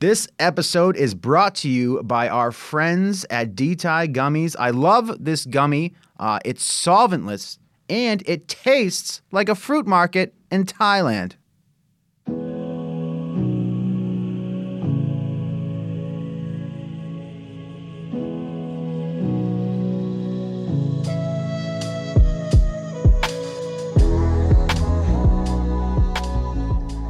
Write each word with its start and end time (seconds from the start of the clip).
This 0.00 0.28
episode 0.38 0.96
is 0.96 1.12
brought 1.12 1.56
to 1.56 1.68
you 1.68 2.00
by 2.04 2.28
our 2.28 2.52
friends 2.52 3.26
at 3.30 3.56
DTI 3.56 4.14
Gummies. 4.14 4.54
I 4.56 4.70
love 4.70 5.12
this 5.18 5.44
gummy. 5.44 5.94
Uh, 6.20 6.38
it's 6.44 6.64
solventless 6.64 7.58
and 7.88 8.22
it 8.24 8.46
tastes 8.46 9.22
like 9.32 9.48
a 9.48 9.56
fruit 9.56 9.88
market 9.88 10.34
in 10.52 10.66
Thailand. 10.66 11.32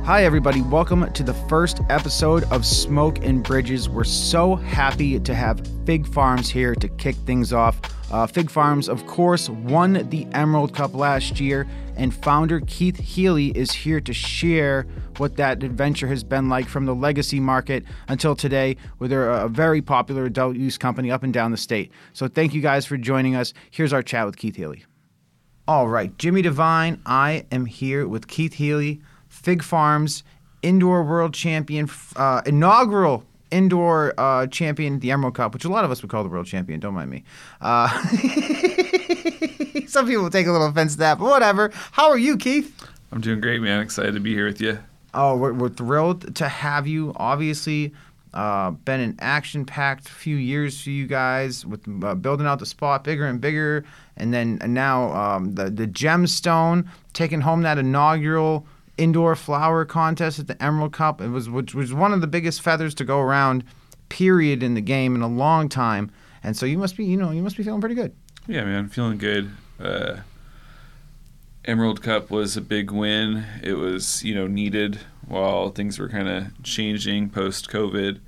Hi, 0.09 0.25
everybody. 0.25 0.63
Welcome 0.63 1.13
to 1.13 1.23
the 1.23 1.35
first 1.35 1.83
episode 1.91 2.45
of 2.45 2.65
Smoke 2.65 3.23
and 3.23 3.45
Bridges. 3.45 3.91
We're 3.91 4.05
so 4.05 4.55
happy 4.55 5.21
to 5.21 5.35
have 5.35 5.61
Fig 5.85 6.07
Farms 6.07 6.49
here 6.49 6.75
to 6.77 6.89
kick 6.89 7.15
things 7.15 7.53
off. 7.53 7.79
Uh, 8.11 8.27
Fig 8.27 8.49
Farms, 8.49 8.89
of 8.89 9.07
course, 9.07 9.51
won 9.51 10.09
the 10.09 10.27
Emerald 10.33 10.73
Cup 10.73 10.95
last 10.95 11.41
year, 11.41 11.69
and 11.95 12.15
founder 12.15 12.61
Keith 12.61 12.97
Healy 12.97 13.49
is 13.49 13.71
here 13.71 14.01
to 14.01 14.15
share 14.15 14.87
what 15.19 15.37
that 15.37 15.63
adventure 15.63 16.09
has 16.09 16.25
been 16.25 16.49
like 16.49 16.69
from 16.69 16.87
the 16.87 16.95
legacy 16.95 17.39
market 17.39 17.85
until 18.09 18.35
today, 18.35 18.79
where 18.97 19.09
they're 19.09 19.29
a 19.31 19.47
very 19.47 19.83
popular 19.83 20.25
adult 20.25 20.57
use 20.57 20.79
company 20.79 21.11
up 21.11 21.23
and 21.23 21.35
down 21.35 21.51
the 21.51 21.59
state. 21.59 21.93
So, 22.15 22.29
thank 22.29 22.55
you 22.55 22.63
guys 22.63 22.87
for 22.87 22.97
joining 22.97 23.37
us. 23.37 23.53
Here's 23.71 23.93
our 23.93 24.03
chat 24.03 24.25
with 24.25 24.39
Keith 24.39 24.57
Healy. 24.57 24.87
All 25.67 25.87
right, 25.87 26.17
Jimi 26.17 26.43
Devine, 26.43 27.03
I 27.05 27.45
am 27.53 27.67
here 27.67 28.09
with 28.09 28.27
Keith 28.27 28.55
Healy. 28.55 29.03
Fig 29.49 29.63
Farms 29.63 30.25
indoor 30.61 31.03
world 31.03 31.33
champion, 31.33 31.89
uh, 32.17 32.43
inaugural 32.45 33.25
indoor 33.51 34.13
uh, 34.21 34.47
champion, 34.49 34.99
the 34.99 35.11
Emerald 35.11 35.37
Cup, 35.37 35.55
which 35.55 35.65
a 35.65 35.71
lot 35.71 35.87
of 35.87 35.91
us 35.91 36.03
would 36.03 36.11
call 36.11 36.23
the 36.23 36.29
world 36.29 36.45
champion. 36.45 36.81
Don't 36.81 36.93
mind 36.93 37.09
me. 37.09 37.25
Uh, 37.63 37.89
some 39.87 40.07
people 40.07 40.29
take 40.29 40.47
a 40.47 40.53
little 40.53 40.67
offense 40.67 40.93
to 40.93 40.99
that, 40.99 41.19
but 41.19 41.25
whatever. 41.31 41.71
How 41.93 42.11
are 42.11 42.19
you, 42.19 42.37
Keith? 42.37 42.87
I'm 43.11 43.23
doing 43.23 43.41
great, 43.41 43.63
man. 43.63 43.81
Excited 43.81 44.13
to 44.13 44.21
be 44.21 44.35
here 44.35 44.45
with 44.45 44.61
you. 44.61 44.81
Oh, 45.15 45.35
we're, 45.35 45.55
we're 45.55 45.71
thrilled 45.71 46.37
to 46.37 46.47
have 46.47 46.87
you. 46.87 47.15
Obviously, 47.17 47.95
uh, 48.35 48.73
been 48.73 49.01
an 49.01 49.17
action-packed 49.19 50.07
few 50.07 50.37
years 50.37 50.79
for 50.79 50.91
you 50.91 51.07
guys 51.07 51.65
with 51.65 51.89
uh, 52.05 52.15
building 52.17 52.47
out 52.47 52.59
the 52.59 52.67
spot 52.67 53.03
bigger 53.03 53.25
and 53.25 53.41
bigger, 53.41 53.87
and 54.19 54.35
then 54.35 54.59
and 54.61 54.75
now 54.75 55.11
um, 55.15 55.55
the 55.55 55.71
the 55.71 55.87
gemstone 55.87 56.87
taking 57.15 57.41
home 57.41 57.63
that 57.63 57.79
inaugural 57.79 58.67
indoor 58.99 59.35
flower 59.37 59.85
contest 59.85 60.39
at 60.39 60.47
the 60.47 60.63
Emerald 60.63 60.93
Cup. 60.93 61.21
It 61.21 61.29
was 61.29 61.49
which 61.49 61.75
was 61.75 61.95
one 61.95 62.13
of 62.13 62.21
the 62.21 62.27
biggest 62.27 62.61
feathers 62.61 62.95
to 62.97 63.05
go 63.05 63.21
around, 63.21 63.65
period, 64.09 64.63
in 64.63 64.75
the 64.75 64.81
game 64.81 65.15
in 65.15 65.23
a 65.23 65.29
long 65.29 65.69
time. 65.69 66.11
And 66.43 66.57
so 66.57 66.67
you 66.67 66.79
must 66.79 66.97
be, 66.97 67.05
you 67.05 67.17
know, 67.17 67.31
you 67.31 67.43
must 67.43 67.57
be 67.57 67.63
feeling 67.63 67.81
pretty 67.81 67.95
good. 67.95 68.15
Yeah, 68.47 68.65
man, 68.65 68.89
feeling 68.89 69.19
good. 69.19 69.51
Uh, 69.81 70.19
Emerald 71.65 72.03
Cup 72.03 72.31
was 72.31 72.57
a 72.57 72.61
big 72.61 72.91
win. 72.91 73.45
It 73.63 73.75
was, 73.75 74.25
you 74.25 74.35
know, 74.35 74.47
needed 74.47 75.01
while 75.27 75.69
things 75.71 75.99
were 75.99 76.09
kind 76.09 76.29
of 76.29 76.63
changing 76.63 77.31
post 77.31 77.69
COVID. 77.69 78.21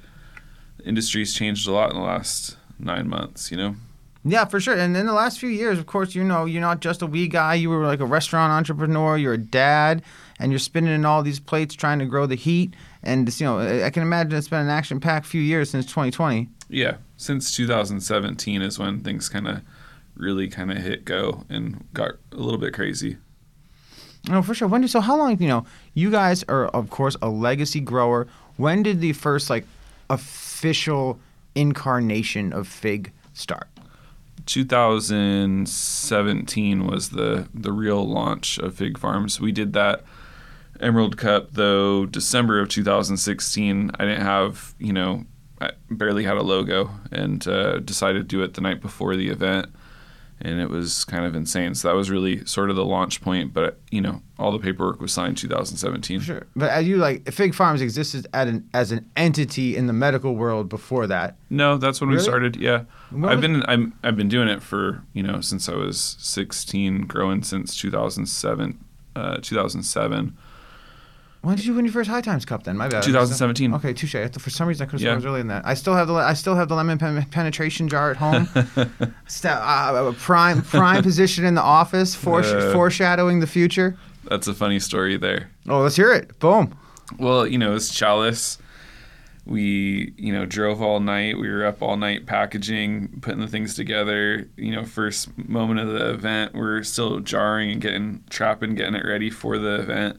Industry's 0.84 1.34
changed 1.34 1.66
a 1.66 1.72
lot 1.72 1.90
in 1.90 1.96
the 1.96 2.02
last 2.02 2.56
nine 2.78 3.08
months, 3.08 3.50
you 3.50 3.56
know. 3.56 3.76
Yeah, 4.22 4.44
for 4.44 4.60
sure. 4.60 4.76
And 4.76 4.94
in 4.96 5.06
the 5.06 5.14
last 5.14 5.40
few 5.40 5.48
years, 5.48 5.78
of 5.78 5.86
course, 5.86 6.14
you 6.14 6.22
know, 6.22 6.44
you're 6.44 6.60
not 6.60 6.80
just 6.80 7.00
a 7.00 7.06
wee 7.06 7.26
guy. 7.26 7.54
You 7.54 7.70
were 7.70 7.86
like 7.86 8.00
a 8.00 8.06
restaurant 8.06 8.52
entrepreneur. 8.52 9.16
You're 9.16 9.32
a 9.32 9.38
dad, 9.38 10.02
and 10.38 10.52
you're 10.52 10.58
spinning 10.58 10.94
in 10.94 11.06
all 11.06 11.22
these 11.22 11.40
plates 11.40 11.74
trying 11.74 12.00
to 12.00 12.04
grow 12.04 12.26
the 12.26 12.34
heat. 12.34 12.74
And 13.02 13.40
you 13.40 13.46
know, 13.46 13.58
I 13.84 13.88
can 13.88 14.02
imagine 14.02 14.36
it's 14.36 14.48
been 14.48 14.60
an 14.60 14.68
action-packed 14.68 15.24
few 15.24 15.40
years 15.40 15.70
since 15.70 15.86
2020. 15.86 16.48
Yeah, 16.68 16.96
since 17.16 17.50
2017 17.52 18.60
is 18.60 18.78
when 18.78 19.00
things 19.00 19.30
kind 19.30 19.48
of 19.48 19.62
really 20.16 20.48
kind 20.48 20.70
of 20.70 20.76
hit 20.76 21.06
go 21.06 21.44
and 21.48 21.86
got 21.94 22.12
a 22.32 22.36
little 22.36 22.60
bit 22.60 22.74
crazy. 22.74 23.16
No, 24.28 24.42
for 24.42 24.52
sure. 24.52 24.68
When 24.68 24.82
did 24.82 24.90
so? 24.90 25.00
How 25.00 25.16
long? 25.16 25.40
You 25.40 25.48
know, 25.48 25.64
you 25.94 26.10
guys 26.10 26.44
are 26.44 26.66
of 26.66 26.90
course 26.90 27.16
a 27.22 27.30
legacy 27.30 27.80
grower. 27.80 28.26
When 28.58 28.82
did 28.82 29.00
the 29.00 29.14
first 29.14 29.48
like 29.48 29.64
official 30.10 31.18
incarnation 31.54 32.52
of 32.52 32.68
Fig 32.68 33.12
start? 33.32 33.69
2017 34.46 36.86
was 36.86 37.10
the 37.10 37.48
the 37.52 37.72
real 37.72 38.08
launch 38.08 38.58
of 38.58 38.74
Fig 38.74 38.98
Farms. 38.98 39.40
We 39.40 39.52
did 39.52 39.74
that 39.74 40.02
Emerald 40.80 41.16
Cup 41.16 41.52
though 41.52 42.06
December 42.06 42.60
of 42.60 42.68
2016. 42.68 43.90
I 43.98 44.04
didn't 44.04 44.22
have 44.22 44.74
you 44.78 44.92
know 44.92 45.24
I 45.60 45.72
barely 45.90 46.24
had 46.24 46.36
a 46.36 46.42
logo 46.42 46.90
and 47.12 47.46
uh, 47.46 47.80
decided 47.80 48.20
to 48.20 48.36
do 48.36 48.42
it 48.42 48.54
the 48.54 48.62
night 48.62 48.80
before 48.80 49.14
the 49.14 49.28
event, 49.28 49.68
and 50.42 50.60
it 50.60 50.70
was 50.70 51.04
kind 51.04 51.24
of 51.24 51.34
insane. 51.34 51.74
So 51.74 51.88
that 51.88 51.94
was 51.94 52.10
really 52.10 52.44
sort 52.46 52.70
of 52.70 52.76
the 52.76 52.84
launch 52.84 53.20
point. 53.20 53.52
But 53.52 53.78
you 53.90 54.00
know 54.00 54.22
all 54.38 54.52
the 54.52 54.58
paperwork 54.58 55.00
was 55.00 55.12
signed 55.12 55.36
2017. 55.36 56.20
Sure, 56.20 56.46
but 56.56 56.70
as 56.70 56.86
you 56.88 56.96
like, 56.96 57.30
Fig 57.30 57.54
Farms 57.54 57.80
existed 57.82 58.26
at 58.32 58.48
an, 58.48 58.68
as 58.72 58.90
an 58.92 59.04
entity 59.16 59.76
in 59.76 59.86
the 59.86 59.92
medical 59.92 60.34
world 60.34 60.68
before 60.68 61.06
that. 61.06 61.36
No, 61.50 61.76
that's 61.76 62.00
when 62.00 62.08
Really? 62.08 62.18
we 62.20 62.24
started. 62.24 62.56
Yeah, 62.56 62.84
When 63.10 63.26
I've 63.30 63.40
been 63.40 63.62
I'm, 63.68 63.92
I've 64.02 64.16
been 64.16 64.28
doing 64.28 64.48
it 64.48 64.62
for 64.62 65.02
you 65.12 65.22
know 65.22 65.40
since 65.40 65.68
I 65.68 65.74
was 65.74 66.16
16, 66.20 67.02
growing 67.06 67.42
since 67.42 67.76
2007. 67.78 68.78
Uh, 69.16 69.38
2007. 69.42 70.36
When 71.42 71.56
did 71.56 71.64
you 71.64 71.72
win 71.72 71.86
your 71.86 71.92
first 71.94 72.10
High 72.10 72.20
Times 72.20 72.44
Cup? 72.44 72.64
Then 72.64 72.76
my 72.76 72.88
bad. 72.88 73.02
2017. 73.02 73.72
Okay, 73.74 73.94
touche. 73.94 74.14
For 74.38 74.50
some 74.50 74.68
reason, 74.68 74.86
I 74.86 74.90
could 74.90 75.00
have 75.00 75.06
Yeah. 75.08 75.14
was 75.14 75.24
earlier 75.24 75.38
than 75.38 75.48
that. 75.48 75.66
I 75.66 75.72
still 75.72 75.94
have 75.94 76.06
the 76.06 76.14
I 76.14 76.34
still 76.34 76.54
have 76.54 76.68
the 76.68 76.74
lemon 76.74 76.98
pen- 76.98 77.24
penetration 77.30 77.88
jar 77.88 78.10
at 78.10 78.18
home. 78.18 78.46
Sta- 79.26 79.48
uh, 79.48 80.12
prime 80.18 80.60
prime 80.62 81.02
position 81.02 81.46
in 81.46 81.54
the 81.54 81.62
office, 81.62 82.14
foresh- 82.24 82.52
Uh. 82.52 82.72
foreshadowing 82.74 83.40
the 83.40 83.46
future. 83.46 83.96
That's 84.24 84.48
a 84.48 84.54
funny 84.54 84.78
story 84.80 85.16
there. 85.16 85.50
Oh, 85.66 85.80
let's 85.80 85.96
hear 85.96 86.12
it. 86.12 86.38
Boom. 86.40 86.74
Well, 87.18 87.46
you 87.46 87.56
know, 87.56 87.74
it's 87.74 87.92
Chalice. 87.94 88.58
We, 89.46 90.12
you 90.18 90.32
know, 90.34 90.44
drove 90.44 90.82
all 90.82 91.00
night. 91.00 91.38
We 91.38 91.48
were 91.50 91.64
up 91.64 91.80
all 91.82 91.96
night 91.96 92.26
packaging, 92.26 93.20
putting 93.22 93.40
the 93.40 93.48
things 93.48 93.74
together. 93.74 94.46
You 94.56 94.76
know, 94.76 94.84
first 94.84 95.36
moment 95.48 95.80
of 95.80 95.88
the 95.88 96.10
event, 96.10 96.54
we're 96.54 96.82
still 96.82 97.20
jarring 97.20 97.70
and 97.70 97.80
getting 97.80 98.22
trapping, 98.28 98.74
getting 98.74 98.94
it 98.94 99.04
ready 99.06 99.30
for 99.30 99.58
the 99.58 99.76
event. 99.80 100.18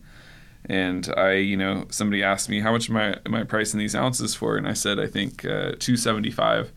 And 0.71 1.13
I, 1.17 1.33
you 1.33 1.57
know, 1.57 1.85
somebody 1.89 2.23
asked 2.23 2.47
me 2.47 2.61
how 2.61 2.71
much 2.71 2.89
am 2.89 2.95
I 2.95 3.17
am 3.25 3.35
I 3.35 3.43
pricing 3.43 3.77
these 3.77 3.93
ounces 3.93 4.33
for, 4.33 4.55
and 4.55 4.65
I 4.65 4.71
said 4.71 5.01
I 5.01 5.07
think 5.07 5.43
uh, 5.43 5.73
two 5.77 5.97
seventy 5.97 6.31
five. 6.31 6.71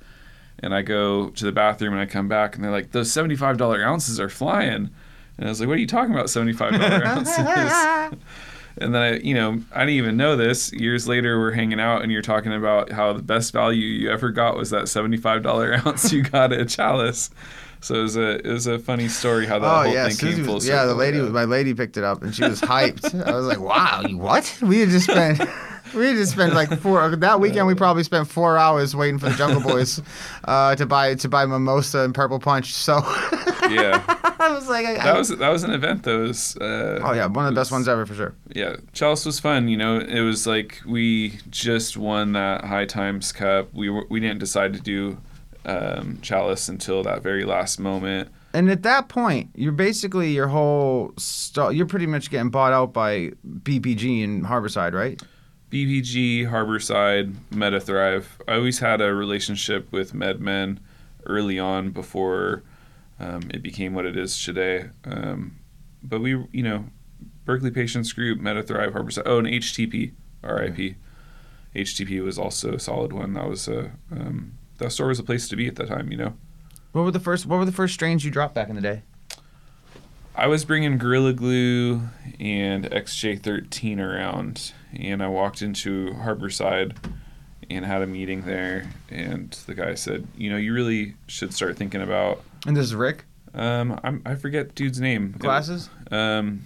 And 0.59 0.75
I 0.75 0.83
go 0.83 1.31
to 1.31 1.45
the 1.45 1.53
bathroom 1.53 1.93
and 1.93 2.03
I 2.03 2.07
come 2.07 2.27
back 2.27 2.57
and 2.57 2.65
they're 2.65 2.73
like, 2.73 2.91
those 2.91 3.13
seventy 3.13 3.37
five 3.37 3.57
dollar 3.57 3.85
ounces 3.85 4.19
are 4.19 4.29
flying. 4.29 4.91
And 5.39 5.47
I 5.47 5.49
was 5.49 5.61
like, 5.61 5.69
what 5.69 5.77
are 5.77 5.81
you 5.81 5.87
talking 5.87 6.13
about, 6.13 6.29
seventy 6.29 6.53
five 6.55 6.73
dollar 6.73 7.05
ounces? 7.07 8.19
And 8.79 8.95
then 8.95 9.03
I, 9.03 9.17
you 9.19 9.35
know, 9.35 9.61
I 9.73 9.81
didn't 9.81 9.95
even 9.95 10.17
know 10.17 10.37
this. 10.37 10.73
Years 10.73 11.07
later, 11.07 11.39
we're 11.39 11.53
hanging 11.53 11.79
out, 11.81 12.03
and 12.03 12.11
you're 12.11 12.23
talking 12.23 12.53
about 12.53 12.91
how 12.91 13.13
the 13.13 13.23
best 13.23 13.53
value 13.53 13.87
you 13.87 14.11
ever 14.11 14.31
got 14.31 14.57
was 14.57 14.71
that 14.71 14.89
seventy-five 14.89 15.43
dollar 15.43 15.75
ounce 15.87 16.13
you 16.13 16.23
got 16.23 16.53
at 16.53 16.69
Chalice. 16.69 17.31
So 17.81 17.97
it 17.97 18.03
was 18.03 18.17
a 18.17 18.31
it 18.39 18.47
was 18.47 18.67
a 18.67 18.79
funny 18.79 19.09
story 19.09 19.47
how 19.47 19.59
that 19.59 19.67
oh 19.67 19.83
whole 19.85 19.93
yeah, 19.93 20.07
thing 20.09 20.17
Susie 20.17 20.37
came 20.37 20.45
full 20.47 20.55
was, 20.55 20.65
circle. 20.65 20.81
yeah. 20.81 20.87
The 20.87 20.95
lady, 20.95 21.21
my 21.21 21.45
lady 21.45 21.75
picked 21.75 21.97
it 21.99 22.05
up 22.05 22.23
and 22.23 22.35
she 22.35 22.43
was 22.43 22.61
hyped. 22.61 23.27
I 23.27 23.35
was 23.35 23.47
like, 23.47 23.61
wow, 23.61 24.03
what? 24.13 24.59
We 24.63 24.81
had 24.81 24.89
just 24.89 25.11
spent. 25.11 25.41
We 25.95 26.13
just 26.13 26.33
spent 26.33 26.55
like 26.55 26.79
four 26.81 27.15
that 27.17 27.41
weekend. 27.41 27.67
We 27.67 27.75
probably 27.75 28.03
spent 28.03 28.29
four 28.29 28.57
hours 28.57 28.95
waiting 28.97 29.19
for 29.19 29.29
the 29.29 29.37
Jungle 29.37 29.63
Boys 29.73 30.01
uh, 30.45 30.75
to 30.77 30.87
buy 30.87 31.15
to 31.15 31.29
buy 31.29 31.47
mimosa 31.47 32.01
and 32.01 32.15
purple 32.15 32.39
punch. 32.39 32.73
So 32.75 32.99
yeah, 33.71 34.03
I 34.39 34.51
was 34.53 34.69
like, 34.69 34.87
I, 34.87 34.95
that 34.95 35.17
was 35.17 35.29
that 35.29 35.49
was 35.49 35.65
an 35.65 35.71
event. 35.71 36.03
That 36.03 36.19
was 36.19 36.57
uh, 36.57 37.01
oh 37.03 37.13
yeah, 37.13 37.27
one 37.27 37.47
of 37.47 37.55
the 37.55 37.61
best 37.61 37.73
ones 37.73 37.89
ever 37.89 38.07
for 38.07 38.15
sure. 38.15 38.35
yeah, 38.55 38.77
Chalice 38.93 39.25
was 39.25 39.41
fun. 39.41 39.69
You 39.69 39.77
know, 39.77 39.99
it 39.99 40.21
was 40.21 40.47
like 40.47 40.81
we 40.87 41.39
just 41.51 41.97
won 41.97 42.33
that 42.33 42.65
High 42.65 42.87
Times 42.87 43.33
Cup. 43.33 43.73
We 43.73 43.89
were, 43.91 44.07
we 44.09 44.21
didn't 44.21 44.39
decide 44.41 44.75
to 44.75 44.81
do 44.81 45.19
um, 45.65 46.19
Chalice 46.23 46.69
until 46.69 47.03
that 47.05 47.23
very 47.23 47.45
last 47.45 47.79
moment. 47.79 48.31
And 48.53 48.71
at 48.71 48.85
that 48.85 49.09
point, 49.09 49.51
you're 49.57 49.73
basically 49.73 50.31
your 50.31 50.47
whole 50.47 51.13
st- 51.19 51.75
you're 51.75 51.87
pretty 51.87 52.07
much 52.07 52.31
getting 52.31 52.51
bought 52.51 52.73
out 52.73 52.93
by 52.93 53.33
BPG 53.63 54.23
and 54.23 54.45
Harborside, 54.45 54.93
right? 54.93 55.21
BPG, 55.75 56.49
Harborside, 56.49 57.35
MetaThrive. 57.51 58.27
I 58.47 58.55
always 58.55 58.79
had 58.79 59.01
a 59.01 59.13
relationship 59.13 59.91
with 59.91 60.13
MedMen 60.13 60.79
early 61.27 61.59
on 61.59 61.91
before 61.91 62.63
um, 63.19 63.43
it 63.53 63.61
became 63.61 63.93
what 63.93 64.07
it 64.07 64.17
is 64.17 64.41
today. 64.41 64.91
Um, 65.05 65.57
but 66.01 66.21
we, 66.21 66.31
you 66.53 66.63
know, 66.63 66.85
Berkeley 67.45 67.73
Patients 67.73 68.13
Group, 68.13 68.39
MetaThrive, 68.39 68.93
Harborside. 68.93 69.25
Oh, 69.27 69.39
and 69.39 69.49
HTP, 69.49 70.13
RIP. 70.45 70.95
HTP 71.75 72.23
was 72.23 72.39
also 72.39 72.75
a 72.75 72.79
solid 72.79 73.13
one. 73.13 73.33
That 73.33 73.49
was 73.49 73.67
a 73.67 73.91
um, 74.13 74.57
that 74.79 74.93
store 74.93 75.09
was 75.09 75.19
a 75.19 75.25
place 75.25 75.49
to 75.49 75.57
be 75.57 75.67
at 75.67 75.75
that 75.75 75.89
time. 75.89 76.13
You 76.13 76.19
know, 76.19 76.35
What 76.93 77.03
were 77.03 77.11
the 77.11 77.19
first 77.19 77.47
What 77.47 77.59
were 77.59 77.65
the 77.65 77.73
first 77.73 77.95
strains 77.95 78.25
you 78.25 78.31
dropped 78.31 78.55
back 78.55 78.69
in 78.69 78.77
the 78.77 78.81
day? 78.81 79.03
I 80.37 80.47
was 80.49 80.65
bringing 80.65 80.99
Gorilla 80.99 81.33
Glue 81.33 82.03
and 82.41 82.85
XJ13 82.91 83.99
around, 84.01 84.73
and 84.93 85.23
I 85.23 85.29
walked 85.29 85.63
into 85.63 86.11
Harborside, 86.15 86.97
and 87.71 87.85
had 87.85 88.03
a 88.03 88.07
meeting 88.07 88.43
there. 88.43 88.91
And 89.11 89.53
the 89.67 89.75
guy 89.75 89.95
said, 89.95 90.27
you 90.37 90.51
know, 90.51 90.57
you 90.57 90.75
really 90.75 91.15
should 91.29 91.55
start 91.55 91.77
thinking 91.77 92.03
about. 92.03 92.43
And 92.67 92.77
this 92.77 92.87
is 92.87 92.95
Rick. 92.95 93.25
Um, 93.55 93.99
I'm, 94.03 94.23
I 94.27 94.35
forget 94.35 94.75
dude's 94.75 95.01
name. 95.01 95.35
Glasses. 95.39 95.89
Um, 96.11 96.65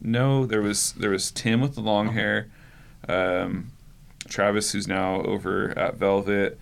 no, 0.00 0.44
there 0.46 0.60
was 0.62 0.92
there 0.92 1.10
was 1.10 1.30
Tim 1.30 1.60
with 1.62 1.74
the 1.74 1.80
long 1.80 2.08
hair, 2.12 2.48
um, 3.08 3.72
Travis 4.28 4.72
who's 4.72 4.86
now 4.86 5.22
over 5.22 5.76
at 5.78 5.96
Velvet, 5.96 6.60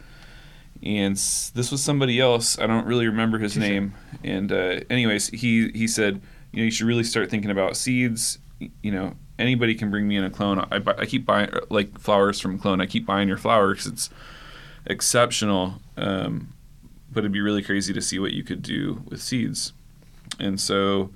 and 0.82 1.16
this 1.16 1.70
was 1.72 1.82
somebody 1.82 2.20
else. 2.20 2.58
I 2.58 2.66
don't 2.68 2.86
really 2.86 3.06
remember 3.08 3.38
his 3.38 3.54
Sure. 3.54 3.62
name. 3.62 3.94
And 4.22 4.52
uh, 4.52 4.80
anyways, 4.88 5.28
he 5.28 5.70
he 5.72 5.88
said, 5.88 6.22
you 6.54 6.60
know, 6.62 6.64
you 6.64 6.70
should 6.70 6.86
really 6.86 7.04
start 7.04 7.30
thinking 7.30 7.50
about 7.50 7.76
seeds. 7.76 8.38
You 8.82 8.92
know, 8.92 9.14
anybody 9.38 9.74
can 9.74 9.90
bring 9.90 10.06
me 10.06 10.16
in 10.16 10.24
a 10.24 10.30
clone. 10.30 10.64
I, 10.70 10.78
buy, 10.78 10.94
I 10.98 11.06
keep 11.06 11.26
buying 11.26 11.50
like 11.70 11.98
flowers 11.98 12.40
from 12.40 12.58
clone. 12.58 12.80
I 12.80 12.86
keep 12.86 13.04
buying 13.04 13.28
your 13.28 13.36
flower 13.38 13.72
because 13.72 13.86
it's 13.86 14.10
exceptional. 14.86 15.74
Um, 15.96 16.52
but 17.12 17.20
it'd 17.20 17.32
be 17.32 17.40
really 17.40 17.62
crazy 17.62 17.92
to 17.92 18.00
see 18.00 18.18
what 18.18 18.32
you 18.32 18.42
could 18.42 18.62
do 18.62 19.02
with 19.08 19.20
seeds. 19.22 19.72
And 20.40 20.60
so 20.60 21.10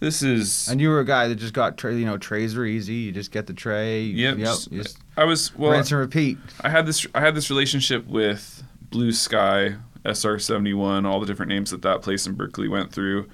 this 0.00 0.22
is 0.22 0.68
And 0.68 0.80
you 0.80 0.88
were 0.88 1.00
a 1.00 1.04
guy 1.04 1.28
that 1.28 1.36
just 1.36 1.54
got 1.54 1.78
tra- 1.78 1.94
you 1.94 2.04
know 2.04 2.18
trays 2.18 2.56
are 2.56 2.64
easy. 2.64 2.94
You 2.94 3.12
just 3.12 3.30
get 3.30 3.46
the 3.46 3.54
tray. 3.54 4.02
Yep, 4.02 4.38
Yep. 4.38 4.56
just- 4.72 4.98
I 5.16 5.24
was 5.24 5.54
well 5.56 5.72
rinse 5.72 5.90
and 5.92 6.00
repeat. 6.00 6.38
I 6.62 6.68
had 6.70 6.86
this 6.86 7.06
I 7.14 7.20
had 7.20 7.34
this 7.34 7.50
relationship 7.50 8.06
with 8.06 8.62
Blue 8.90 9.12
Sky, 9.12 9.76
SR71, 10.04 11.06
all 11.06 11.20
the 11.20 11.26
different 11.26 11.50
names 11.50 11.70
that 11.70 11.82
that 11.82 12.02
place 12.02 12.26
in 12.26 12.34
Berkeley 12.34 12.68
went 12.68 12.92
through. 12.92 13.28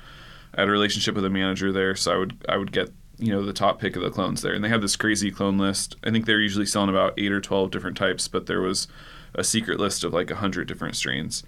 I 0.54 0.60
had 0.60 0.68
a 0.68 0.72
relationship 0.72 1.14
with 1.14 1.24
a 1.24 1.30
manager 1.30 1.72
there, 1.72 1.94
so 1.94 2.12
I 2.12 2.16
would 2.16 2.44
I 2.48 2.56
would 2.56 2.72
get 2.72 2.90
you 3.18 3.32
know 3.32 3.44
the 3.44 3.52
top 3.52 3.80
pick 3.80 3.96
of 3.96 4.02
the 4.02 4.10
clones 4.10 4.42
there, 4.42 4.54
and 4.54 4.64
they 4.64 4.68
had 4.68 4.80
this 4.80 4.96
crazy 4.96 5.30
clone 5.30 5.58
list. 5.58 5.96
I 6.04 6.10
think 6.10 6.26
they're 6.26 6.40
usually 6.40 6.66
selling 6.66 6.90
about 6.90 7.14
eight 7.18 7.32
or 7.32 7.40
twelve 7.40 7.70
different 7.70 7.96
types, 7.96 8.28
but 8.28 8.46
there 8.46 8.60
was 8.60 8.88
a 9.34 9.44
secret 9.44 9.78
list 9.78 10.04
of 10.04 10.12
like 10.12 10.30
hundred 10.30 10.68
different 10.68 10.96
strains, 10.96 11.42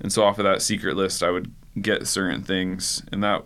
and 0.00 0.12
so 0.12 0.24
off 0.24 0.38
of 0.38 0.44
that 0.44 0.62
secret 0.62 0.96
list, 0.96 1.22
I 1.22 1.30
would 1.30 1.52
get 1.80 2.06
certain 2.06 2.42
things, 2.42 3.02
and 3.10 3.22
that 3.24 3.44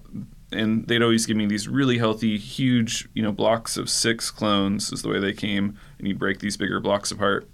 and 0.52 0.86
they'd 0.88 1.02
always 1.02 1.26
give 1.26 1.36
me 1.36 1.46
these 1.46 1.68
really 1.68 1.98
healthy, 1.98 2.36
huge 2.36 3.08
you 3.14 3.22
know 3.22 3.32
blocks 3.32 3.76
of 3.76 3.88
six 3.88 4.30
clones 4.30 4.92
is 4.92 5.02
the 5.02 5.08
way 5.08 5.18
they 5.18 5.32
came, 5.32 5.78
and 5.98 6.08
you'd 6.08 6.18
break 6.18 6.40
these 6.40 6.56
bigger 6.56 6.80
blocks 6.80 7.10
apart, 7.10 7.48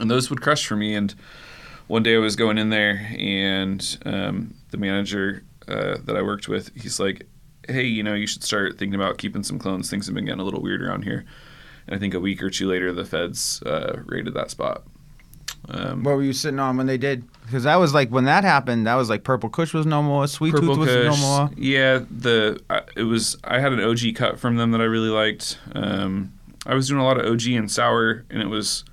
and 0.00 0.10
those 0.10 0.28
would 0.28 0.42
crush 0.42 0.66
for 0.66 0.76
me, 0.76 0.94
and 0.94 1.14
one 1.86 2.02
day 2.02 2.16
I 2.16 2.18
was 2.18 2.34
going 2.34 2.58
in 2.58 2.70
there, 2.70 3.08
and 3.16 3.98
um, 4.04 4.54
the 4.70 4.76
manager 4.76 5.44
uh, 5.68 5.96
that 6.04 6.16
I 6.16 6.22
worked 6.22 6.48
with, 6.48 6.70
he's 6.74 6.98
like, 7.00 7.26
"Hey, 7.68 7.84
you 7.84 8.02
know, 8.02 8.14
you 8.14 8.26
should 8.26 8.42
start 8.42 8.78
thinking 8.78 8.94
about 8.94 9.18
keeping 9.18 9.42
some 9.42 9.58
clones. 9.58 9.90
Things 9.90 10.06
have 10.06 10.14
been 10.14 10.24
getting 10.24 10.40
a 10.40 10.44
little 10.44 10.62
weird 10.62 10.82
around 10.82 11.02
here." 11.02 11.24
And 11.86 11.94
I 11.94 11.98
think 11.98 12.14
a 12.14 12.20
week 12.20 12.42
or 12.42 12.50
two 12.50 12.68
later, 12.68 12.92
the 12.92 13.04
feds 13.04 13.62
uh, 13.62 14.00
raided 14.06 14.34
that 14.34 14.50
spot. 14.50 14.84
Um, 15.68 16.02
What 16.04 16.16
were 16.16 16.22
you 16.22 16.32
sitting 16.32 16.60
on 16.60 16.76
when 16.76 16.86
they 16.86 16.98
did? 16.98 17.24
Because 17.42 17.64
that 17.64 17.76
was 17.76 17.94
like 17.94 18.08
when 18.10 18.24
that 18.24 18.44
happened. 18.44 18.86
That 18.86 18.94
was 18.94 19.08
like 19.08 19.24
Purple 19.24 19.48
Kush 19.48 19.72
was 19.72 19.86
no 19.86 20.02
more. 20.02 20.26
Sweet 20.26 20.52
Purple 20.52 20.76
Tooth 20.76 20.86
was 20.86 21.20
no 21.20 21.26
more. 21.26 21.50
Yeah, 21.56 22.00
the 22.10 22.60
I, 22.70 22.82
it 22.96 23.04
was. 23.04 23.36
I 23.44 23.60
had 23.60 23.72
an 23.72 23.80
OG 23.80 24.14
cut 24.14 24.38
from 24.38 24.56
them 24.56 24.70
that 24.72 24.80
I 24.80 24.84
really 24.84 25.08
liked. 25.08 25.58
Um, 25.74 26.32
I 26.66 26.74
was 26.74 26.88
doing 26.88 27.00
a 27.00 27.04
lot 27.04 27.18
of 27.18 27.26
OG 27.26 27.46
and 27.48 27.70
sour, 27.70 28.24
and 28.30 28.42
it 28.42 28.48
was 28.48 28.84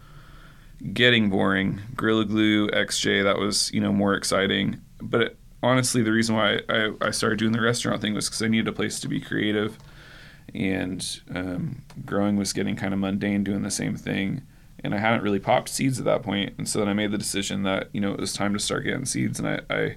getting 0.94 1.30
boring. 1.30 1.80
Gorilla 1.96 2.25
Glue, 2.25 2.70
XJ, 2.70 3.24
that 3.24 3.38
was 3.38 3.72
you 3.74 3.81
know 3.81 3.92
more 3.92 4.16
exciting. 4.16 4.81
But 5.02 5.22
it, 5.22 5.38
honestly, 5.63 6.04
the 6.04 6.12
reason 6.12 6.36
why 6.36 6.60
I, 6.69 6.92
I 7.01 7.12
started 7.12 7.39
doing 7.39 7.54
the 7.54 7.62
restaurant 7.62 8.01
thing 8.01 8.13
was 8.13 8.27
because 8.27 8.44
I 8.44 8.48
needed 8.48 8.68
a 8.68 8.74
place 8.74 9.00
to 9.00 9.07
be 9.07 9.19
creative, 9.19 9.77
and 10.54 11.21
um, 11.33 11.81
growing 12.06 12.36
was 12.36 12.54
getting 12.54 12.75
kind 12.75 12.94
of 12.94 13.00
mundane, 13.00 13.44
doing 13.44 13.63
the 13.63 13.71
same 13.71 13.95
thing. 13.95 14.44
And 14.83 14.94
I 14.94 14.98
hadn't 14.98 15.24
really 15.24 15.39
popped 15.39 15.69
seeds 15.69 15.98
at 15.98 16.06
that 16.06 16.24
point, 16.24 16.54
and 16.57 16.68
so 16.68 16.80
then 16.80 16.89
I 16.89 16.94
made 16.94 17.12
the 17.12 17.18
decision 17.18 17.63
that 17.63 17.89
you 17.94 18.01
know 18.01 18.13
it 18.13 18.19
was 18.19 18.33
time 18.33 18.54
to 18.54 18.60
start 18.60 18.83
getting 18.83 19.06
seeds, 19.06 19.39
and 19.39 19.48
I, 19.48 19.60
I 19.74 19.95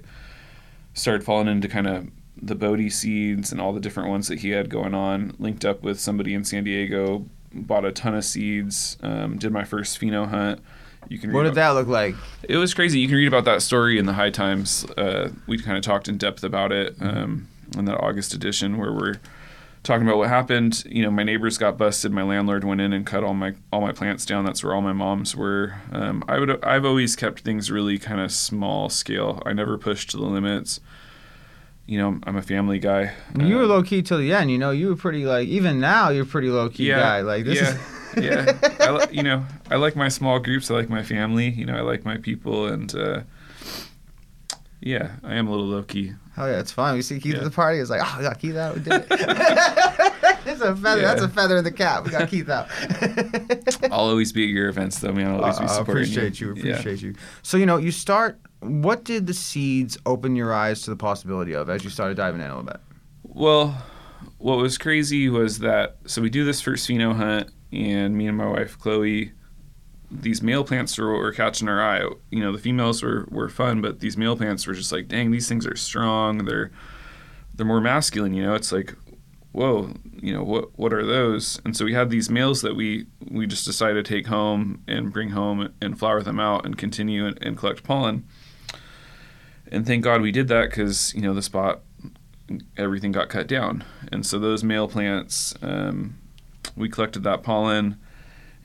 started 0.93 1.25
falling 1.25 1.49
into 1.49 1.67
kind 1.67 1.87
of 1.87 2.07
the 2.41 2.55
Bodhi 2.55 2.89
seeds 2.89 3.51
and 3.51 3.59
all 3.59 3.73
the 3.73 3.79
different 3.79 4.09
ones 4.09 4.27
that 4.29 4.39
he 4.39 4.51
had 4.51 4.69
going 4.69 4.93
on. 4.93 5.35
Linked 5.39 5.65
up 5.65 5.83
with 5.83 5.99
somebody 5.99 6.33
in 6.33 6.45
San 6.45 6.63
Diego, 6.63 7.25
bought 7.53 7.83
a 7.83 7.91
ton 7.91 8.15
of 8.15 8.23
seeds, 8.23 8.97
um, 9.01 9.37
did 9.37 9.51
my 9.51 9.65
first 9.65 9.99
pheno 9.99 10.29
hunt. 10.29 10.61
You 11.09 11.17
can 11.19 11.31
What 11.31 11.43
did 11.43 11.55
that 11.55 11.69
look 11.69 11.87
like? 11.87 12.15
it 12.43 12.57
was 12.57 12.73
crazy. 12.73 12.99
You 12.99 13.07
can 13.07 13.15
read 13.17 13.27
about 13.27 13.45
that 13.45 13.61
story 13.61 13.97
in 13.97 14.05
the 14.05 14.13
High 14.13 14.29
Times. 14.29 14.85
Uh, 14.97 15.29
we 15.47 15.57
kind 15.57 15.77
of 15.77 15.83
talked 15.83 16.07
in 16.07 16.17
depth 16.17 16.43
about 16.43 16.71
it 16.71 16.95
um, 16.99 17.47
in 17.77 17.85
that 17.85 17.97
August 17.99 18.33
edition, 18.33 18.77
where 18.77 18.91
we're 18.91 19.19
talking 19.83 20.05
about 20.05 20.17
what 20.17 20.27
happened. 20.27 20.83
You 20.85 21.03
know, 21.03 21.11
my 21.11 21.23
neighbors 21.23 21.57
got 21.57 21.77
busted. 21.77 22.11
My 22.11 22.23
landlord 22.23 22.63
went 22.65 22.81
in 22.81 22.91
and 22.91 23.05
cut 23.05 23.23
all 23.23 23.33
my 23.33 23.53
all 23.71 23.79
my 23.81 23.93
plants 23.93 24.25
down. 24.25 24.43
That's 24.45 24.63
where 24.63 24.73
all 24.73 24.81
my 24.81 24.91
moms 24.93 25.35
were. 25.35 25.75
Um, 25.91 26.23
I 26.27 26.39
would 26.39 26.63
I've 26.63 26.83
always 26.85 27.15
kept 27.15 27.39
things 27.41 27.71
really 27.71 27.97
kind 27.97 28.19
of 28.19 28.31
small 28.31 28.89
scale. 28.89 29.41
I 29.45 29.53
never 29.53 29.77
pushed 29.77 30.09
to 30.11 30.17
the 30.17 30.25
limits. 30.25 30.79
You 31.85 31.99
know, 31.99 32.19
I'm 32.23 32.35
a 32.35 32.41
family 32.41 32.79
guy. 32.79 33.13
You 33.39 33.55
were 33.55 33.63
Um, 33.63 33.69
low 33.69 33.83
key 33.83 34.01
till 34.01 34.17
the 34.17 34.33
end. 34.33 34.51
You 34.51 34.57
know, 34.57 34.71
you 34.71 34.89
were 34.89 34.97
pretty 34.97 35.25
like 35.25 35.47
even 35.47 35.79
now 35.79 36.09
you're 36.09 36.25
pretty 36.25 36.49
low 36.49 36.67
key 36.69 36.87
Yeah, 36.89 36.99
guy. 36.99 37.21
Like 37.21 37.45
this 37.45 37.61
yeah, 37.61 37.69
is 37.75 37.79
yeah. 38.17 38.57
I 38.79 38.91
li- 38.91 39.05
you 39.11 39.23
know, 39.23 39.45
I 39.71 39.75
like 39.75 39.95
my 39.95 40.09
small 40.09 40.39
groups. 40.39 40.69
I 40.71 40.73
like 40.75 40.89
my 40.89 41.03
family. 41.03 41.49
You 41.49 41.65
know, 41.65 41.75
I 41.75 41.81
like 41.81 42.05
my 42.05 42.17
people, 42.17 42.67
and 42.67 42.93
uh, 42.95 43.21
yeah, 44.81 45.11
I 45.23 45.35
am 45.35 45.47
a 45.47 45.51
little 45.51 45.65
low 45.65 45.83
key. 45.83 46.13
Oh 46.37 46.45
yeah, 46.45 46.59
it's 46.59 46.71
fine. 46.71 46.93
We 46.95 47.01
see 47.01 47.19
Keith 47.19 47.33
Yeah. 47.33 47.39
at 47.39 47.43
the 47.45 47.51
party. 47.51 47.79
It's 47.79 47.89
like, 47.89 48.01
oh, 48.03 48.15
we 48.17 48.23
got 48.23 48.39
Keith 48.39 48.55
out. 48.55 48.75
We 48.75 48.81
did 48.81 48.93
it. 48.93 49.07
it's 50.45 50.61
a 50.61 50.75
feather. 50.75 51.01
That's 51.01 51.21
a 51.23 51.27
feather 51.29 51.57
in 51.57 51.63
the 51.63 51.71
cap. 51.71 52.05
We 52.05 52.11
got 52.11 52.29
Keith 52.29 52.47
out. 52.49 52.67
I'll 53.91 54.01
always 54.09 54.31
be 54.31 54.43
at 54.43 54.49
your 54.49 54.69
events, 54.69 54.99
though, 54.99 55.11
man. 55.13 55.31
I'll 55.31 55.41
always 55.41 55.57
be 55.59 55.65
I 55.65 55.67
supporting 55.67 56.03
appreciate 56.03 56.39
you. 56.39 56.53
Yeah. 56.55 56.73
Appreciate 56.79 57.01
you. 57.01 57.15
So 57.41 57.57
you 57.57 57.65
know, 57.65 57.77
you 57.77 57.91
start. 57.91 58.39
What 58.59 59.03
did 59.03 59.25
the 59.27 59.33
seeds 59.33 59.97
open 60.05 60.35
your 60.35 60.53
eyes 60.53 60.81
to 60.83 60.89
the 60.91 60.95
possibility 60.95 61.53
of 61.53 61.69
as 61.69 61.83
you 61.83 61.89
started 61.89 62.17
diving 62.17 62.41
in 62.41 62.47
a 62.47 62.49
little 62.49 62.63
bit? 62.63 62.79
Well, 63.23 63.83
what 64.37 64.57
was 64.57 64.77
crazy 64.77 65.29
was 65.29 65.59
that 65.59 65.97
so 66.05 66.21
we 66.21 66.29
do 66.29 66.45
this 66.45 66.61
first 66.61 66.87
pheno 66.87 67.15
hunt, 67.15 67.49
and 67.71 68.15
me 68.15 68.27
and 68.27 68.37
my 68.37 68.47
wife 68.47 68.77
Chloe, 68.79 69.33
these 70.09 70.41
male 70.41 70.63
plants 70.63 70.97
were 70.97 71.11
what 71.11 71.19
were 71.19 71.33
catching 71.33 71.67
our 71.67 71.81
eye. 71.81 72.09
You 72.31 72.39
know, 72.39 72.51
the 72.51 72.59
females 72.59 73.03
were 73.03 73.27
were 73.29 73.49
fun, 73.49 73.81
but 73.81 73.99
these 73.99 74.17
male 74.17 74.37
plants 74.37 74.65
were 74.65 74.73
just 74.73 74.91
like, 74.91 75.07
dang, 75.07 75.31
these 75.31 75.47
things 75.47 75.65
are 75.65 75.75
strong. 75.75 76.45
They're 76.45 76.71
they're 77.55 77.65
more 77.65 77.81
masculine. 77.81 78.33
You 78.33 78.43
know, 78.43 78.55
it's 78.55 78.71
like, 78.71 78.95
whoa, 79.51 79.93
you 80.21 80.33
know, 80.33 80.43
what 80.43 80.77
what 80.77 80.93
are 80.93 81.05
those? 81.05 81.59
And 81.65 81.75
so 81.75 81.83
we 81.83 81.93
had 81.93 82.09
these 82.09 82.29
males 82.29 82.61
that 82.61 82.75
we 82.75 83.07
we 83.29 83.47
just 83.47 83.65
decided 83.65 84.05
to 84.05 84.13
take 84.13 84.27
home 84.27 84.83
and 84.87 85.11
bring 85.11 85.31
home 85.31 85.73
and 85.81 85.99
flower 85.99 86.21
them 86.21 86.39
out 86.39 86.65
and 86.65 86.77
continue 86.77 87.25
and, 87.25 87.37
and 87.41 87.57
collect 87.57 87.83
pollen. 87.83 88.25
And 89.69 89.85
thank 89.85 90.03
God 90.03 90.21
we 90.21 90.31
did 90.31 90.47
that 90.47 90.69
because 90.69 91.13
you 91.13 91.21
know 91.21 91.33
the 91.33 91.41
spot 91.41 91.81
everything 92.77 93.11
got 93.11 93.29
cut 93.29 93.47
down. 93.47 93.83
And 94.11 94.25
so 94.25 94.39
those 94.39 94.63
male 94.63 94.87
plants, 94.87 95.53
um, 95.61 96.17
we 96.75 96.89
collected 96.89 97.23
that 97.23 97.43
pollen 97.43 97.97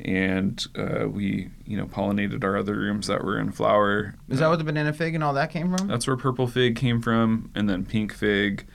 and 0.00 0.66
uh, 0.76 1.08
we, 1.08 1.50
you 1.64 1.76
know, 1.76 1.86
pollinated 1.86 2.42
our 2.42 2.56
other 2.56 2.74
rooms 2.74 3.06
that 3.06 3.22
were 3.22 3.38
in 3.38 3.52
flower. 3.52 4.14
Is 4.28 4.40
that 4.40 4.48
where 4.48 4.56
the 4.56 4.64
banana 4.64 4.92
fig 4.92 5.14
and 5.14 5.22
all 5.22 5.34
that 5.34 5.50
came 5.50 5.76
from? 5.76 5.86
That's 5.86 6.06
where 6.06 6.16
purple 6.16 6.48
fig 6.48 6.76
came 6.76 7.00
from, 7.00 7.50
and 7.54 7.68
then 7.68 7.84
pink 7.84 8.12
fig. 8.12 8.66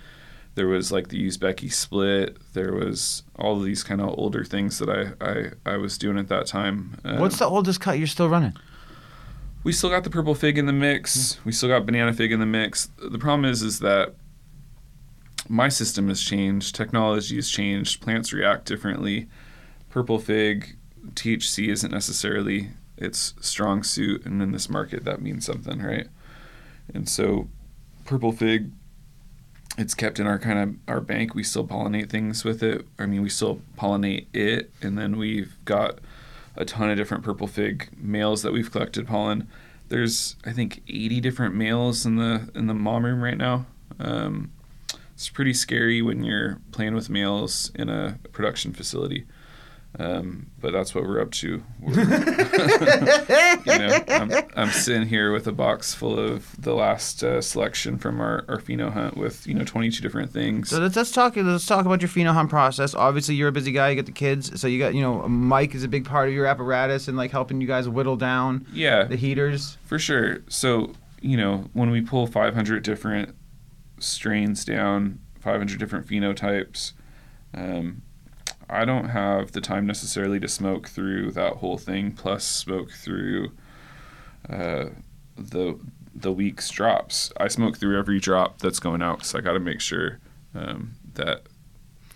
There 0.55 0.67
was 0.67 0.91
like 0.91 1.09
the 1.09 1.27
Uzbeki 1.27 1.71
split. 1.71 2.37
There 2.53 2.73
was 2.73 3.23
all 3.35 3.57
of 3.57 3.63
these 3.63 3.83
kind 3.83 3.99
of 4.01 4.17
older 4.17 4.43
things 4.45 4.79
that 4.79 4.89
I, 4.89 5.25
I, 5.25 5.73
I 5.73 5.77
was 5.77 5.97
doing 5.97 6.17
at 6.17 6.29
that 6.29 6.47
time. 6.47 6.97
Um, 7.03 7.19
What's 7.19 7.39
the 7.39 7.45
oldest 7.45 7.81
cut 7.81 7.97
you're 7.97 8.07
still 8.07 8.29
running? 8.29 8.53
we 9.67 9.73
still 9.73 9.89
got 9.89 10.05
the 10.05 10.09
purple 10.09 10.33
fig 10.33 10.57
in 10.57 10.65
the 10.65 10.71
mix. 10.71 11.17
Mm-hmm. 11.17 11.41
We 11.43 11.51
still 11.51 11.67
got 11.67 11.85
banana 11.85 12.13
fig 12.13 12.31
in 12.31 12.39
the 12.39 12.45
mix. 12.45 12.89
The 12.97 13.19
problem 13.19 13.43
is, 13.43 13.61
is 13.61 13.79
that 13.79 14.15
my 15.49 15.69
system 15.69 16.07
has 16.09 16.21
changed. 16.21 16.75
Technology 16.75 17.35
has 17.35 17.49
changed. 17.49 18.01
Plants 18.01 18.33
react 18.33 18.65
differently. 18.65 19.27
Purple 19.89 20.19
fig, 20.19 20.75
THC 21.13 21.69
isn't 21.69 21.91
necessarily 21.91 22.69
its 22.97 23.33
strong 23.39 23.83
suit, 23.83 24.25
and 24.25 24.41
in 24.41 24.51
this 24.51 24.69
market, 24.69 25.05
that 25.05 25.21
means 25.21 25.45
something, 25.45 25.81
right? 25.81 26.07
And 26.93 27.07
so, 27.07 27.47
purple 28.05 28.31
fig, 28.31 28.71
it's 29.77 29.93
kept 29.93 30.19
in 30.19 30.27
our 30.27 30.39
kind 30.39 30.59
of 30.59 30.75
our 30.87 31.01
bank. 31.01 31.35
We 31.35 31.43
still 31.43 31.65
pollinate 31.65 32.09
things 32.09 32.43
with 32.43 32.63
it. 32.63 32.85
I 32.97 33.05
mean, 33.05 33.21
we 33.21 33.29
still 33.29 33.61
pollinate 33.77 34.25
it, 34.33 34.71
and 34.81 34.97
then 34.97 35.17
we've 35.17 35.55
got 35.65 35.99
a 36.55 36.65
ton 36.65 36.89
of 36.89 36.97
different 36.97 37.23
purple 37.23 37.47
fig 37.47 37.89
males 37.95 38.41
that 38.41 38.51
we've 38.51 38.71
collected 38.71 39.07
pollen. 39.07 39.47
There's 39.89 40.35
I 40.43 40.51
think 40.51 40.81
80 40.87 41.21
different 41.21 41.55
males 41.55 42.05
in 42.05 42.17
the 42.17 42.49
in 42.55 42.67
the 42.67 42.73
mom 42.73 43.05
room 43.05 43.23
right 43.23 43.37
now. 43.37 43.67
Um, 43.99 44.51
it's 45.17 45.29
pretty 45.29 45.53
scary 45.53 45.99
when 46.03 46.23
you're 46.23 46.61
playing 46.71 46.93
with 46.93 47.09
males 47.09 47.71
in 47.73 47.89
a 47.89 48.19
production 48.33 48.71
facility. 48.71 49.25
Um, 49.97 50.51
but 50.59 50.73
that's 50.73 50.93
what 50.93 51.05
we're 51.05 51.19
up 51.19 51.31
to. 51.31 51.63
We're, 51.81 51.93
you 53.65 53.79
know, 53.79 53.99
I'm, 54.09 54.31
I'm, 54.55 54.69
sitting 54.69 55.07
here 55.07 55.31
with 55.33 55.47
a 55.47 55.51
box 55.51 55.95
full 55.95 56.19
of 56.19 56.55
the 56.61 56.75
last 56.75 57.23
uh, 57.23 57.41
selection 57.41 57.97
from 57.97 58.21
our, 58.21 58.45
our 58.47 58.59
pheno 58.59 58.93
hunt 58.93 59.17
with 59.17 59.47
you 59.47 59.55
know 59.55 59.63
22 59.63 60.03
different 60.03 60.31
things. 60.31 60.69
So 60.69 60.77
let's, 60.77 60.95
let's 60.95 61.11
talk. 61.11 61.35
Let's 61.35 61.65
talk 61.65 61.87
about 61.87 62.03
your 62.03 62.09
pheno 62.09 62.31
hunt 62.31 62.51
process. 62.51 62.93
Obviously, 62.93 63.33
you're 63.33 63.47
a 63.47 63.51
busy 63.51 63.71
guy. 63.71 63.89
You 63.89 63.95
got 63.95 64.05
the 64.05 64.11
kids, 64.11 64.61
so 64.61 64.67
you 64.67 64.77
got 64.77 64.93
you 64.93 65.01
know 65.01 65.27
Mike 65.27 65.73
is 65.73 65.83
a 65.83 65.87
big 65.87 66.05
part 66.05 66.27
of 66.29 66.35
your 66.35 66.45
apparatus 66.45 67.07
and 67.07 67.17
like 67.17 67.31
helping 67.31 67.59
you 67.59 67.65
guys 67.65 67.89
whittle 67.89 68.17
down 68.17 68.67
yeah 68.71 69.05
the 69.05 69.15
heaters 69.15 69.79
for 69.85 69.97
sure. 69.97 70.43
So 70.47 70.93
you 71.21 71.37
know 71.37 71.71
when 71.73 71.89
we 71.89 72.01
pull 72.01 72.27
500 72.27 72.83
different 72.83 73.35
strains 73.99 74.65
down, 74.65 75.19
500 75.39 75.79
different 75.79 76.07
phenotypes. 76.07 76.93
Um, 77.53 78.01
I 78.69 78.85
don't 78.85 79.09
have 79.09 79.53
the 79.53 79.61
time 79.61 79.85
necessarily 79.85 80.39
to 80.39 80.47
smoke 80.47 80.89
through 80.89 81.31
that 81.31 81.53
whole 81.57 81.77
thing, 81.77 82.11
plus 82.11 82.45
smoke 82.45 82.91
through 82.91 83.51
uh, 84.49 84.87
the 85.37 85.79
the 86.13 86.31
week's 86.31 86.69
drops. 86.69 87.31
I 87.37 87.47
smoke 87.47 87.77
through 87.77 87.97
every 87.97 88.19
drop 88.19 88.59
that's 88.59 88.79
going 88.79 89.01
out 89.01 89.19
because 89.19 89.35
I 89.35 89.41
got 89.41 89.53
to 89.53 89.59
make 89.59 89.79
sure 89.79 90.19
um, 90.55 90.95
that 91.13 91.43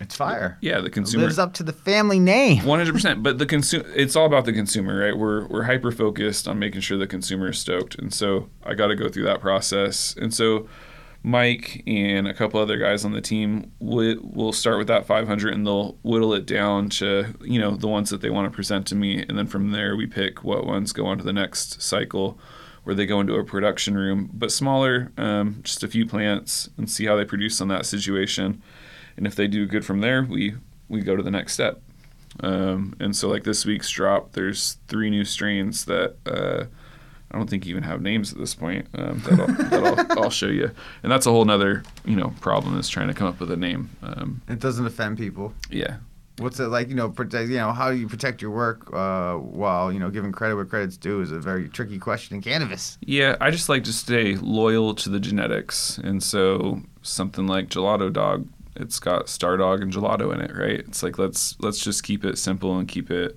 it's 0.00 0.16
fire. 0.16 0.58
Yeah, 0.60 0.80
the 0.80 0.90
consumer 0.90 1.24
lives 1.24 1.38
up 1.38 1.54
to 1.54 1.62
the 1.62 1.72
family 1.72 2.18
name. 2.18 2.64
One 2.66 2.80
hundred 2.80 2.92
percent. 2.94 3.22
But 3.22 3.38
the 3.38 3.46
consumer, 3.46 3.88
it's 3.94 4.16
all 4.16 4.26
about 4.26 4.44
the 4.44 4.52
consumer, 4.52 4.98
right? 4.98 5.16
We're 5.16 5.46
we're 5.46 5.62
hyper 5.62 5.92
focused 5.92 6.48
on 6.48 6.58
making 6.58 6.80
sure 6.80 6.98
the 6.98 7.06
consumer 7.06 7.50
is 7.50 7.58
stoked, 7.58 7.94
and 7.94 8.12
so 8.12 8.50
I 8.64 8.74
got 8.74 8.88
to 8.88 8.96
go 8.96 9.08
through 9.08 9.24
that 9.24 9.40
process, 9.40 10.14
and 10.16 10.34
so 10.34 10.68
Mike 11.24 11.84
and 11.86 12.26
a 12.26 12.34
couple 12.34 12.60
other 12.60 12.76
guys 12.78 13.04
on 13.04 13.12
the 13.12 13.20
team 13.20 13.70
will 13.78 14.52
start 14.52 14.78
with 14.78 14.88
that 14.88 15.06
500 15.06 15.54
and 15.54 15.64
they'll 15.64 15.96
whittle 16.02 16.34
it 16.34 16.46
down 16.46 16.88
to 16.88 17.34
you 17.42 17.60
know 17.60 17.76
the 17.76 17.86
ones 17.86 18.10
that 18.10 18.20
they 18.20 18.30
want 18.30 18.50
to 18.50 18.54
present 18.54 18.86
to 18.88 18.96
me. 18.96 19.24
And 19.28 19.38
then 19.38 19.46
from 19.46 19.70
there 19.70 19.94
we 19.96 20.06
pick 20.06 20.42
what 20.42 20.66
ones 20.66 20.92
go 20.92 21.06
on 21.06 21.18
to 21.18 21.24
the 21.24 21.32
next 21.32 21.80
cycle 21.80 22.38
where 22.82 22.96
they 22.96 23.06
go 23.06 23.20
into 23.20 23.36
a 23.36 23.44
production 23.44 23.96
room 23.96 24.30
but 24.32 24.50
smaller 24.50 25.12
um, 25.16 25.60
just 25.62 25.84
a 25.84 25.88
few 25.88 26.04
plants 26.04 26.68
and 26.76 26.90
see 26.90 27.06
how 27.06 27.14
they 27.14 27.24
produce 27.24 27.60
on 27.60 27.68
that 27.68 27.86
situation. 27.86 28.60
And 29.16 29.24
if 29.26 29.36
they 29.36 29.46
do 29.46 29.66
good 29.66 29.84
from 29.84 30.00
there 30.00 30.24
we 30.24 30.54
we 30.88 31.02
go 31.02 31.14
to 31.14 31.22
the 31.22 31.30
next 31.30 31.52
step. 31.52 31.80
Um, 32.40 32.96
and 32.98 33.14
so 33.14 33.28
like 33.28 33.44
this 33.44 33.64
week's 33.64 33.90
drop 33.90 34.32
there's 34.32 34.78
three 34.88 35.08
new 35.08 35.24
strains 35.24 35.84
that 35.84 36.16
uh, 36.26 36.64
I 37.32 37.38
don't 37.38 37.48
think 37.48 37.64
you 37.64 37.70
even 37.70 37.82
have 37.82 38.02
names 38.02 38.32
at 38.32 38.38
this 38.38 38.54
point 38.54 38.86
um, 38.94 39.20
that, 39.20 39.40
I'll, 39.40 39.46
that 39.46 40.10
I'll, 40.10 40.22
I'll, 40.24 40.30
show 40.30 40.48
you. 40.48 40.70
And 41.02 41.10
that's 41.10 41.26
a 41.26 41.30
whole 41.30 41.46
nother, 41.46 41.82
you 42.04 42.14
know, 42.14 42.34
problem 42.40 42.78
is 42.78 42.88
trying 42.90 43.08
to 43.08 43.14
come 43.14 43.26
up 43.26 43.40
with 43.40 43.50
a 43.50 43.56
name. 43.56 43.90
Um, 44.02 44.42
it 44.48 44.60
doesn't 44.60 44.84
offend 44.84 45.16
people. 45.16 45.54
Yeah. 45.70 45.96
What's 46.38 46.60
it 46.60 46.68
like? 46.68 46.88
You 46.88 46.94
know, 46.94 47.10
protect. 47.10 47.50
You 47.50 47.56
know, 47.56 47.72
how 47.72 47.90
do 47.90 47.96
you 47.96 48.08
protect 48.08 48.40
your 48.40 48.50
work 48.50 48.92
uh, 48.92 49.34
while 49.34 49.92
you 49.92 49.98
know 49.98 50.08
giving 50.08 50.32
credit 50.32 50.56
where 50.56 50.64
credit's 50.64 50.96
due 50.96 51.20
is 51.20 51.30
a 51.30 51.38
very 51.38 51.68
tricky 51.68 51.98
question 51.98 52.36
in 52.36 52.42
cannabis. 52.42 52.96
Yeah, 53.02 53.36
I 53.38 53.50
just 53.50 53.68
like 53.68 53.84
to 53.84 53.92
stay 53.92 54.36
loyal 54.36 54.94
to 54.94 55.10
the 55.10 55.20
genetics, 55.20 55.98
and 55.98 56.22
so 56.22 56.80
something 57.02 57.46
like 57.46 57.68
Gelato 57.68 58.10
Dog, 58.10 58.48
it's 58.76 58.98
got 58.98 59.28
Star 59.28 59.58
Dog 59.58 59.82
and 59.82 59.92
Gelato 59.92 60.32
in 60.32 60.40
it, 60.40 60.56
right? 60.56 60.80
It's 60.80 61.02
like 61.02 61.18
let's 61.18 61.54
let's 61.60 61.78
just 61.78 62.02
keep 62.02 62.24
it 62.24 62.38
simple 62.38 62.78
and 62.78 62.88
keep 62.88 63.10
it 63.10 63.36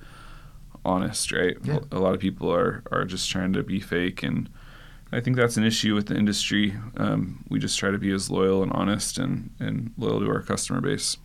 honest, 0.86 1.32
right? 1.32 1.58
Yeah. 1.63 1.80
A 1.92 2.00
lot 2.00 2.13
of 2.13 2.20
people 2.20 2.51
are 2.54 2.84
are 2.92 3.06
just 3.06 3.30
trying 3.30 3.54
to 3.54 3.63
be 3.63 3.80
fake, 3.80 4.24
and 4.24 4.50
I 5.12 5.20
think 5.20 5.36
that's 5.36 5.58
an 5.58 5.63
issue 5.63 5.96
with 5.96 6.08
the 6.08 6.15
industry. 6.15 6.75
Um, 6.98 7.44
we 7.50 7.60
just 7.60 7.77
try 7.77 7.92
to 7.92 7.98
be 7.98 8.12
as 8.12 8.30
loyal 8.30 8.63
and 8.63 8.72
honest 8.72 9.18
and 9.18 9.50
and 9.60 9.92
loyal 9.98 10.20
to 10.20 10.30
our 10.30 10.42
customer 10.42 10.82
base. 10.82 11.18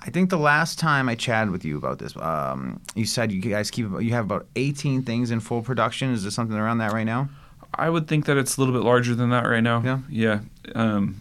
I 0.00 0.10
think 0.10 0.30
the 0.30 0.38
last 0.38 0.78
time 0.78 1.08
I 1.08 1.16
chatted 1.16 1.50
with 1.50 1.64
you 1.64 1.76
about 1.76 1.98
this, 1.98 2.16
um, 2.16 2.80
you 2.94 3.04
said 3.04 3.32
you 3.32 3.40
guys 3.40 3.70
keep 3.70 3.86
you 4.00 4.12
have 4.12 4.24
about 4.24 4.46
18 4.56 5.02
things 5.02 5.30
in 5.30 5.40
full 5.40 5.62
production. 5.62 6.12
Is 6.12 6.22
there 6.22 6.30
something 6.30 6.56
around 6.56 6.78
that 6.78 6.92
right 6.92 7.04
now? 7.04 7.28
I 7.74 7.90
would 7.90 8.08
think 8.08 8.24
that 8.26 8.36
it's 8.36 8.56
a 8.56 8.60
little 8.60 8.74
bit 8.74 8.84
larger 8.84 9.14
than 9.14 9.30
that 9.30 9.44
right 9.44 9.62
now. 9.62 9.82
Yeah. 9.82 9.98
Yeah. 10.08 10.40
Um, 10.74 11.20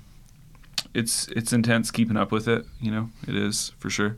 it's 0.93 1.27
it's 1.29 1.53
intense 1.53 1.91
keeping 1.91 2.17
up 2.17 2.31
with 2.31 2.47
it. 2.47 2.65
You 2.79 2.91
know, 2.91 3.09
it 3.27 3.35
is 3.35 3.71
for 3.79 3.89
sure. 3.89 4.17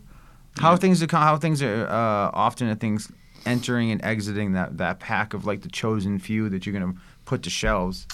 How 0.57 0.71
yeah. 0.71 0.77
things 0.77 1.03
are 1.03 1.07
how 1.11 1.37
things 1.37 1.61
are 1.61 1.87
uh, 1.87 2.31
often 2.33 2.67
are 2.69 2.75
things 2.75 3.11
entering 3.45 3.91
and 3.91 4.03
exiting 4.03 4.53
that 4.53 4.77
that 4.77 4.99
pack 4.99 5.33
of 5.33 5.45
like 5.45 5.61
the 5.61 5.69
chosen 5.69 6.19
few 6.19 6.49
that 6.49 6.65
you're 6.65 6.73
gonna 6.73 6.95
put 7.25 7.43
to 7.43 7.49
shelves? 7.49 8.07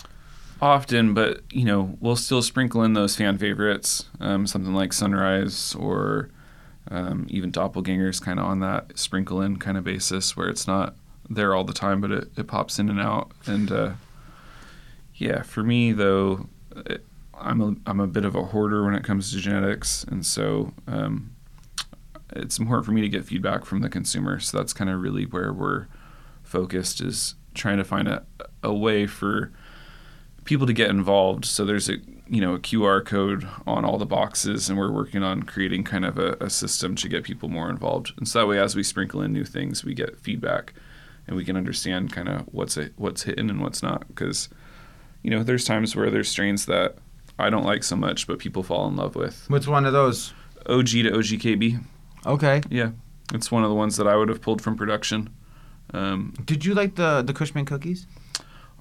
Often, 0.61 1.13
but 1.13 1.41
you 1.51 1.65
know, 1.65 1.97
we'll 1.99 2.15
still 2.15 2.41
sprinkle 2.41 2.83
in 2.83 2.93
those 2.93 3.15
fan 3.15 3.37
favorites, 3.37 4.05
um, 4.19 4.47
something 4.47 4.73
like 4.73 4.93
Sunrise 4.93 5.75
or 5.75 6.29
um, 6.89 7.27
even 7.29 7.51
Doppelgangers, 7.51 8.21
kind 8.21 8.39
of 8.39 8.45
on 8.45 8.59
that 8.61 8.97
sprinkle 8.97 9.41
in 9.41 9.57
kind 9.57 9.77
of 9.77 9.83
basis, 9.83 10.37
where 10.37 10.47
it's 10.47 10.67
not 10.67 10.95
there 11.29 11.53
all 11.55 11.63
the 11.63 11.73
time, 11.73 11.99
but 12.01 12.11
it, 12.11 12.27
it 12.37 12.47
pops 12.47 12.79
in 12.79 12.89
and 12.89 13.01
out. 13.01 13.31
And 13.45 13.71
uh, 13.71 13.91
yeah, 15.15 15.41
for 15.41 15.63
me 15.63 15.91
though, 15.91 16.47
it, 16.85 17.05
I'm 17.37 17.61
a 17.61 17.75
I'm 17.85 17.99
a 17.99 18.07
bit 18.07 18.25
of 18.25 18.35
a 18.35 18.43
hoarder 18.43 18.85
when 18.85 18.95
it 18.95 19.03
comes 19.03 19.31
to 19.31 19.37
genetics, 19.37 20.03
and 20.05 20.25
so 20.25 20.73
um, 20.87 21.34
it's 22.31 22.57
important 22.57 22.85
for 22.85 22.91
me 22.91 23.01
to 23.01 23.09
get 23.09 23.25
feedback 23.25 23.65
from 23.65 23.81
the 23.81 23.89
consumer. 23.89 24.39
So 24.39 24.57
that's 24.57 24.73
kind 24.73 24.89
of 24.89 25.01
really 25.01 25.25
where 25.25 25.53
we're 25.53 25.87
focused 26.43 27.01
is 27.01 27.35
trying 27.53 27.77
to 27.77 27.83
find 27.83 28.07
a, 28.07 28.23
a 28.63 28.73
way 28.73 29.07
for 29.07 29.51
people 30.43 30.67
to 30.67 30.73
get 30.73 30.89
involved. 30.89 31.45
So 31.45 31.65
there's 31.65 31.89
a 31.89 31.97
you 32.27 32.41
know 32.41 32.55
a 32.55 32.59
QR 32.59 33.05
code 33.05 33.47
on 33.67 33.85
all 33.85 33.97
the 33.97 34.05
boxes, 34.05 34.69
and 34.69 34.77
we're 34.77 34.91
working 34.91 35.23
on 35.23 35.43
creating 35.43 35.83
kind 35.83 36.05
of 36.05 36.17
a, 36.17 36.37
a 36.39 36.49
system 36.49 36.95
to 36.95 37.09
get 37.09 37.23
people 37.23 37.49
more 37.49 37.69
involved. 37.69 38.13
And 38.17 38.27
so 38.27 38.39
that 38.39 38.47
way, 38.47 38.59
as 38.59 38.75
we 38.75 38.83
sprinkle 38.83 39.21
in 39.21 39.33
new 39.33 39.45
things, 39.45 39.83
we 39.83 39.93
get 39.93 40.19
feedback, 40.19 40.73
and 41.27 41.35
we 41.35 41.45
can 41.45 41.57
understand 41.57 42.13
kind 42.13 42.29
of 42.29 42.41
what's 42.51 42.77
a, 42.77 42.89
what's 42.95 43.23
hidden 43.23 43.49
and 43.49 43.61
what's 43.61 43.83
not. 43.83 44.07
Because 44.07 44.49
you 45.21 45.29
know 45.29 45.43
there's 45.43 45.65
times 45.65 45.95
where 45.95 46.09
there's 46.09 46.29
strains 46.29 46.65
that 46.67 46.97
I 47.37 47.49
don't 47.49 47.65
like 47.65 47.83
so 47.83 47.95
much, 47.95 48.27
but 48.27 48.39
people 48.39 48.63
fall 48.63 48.87
in 48.87 48.95
love 48.95 49.15
with. 49.15 49.45
What's 49.49 49.67
one 49.67 49.85
of 49.85 49.93
those? 49.93 50.33
OG 50.67 50.87
to 50.87 51.11
OGKB. 51.11 51.83
Okay. 52.25 52.61
Yeah, 52.69 52.91
it's 53.33 53.51
one 53.51 53.63
of 53.63 53.69
the 53.69 53.75
ones 53.75 53.97
that 53.97 54.07
I 54.07 54.15
would 54.15 54.29
have 54.29 54.41
pulled 54.41 54.61
from 54.61 54.75
production. 54.75 55.29
Um, 55.93 56.33
Did 56.45 56.65
you 56.65 56.73
like 56.73 56.95
the 56.95 57.21
the 57.21 57.33
Kushman 57.33 57.65
cookies? 57.67 58.07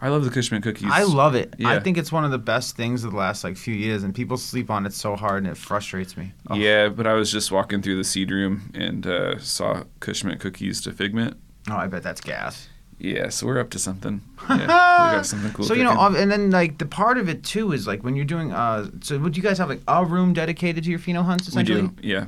I 0.01 0.09
love 0.09 0.25
the 0.25 0.31
Kushman 0.31 0.63
cookies. 0.63 0.91
I 0.93 1.05
love 1.05 1.35
it. 1.35 1.55
Yeah. 1.57 1.71
I 1.71 1.81
think 1.81 1.97
it's 1.97 2.13
one 2.13 2.25
of 2.25 2.31
the 2.31 2.39
best 2.39 2.77
things 2.77 3.05
of 3.05 3.13
the 3.13 3.17
last 3.17 3.45
like 3.45 3.57
few 3.57 3.75
years, 3.75 4.03
and 4.03 4.15
people 4.15 4.37
sleep 4.37 4.71
on 4.71 4.87
it 4.87 4.93
so 4.93 5.17
hard, 5.17 5.45
and 5.45 5.53
it 5.53 5.57
frustrates 5.57 6.17
me. 6.17 6.33
Oh. 6.51 6.57
Yeah, 6.57 6.89
but 6.89 7.07
I 7.07 7.15
was 7.15 7.31
just 7.31 7.51
walking 7.53 7.81
through 7.81 7.97
the 7.97 8.05
seed 8.05 8.31
room 8.31 8.71
and 8.75 9.07
uh, 9.07 9.39
saw 9.39 9.85
Kushman 10.01 10.39
cookies 10.41 10.81
to 10.83 10.93
Figment. 10.93 11.37
Oh, 11.71 11.77
I 11.77 11.87
bet 11.87 12.03
that's 12.03 12.21
gas. 12.21 12.69
Yeah, 12.99 13.29
so 13.29 13.47
we're 13.47 13.59
up 13.61 13.71
to 13.71 13.79
something. 13.79 14.21
Yeah, 14.49 14.57
we 14.61 15.17
got 15.17 15.27
something 15.27 15.53
cool. 15.53 15.65
So 15.65 15.73
you 15.75 15.85
know, 15.85 15.99
and 16.15 16.31
then 16.31 16.51
like 16.51 16.77
the 16.79 16.87
part 16.87 17.17
of 17.17 17.29
it 17.31 17.43
too 17.43 17.73
is 17.73 17.87
like 17.87 18.05
when 18.05 18.15
you're 18.15 18.27
doing. 18.27 18.53
Uh, 18.53 18.91
so 19.01 19.19
would 19.19 19.37
you 19.37 19.43
guys 19.43 19.57
have 19.59 19.69
like 19.71 19.81
a 19.89 20.05
room 20.05 20.33
dedicated 20.35 20.85
to 20.85 20.91
your 20.91 20.99
pheno 20.99 21.25
hunts? 21.25 21.49
Essentially, 21.49 21.83
we 21.83 21.89
do. 21.89 21.95
Yeah. 22.03 22.25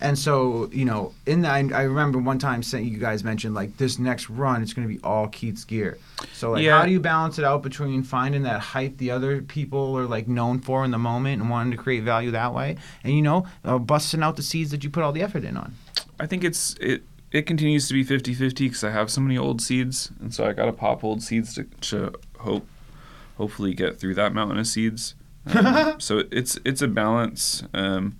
And 0.00 0.18
so, 0.18 0.68
you 0.72 0.84
know, 0.84 1.14
in 1.24 1.42
that, 1.42 1.72
I 1.72 1.82
remember 1.82 2.18
one 2.18 2.38
time 2.38 2.62
saying 2.62 2.88
you 2.88 2.98
guys 2.98 3.24
mentioned 3.24 3.54
like 3.54 3.76
this 3.78 3.98
next 3.98 4.28
run, 4.28 4.62
it's 4.62 4.74
going 4.74 4.86
to 4.86 4.92
be 4.92 5.00
all 5.02 5.28
Keith's 5.28 5.64
gear. 5.64 5.98
So, 6.32 6.52
like, 6.52 6.62
yeah. 6.62 6.78
how 6.78 6.84
do 6.84 6.92
you 6.92 7.00
balance 7.00 7.38
it 7.38 7.44
out 7.44 7.62
between 7.62 8.02
finding 8.02 8.42
that 8.42 8.60
hype 8.60 8.98
the 8.98 9.10
other 9.10 9.40
people 9.40 9.96
are 9.96 10.06
like 10.06 10.28
known 10.28 10.60
for 10.60 10.84
in 10.84 10.90
the 10.90 10.98
moment 10.98 11.40
and 11.40 11.50
wanting 11.50 11.70
to 11.72 11.78
create 11.78 12.02
value 12.02 12.30
that 12.32 12.52
way, 12.52 12.76
and 13.04 13.14
you 13.14 13.22
know, 13.22 13.46
uh, 13.64 13.78
busting 13.78 14.22
out 14.22 14.36
the 14.36 14.42
seeds 14.42 14.70
that 14.70 14.84
you 14.84 14.90
put 14.90 15.02
all 15.02 15.12
the 15.12 15.22
effort 15.22 15.44
in 15.44 15.56
on? 15.56 15.74
I 16.20 16.26
think 16.26 16.44
it's 16.44 16.74
it 16.74 17.02
it 17.32 17.42
continues 17.42 17.88
to 17.88 17.94
be 17.94 18.04
50-50 18.04 18.54
because 18.56 18.84
I 18.84 18.90
have 18.90 19.10
so 19.10 19.20
many 19.20 19.36
old 19.36 19.60
seeds, 19.60 20.10
and 20.20 20.32
so 20.32 20.46
I 20.46 20.52
got 20.52 20.66
to 20.66 20.72
pop 20.72 21.04
old 21.04 21.22
seeds 21.22 21.54
to, 21.54 21.64
to 21.64 22.14
hope 22.38 22.66
hopefully 23.36 23.74
get 23.74 23.98
through 23.98 24.14
that 24.14 24.32
mountain 24.32 24.58
of 24.58 24.66
seeds. 24.66 25.14
Um, 25.54 26.00
so 26.00 26.24
it's 26.32 26.58
it's 26.64 26.82
a 26.82 26.88
balance. 26.88 27.62
Um, 27.72 28.16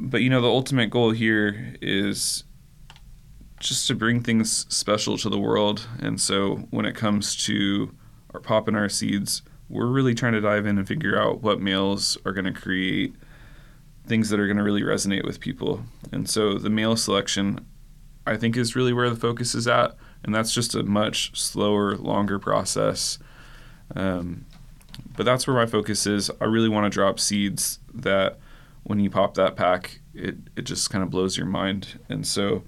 but 0.00 0.22
you 0.22 0.30
know, 0.30 0.40
the 0.40 0.48
ultimate 0.48 0.90
goal 0.90 1.10
here 1.10 1.74
is 1.80 2.44
just 3.60 3.86
to 3.88 3.94
bring 3.94 4.22
things 4.22 4.66
special 4.74 5.18
to 5.18 5.28
the 5.28 5.38
world. 5.38 5.86
And 6.00 6.20
so 6.20 6.56
when 6.70 6.86
it 6.86 6.94
comes 6.94 7.36
to 7.44 7.94
our 8.32 8.40
popping 8.40 8.74
our 8.74 8.88
seeds, 8.88 9.42
we're 9.68 9.86
really 9.86 10.14
trying 10.14 10.32
to 10.32 10.40
dive 10.40 10.66
in 10.66 10.78
and 10.78 10.88
figure 10.88 11.20
out 11.20 11.42
what 11.42 11.60
males 11.60 12.16
are 12.24 12.32
going 12.32 12.46
to 12.46 12.58
create 12.58 13.14
things 14.06 14.30
that 14.30 14.40
are 14.40 14.46
going 14.46 14.56
to 14.56 14.62
really 14.62 14.82
resonate 14.82 15.24
with 15.24 15.40
people. 15.40 15.84
And 16.10 16.28
so 16.28 16.54
the 16.54 16.70
male 16.70 16.96
selection, 16.96 17.64
I 18.26 18.36
think, 18.36 18.56
is 18.56 18.74
really 18.74 18.92
where 18.92 19.10
the 19.10 19.16
focus 19.16 19.54
is 19.54 19.68
at. 19.68 19.94
And 20.24 20.34
that's 20.34 20.52
just 20.52 20.74
a 20.74 20.82
much 20.82 21.38
slower, 21.38 21.96
longer 21.96 22.38
process. 22.38 23.18
Um, 23.94 24.46
but 25.16 25.24
that's 25.24 25.46
where 25.46 25.56
my 25.56 25.66
focus 25.66 26.06
is. 26.06 26.30
I 26.40 26.46
really 26.46 26.68
want 26.68 26.90
to 26.90 26.90
drop 26.90 27.20
seeds 27.20 27.78
that 27.94 28.38
when 28.90 28.98
you 28.98 29.08
pop 29.08 29.34
that 29.34 29.54
pack, 29.54 30.00
it, 30.12 30.34
it 30.56 30.62
just 30.62 30.90
kind 30.90 31.04
of 31.04 31.10
blows 31.10 31.36
your 31.36 31.46
mind. 31.46 32.00
And 32.08 32.26
so, 32.26 32.64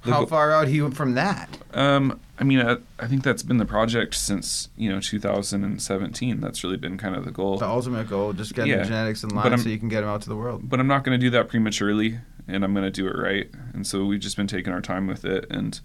how 0.00 0.20
go- 0.20 0.26
far 0.26 0.50
out 0.50 0.66
are 0.66 0.70
you 0.70 0.90
from 0.92 1.12
that? 1.12 1.58
Um, 1.74 2.18
I 2.38 2.44
mean, 2.44 2.58
I, 2.58 2.78
I, 2.98 3.06
think 3.06 3.22
that's 3.22 3.42
been 3.42 3.58
the 3.58 3.66
project 3.66 4.14
since 4.14 4.70
you 4.78 4.90
know 4.90 4.98
2017. 4.98 6.40
That's 6.40 6.64
really 6.64 6.78
been 6.78 6.96
kind 6.96 7.14
of 7.14 7.26
the 7.26 7.30
goal. 7.30 7.58
The 7.58 7.68
ultimate 7.68 8.08
goal, 8.08 8.32
just 8.32 8.54
getting 8.54 8.72
yeah. 8.72 8.78
the 8.78 8.84
genetics 8.84 9.24
in 9.24 9.28
line 9.28 9.58
so 9.58 9.68
you 9.68 9.78
can 9.78 9.90
get 9.90 10.00
them 10.00 10.08
out 10.08 10.22
to 10.22 10.30
the 10.30 10.36
world. 10.36 10.68
But 10.68 10.80
I'm 10.80 10.86
not 10.86 11.04
going 11.04 11.20
to 11.20 11.24
do 11.24 11.28
that 11.30 11.48
prematurely. 11.48 12.18
and 12.48 12.64
I'm 12.64 12.72
gonna 12.72 12.90
do 12.90 13.06
it 13.06 13.16
right. 13.18 13.50
And 13.74 13.86
so 13.86 14.06
we've 14.06 14.20
just 14.20 14.38
been 14.38 14.46
taking 14.46 14.72
our 14.72 14.80
time 14.80 15.06
with 15.06 15.26
it. 15.26 15.44
And 15.50 15.78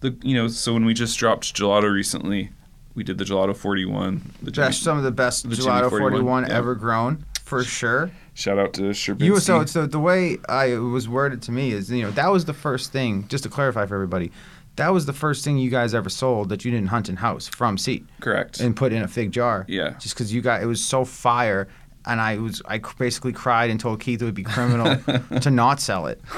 the 0.00 0.14
you 0.22 0.34
know, 0.34 0.48
so 0.48 0.74
when 0.74 0.84
we 0.84 0.92
just 0.92 1.18
dropped 1.18 1.54
gelato 1.54 1.90
recently, 1.90 2.50
we 2.94 3.04
did 3.04 3.16
the 3.16 3.24
gelato 3.24 3.56
41. 3.56 4.32
The 4.42 4.50
Jimi- 4.50 4.74
some 4.74 4.98
of 4.98 5.04
the 5.04 5.10
best 5.12 5.48
the 5.48 5.56
gelato 5.56 5.88
41, 5.88 6.10
41 6.12 6.42
yeah. 6.42 6.54
ever 6.58 6.74
grown, 6.74 7.24
for 7.42 7.64
sure. 7.64 8.10
Shout 8.34 8.58
out 8.58 8.72
to 8.74 8.82
Sherbinski. 8.82 9.24
You 9.24 9.40
so 9.40 9.64
so 9.64 9.86
the 9.86 9.98
way 9.98 10.38
I 10.48 10.66
it 10.66 10.76
was 10.76 11.08
worded 11.08 11.42
to 11.42 11.52
me 11.52 11.72
is 11.72 11.90
you 11.90 12.02
know 12.02 12.10
that 12.12 12.30
was 12.30 12.44
the 12.44 12.54
first 12.54 12.92
thing. 12.92 13.26
Just 13.28 13.44
to 13.44 13.50
clarify 13.50 13.86
for 13.86 13.94
everybody, 13.94 14.32
that 14.76 14.92
was 14.92 15.06
the 15.06 15.12
first 15.12 15.44
thing 15.44 15.58
you 15.58 15.70
guys 15.70 15.94
ever 15.94 16.08
sold 16.08 16.48
that 16.48 16.64
you 16.64 16.70
didn't 16.70 16.88
hunt 16.88 17.08
in 17.08 17.16
house 17.16 17.46
from 17.48 17.76
seed 17.76 18.06
correct. 18.20 18.60
and 18.60 18.74
put 18.74 18.92
in 18.92 19.02
a 19.02 19.08
fig 19.08 19.32
jar. 19.32 19.66
Yeah. 19.68 19.90
Just 19.98 20.14
because 20.14 20.32
you 20.32 20.40
got 20.40 20.62
it 20.62 20.66
was 20.66 20.82
so 20.82 21.04
fire, 21.04 21.68
and 22.06 22.20
I 22.20 22.38
was 22.38 22.60
I 22.66 22.78
basically 22.98 23.32
cried 23.32 23.70
and 23.70 23.78
told 23.78 24.00
Keith 24.00 24.20
it 24.20 24.24
would 24.24 24.34
be 24.34 24.42
criminal 24.42 24.96
to 25.40 25.50
not 25.50 25.80
sell 25.80 26.06
it. 26.06 26.20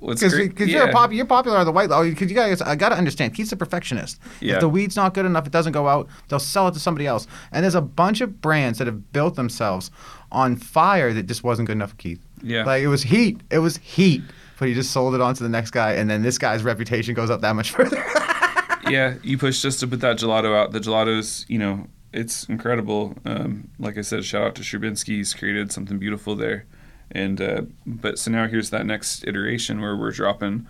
What's 0.00 0.20
Because 0.20 0.34
great- 0.34 0.58
you're 0.58 0.86
yeah. 0.86 0.92
pop, 0.92 1.12
you're 1.12 1.26
popular 1.26 1.58
on 1.58 1.66
the 1.66 1.72
white. 1.72 1.90
Oh, 1.90 2.08
because 2.08 2.30
you 2.30 2.36
guys, 2.36 2.60
I 2.62 2.76
gotta 2.76 2.96
understand. 2.96 3.34
Keith's 3.34 3.52
a 3.52 3.56
perfectionist. 3.56 4.18
Yeah. 4.40 4.54
If 4.54 4.60
the 4.60 4.68
weed's 4.68 4.96
not 4.96 5.14
good 5.14 5.26
enough, 5.26 5.46
it 5.46 5.52
doesn't 5.52 5.72
go 5.72 5.88
out. 5.88 6.08
They'll 6.28 6.38
sell 6.38 6.68
it 6.68 6.72
to 6.74 6.80
somebody 6.80 7.06
else. 7.06 7.26
And 7.52 7.62
there's 7.64 7.74
a 7.74 7.80
bunch 7.82 8.20
of 8.20 8.40
brands 8.40 8.78
that 8.78 8.86
have 8.86 9.12
built 9.12 9.34
themselves 9.34 9.90
on 10.32 10.56
fire 10.56 11.12
that 11.12 11.24
just 11.26 11.42
wasn't 11.44 11.66
good 11.66 11.76
enough 11.76 11.90
for 11.90 11.96
Keith. 11.96 12.20
Yeah. 12.42 12.64
Like 12.64 12.82
it 12.82 12.88
was 12.88 13.02
heat. 13.02 13.40
It 13.50 13.58
was 13.58 13.76
heat. 13.78 14.22
But 14.58 14.68
he 14.68 14.74
just 14.74 14.90
sold 14.90 15.14
it 15.14 15.20
on 15.20 15.34
to 15.34 15.42
the 15.44 15.48
next 15.48 15.70
guy, 15.70 15.92
and 15.92 16.10
then 16.10 16.22
this 16.22 16.36
guy's 16.36 16.64
reputation 16.64 17.14
goes 17.14 17.30
up 17.30 17.42
that 17.42 17.52
much 17.54 17.70
further. 17.70 17.96
yeah, 18.90 19.14
you 19.22 19.38
pushed 19.38 19.64
us 19.64 19.78
to 19.80 19.86
put 19.86 20.00
that 20.00 20.18
gelato 20.18 20.52
out. 20.56 20.72
The 20.72 20.80
gelato's, 20.80 21.44
you 21.48 21.58
know, 21.58 21.86
it's 22.12 22.44
incredible. 22.44 23.16
Um, 23.24 23.70
like 23.78 23.98
I 23.98 24.02
said, 24.02 24.24
shout 24.24 24.42
out 24.42 24.54
to 24.56 24.62
Sherbinski. 24.62 25.16
He's 25.16 25.34
created 25.34 25.72
something 25.72 25.98
beautiful 25.98 26.34
there. 26.34 26.66
And 27.10 27.40
uh, 27.40 27.62
but 27.86 28.18
so 28.18 28.30
now 28.30 28.46
here's 28.48 28.70
that 28.70 28.86
next 28.86 29.26
iteration 29.26 29.80
where 29.80 29.96
we're 29.96 30.10
dropping 30.10 30.66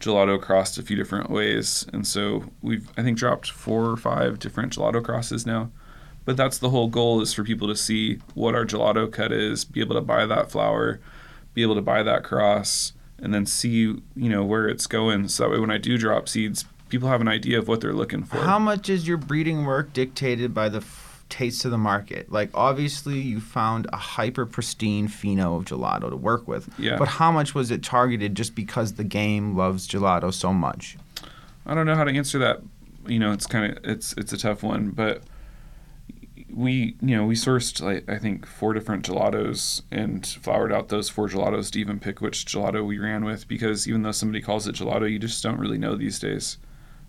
gelato 0.00 0.34
across 0.34 0.76
a 0.76 0.82
few 0.82 0.96
different 0.96 1.30
ways. 1.30 1.86
And 1.92 2.06
so 2.06 2.44
we've 2.62 2.90
I 2.96 3.02
think 3.02 3.18
dropped 3.18 3.50
four 3.50 3.86
or 3.86 3.96
five 3.96 4.38
different 4.38 4.74
gelato 4.74 5.02
crosses 5.04 5.46
now. 5.46 5.70
But 6.24 6.38
that's 6.38 6.58
the 6.58 6.70
whole 6.70 6.88
goal 6.88 7.20
is 7.20 7.34
for 7.34 7.44
people 7.44 7.68
to 7.68 7.76
see 7.76 8.18
what 8.32 8.54
our 8.54 8.64
gelato 8.64 9.12
cut 9.12 9.30
is, 9.30 9.64
be 9.64 9.80
able 9.80 9.94
to 9.94 10.00
buy 10.00 10.24
that 10.24 10.50
flower, 10.50 11.00
be 11.52 11.62
able 11.62 11.74
to 11.74 11.82
buy 11.82 12.02
that 12.02 12.24
cross, 12.24 12.94
and 13.18 13.34
then 13.34 13.44
see 13.44 13.68
you 13.70 14.02
know 14.16 14.44
where 14.44 14.66
it's 14.66 14.86
going. 14.86 15.28
So 15.28 15.44
that 15.44 15.50
way 15.50 15.58
when 15.58 15.70
I 15.70 15.78
do 15.78 15.98
drop 15.98 16.28
seeds, 16.28 16.64
people 16.94 17.08
have 17.08 17.20
an 17.20 17.26
idea 17.26 17.58
of 17.58 17.66
what 17.66 17.80
they're 17.80 17.92
looking 17.92 18.22
for. 18.22 18.36
How 18.36 18.56
much 18.56 18.88
is 18.88 19.08
your 19.08 19.16
breeding 19.16 19.64
work 19.64 19.92
dictated 19.92 20.54
by 20.54 20.68
the 20.68 20.78
f- 20.78 21.24
taste 21.28 21.64
of 21.64 21.72
the 21.72 21.78
market? 21.78 22.30
Like, 22.30 22.50
obviously, 22.54 23.18
you 23.20 23.40
found 23.40 23.88
a 23.92 23.96
hyper 23.96 24.46
pristine 24.46 25.08
pheno 25.08 25.56
of 25.56 25.64
gelato 25.64 26.08
to 26.08 26.16
work 26.16 26.46
with. 26.46 26.68
Yeah. 26.78 26.96
But 26.96 27.08
how 27.08 27.32
much 27.32 27.52
was 27.52 27.72
it 27.72 27.82
targeted 27.82 28.36
just 28.36 28.54
because 28.54 28.92
the 28.92 29.02
game 29.02 29.56
loves 29.56 29.88
gelato 29.88 30.32
so 30.32 30.52
much? 30.52 30.96
I 31.66 31.74
don't 31.74 31.84
know 31.84 31.96
how 31.96 32.04
to 32.04 32.12
answer 32.12 32.38
that. 32.38 32.62
You 33.08 33.18
know, 33.18 33.32
it's 33.32 33.48
kind 33.48 33.72
of 33.72 33.84
it's 33.84 34.14
it's 34.16 34.32
a 34.32 34.38
tough 34.38 34.62
one, 34.62 34.90
but 34.90 35.24
we 36.48 36.94
you 37.00 37.16
know 37.16 37.26
we 37.26 37.34
sourced 37.34 37.82
like 37.82 38.08
I 38.08 38.18
think 38.18 38.46
four 38.46 38.72
different 38.72 39.04
gelatos 39.04 39.82
and 39.90 40.24
flowered 40.24 40.72
out 40.72 40.90
those 40.90 41.08
four 41.08 41.28
gelatos 41.28 41.72
to 41.72 41.80
even 41.80 41.98
pick 41.98 42.20
which 42.20 42.44
gelato 42.44 42.86
we 42.86 42.98
ran 42.98 43.24
with 43.24 43.48
because 43.48 43.88
even 43.88 44.02
though 44.02 44.12
somebody 44.12 44.40
calls 44.40 44.68
it 44.68 44.76
gelato, 44.76 45.10
you 45.10 45.18
just 45.18 45.42
don't 45.42 45.58
really 45.58 45.78
know 45.78 45.96
these 45.96 46.20
days. 46.20 46.56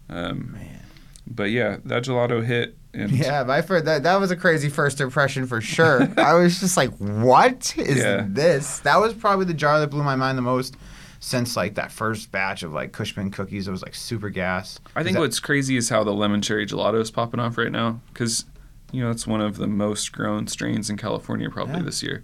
Um, 0.09 0.53
Man. 0.53 0.79
but 1.27 1.51
yeah, 1.51 1.77
that 1.85 2.03
gelato 2.03 2.43
hit, 2.45 2.77
and 2.93 3.11
Yeah, 3.17 3.43
my 3.43 3.61
first, 3.61 3.85
that 3.85 4.03
that 4.03 4.19
was 4.19 4.31
a 4.31 4.35
crazy 4.35 4.69
first 4.69 5.01
impression 5.01 5.47
for 5.47 5.61
sure. 5.61 6.07
I 6.17 6.33
was 6.35 6.59
just 6.59 6.77
like, 6.77 6.91
"What 6.97 7.73
is 7.77 7.97
Yeah. 7.97 8.25
this?" 8.27 8.79
That 8.79 8.97
was 8.97 9.13
probably 9.13 9.45
the 9.45 9.53
jar 9.53 9.79
that 9.79 9.87
blew 9.87 10.03
my 10.03 10.15
mind 10.15 10.37
the 10.37 10.41
most 10.43 10.75
since 11.19 11.55
like 11.57 11.73
that 11.75 11.91
first 11.91 12.31
batch 12.31 12.61
of 12.61 12.71
like 12.73 12.91
Kushman 12.91 13.33
cookies. 13.33 13.67
It 13.67 13.71
was 13.71 13.81
like 13.81 13.95
super 13.95 14.29
gas. 14.29 14.79
I 14.95 15.03
think 15.03 15.15
that- 15.15 15.21
what's 15.21 15.39
crazy 15.39 15.75
is 15.77 15.89
how 15.89 16.03
the 16.03 16.13
lemon 16.13 16.41
cherry 16.41 16.67
gelato 16.67 17.01
is 17.01 17.09
popping 17.09 17.39
off 17.39 17.57
right 17.57 17.71
now 17.71 17.99
because 18.13 18.45
you 18.91 19.01
know 19.01 19.09
it's 19.09 19.25
one 19.25 19.41
of 19.41 19.57
the 19.57 19.67
most 19.67 20.11
grown 20.11 20.45
strains 20.47 20.89
in 20.89 20.97
California 20.97 21.49
probably 21.49 21.77
Yeah. 21.77 21.81
this 21.83 22.03
year. 22.03 22.23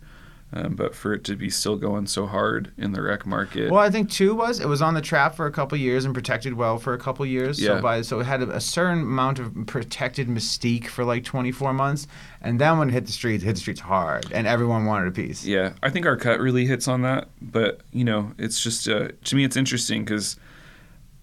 Um, 0.54 0.76
but 0.76 0.94
for 0.94 1.14
it 1.14 1.24
to 1.26 1.38
be 1.38 1.50
still 1.50 1.78
going 1.78 2.08
so 2.08 2.28
hard 2.28 2.74
in 2.78 2.92
the 2.92 3.02
rec 3.02 3.26
market, 3.26 3.72
Well, 3.72 3.80
I 3.80 3.90
think 3.90 4.10
two 4.10 4.36
was 4.36 4.60
it 4.60 4.68
was 4.68 4.82
on 4.82 4.96
the 4.96 5.02
trap 5.02 5.34
for 5.36 5.46
a 5.46 5.52
couple 5.52 5.78
years 5.78 6.04
and 6.04 6.14
protected 6.14 6.54
well 6.56 6.78
for 6.78 6.94
a 6.94 6.98
couple 6.98 7.26
years. 7.26 7.62
Yeah. 7.62 7.78
So 7.78 7.82
by 7.82 8.02
so 8.02 8.20
it 8.20 8.26
had 8.26 8.42
a, 8.42 8.56
a 8.58 8.60
certain 8.60 9.00
amount 9.00 9.40
of 9.40 9.54
protected 9.66 10.28
mystique 10.28 10.88
for 10.88 11.06
like 11.06 11.24
24 11.24 11.74
months, 11.74 12.06
and 12.42 12.60
then 12.60 12.78
when 12.78 12.90
it 12.90 12.92
hit 12.92 13.06
the 13.06 13.14
streets, 13.14 13.44
it 13.44 13.48
hit 13.48 13.56
the 13.56 13.62
streets 13.62 13.80
hard, 13.80 14.30
and 14.34 14.46
everyone 14.46 14.86
wanted 14.86 15.08
a 15.08 15.12
piece. 15.12 15.46
Yeah, 15.46 15.74
I 15.82 15.90
think 15.90 16.06
our 16.06 16.18
cut 16.18 16.42
really 16.42 16.66
hits 16.66 16.88
on 16.88 17.02
that. 17.04 17.30
But 17.42 17.80
you 17.94 18.04
know, 18.04 18.34
it's 18.38 18.62
just 18.62 18.90
uh, 18.90 19.10
to 19.24 19.36
me, 19.38 19.46
it's 19.46 19.56
interesting 19.56 20.04
because 20.04 20.36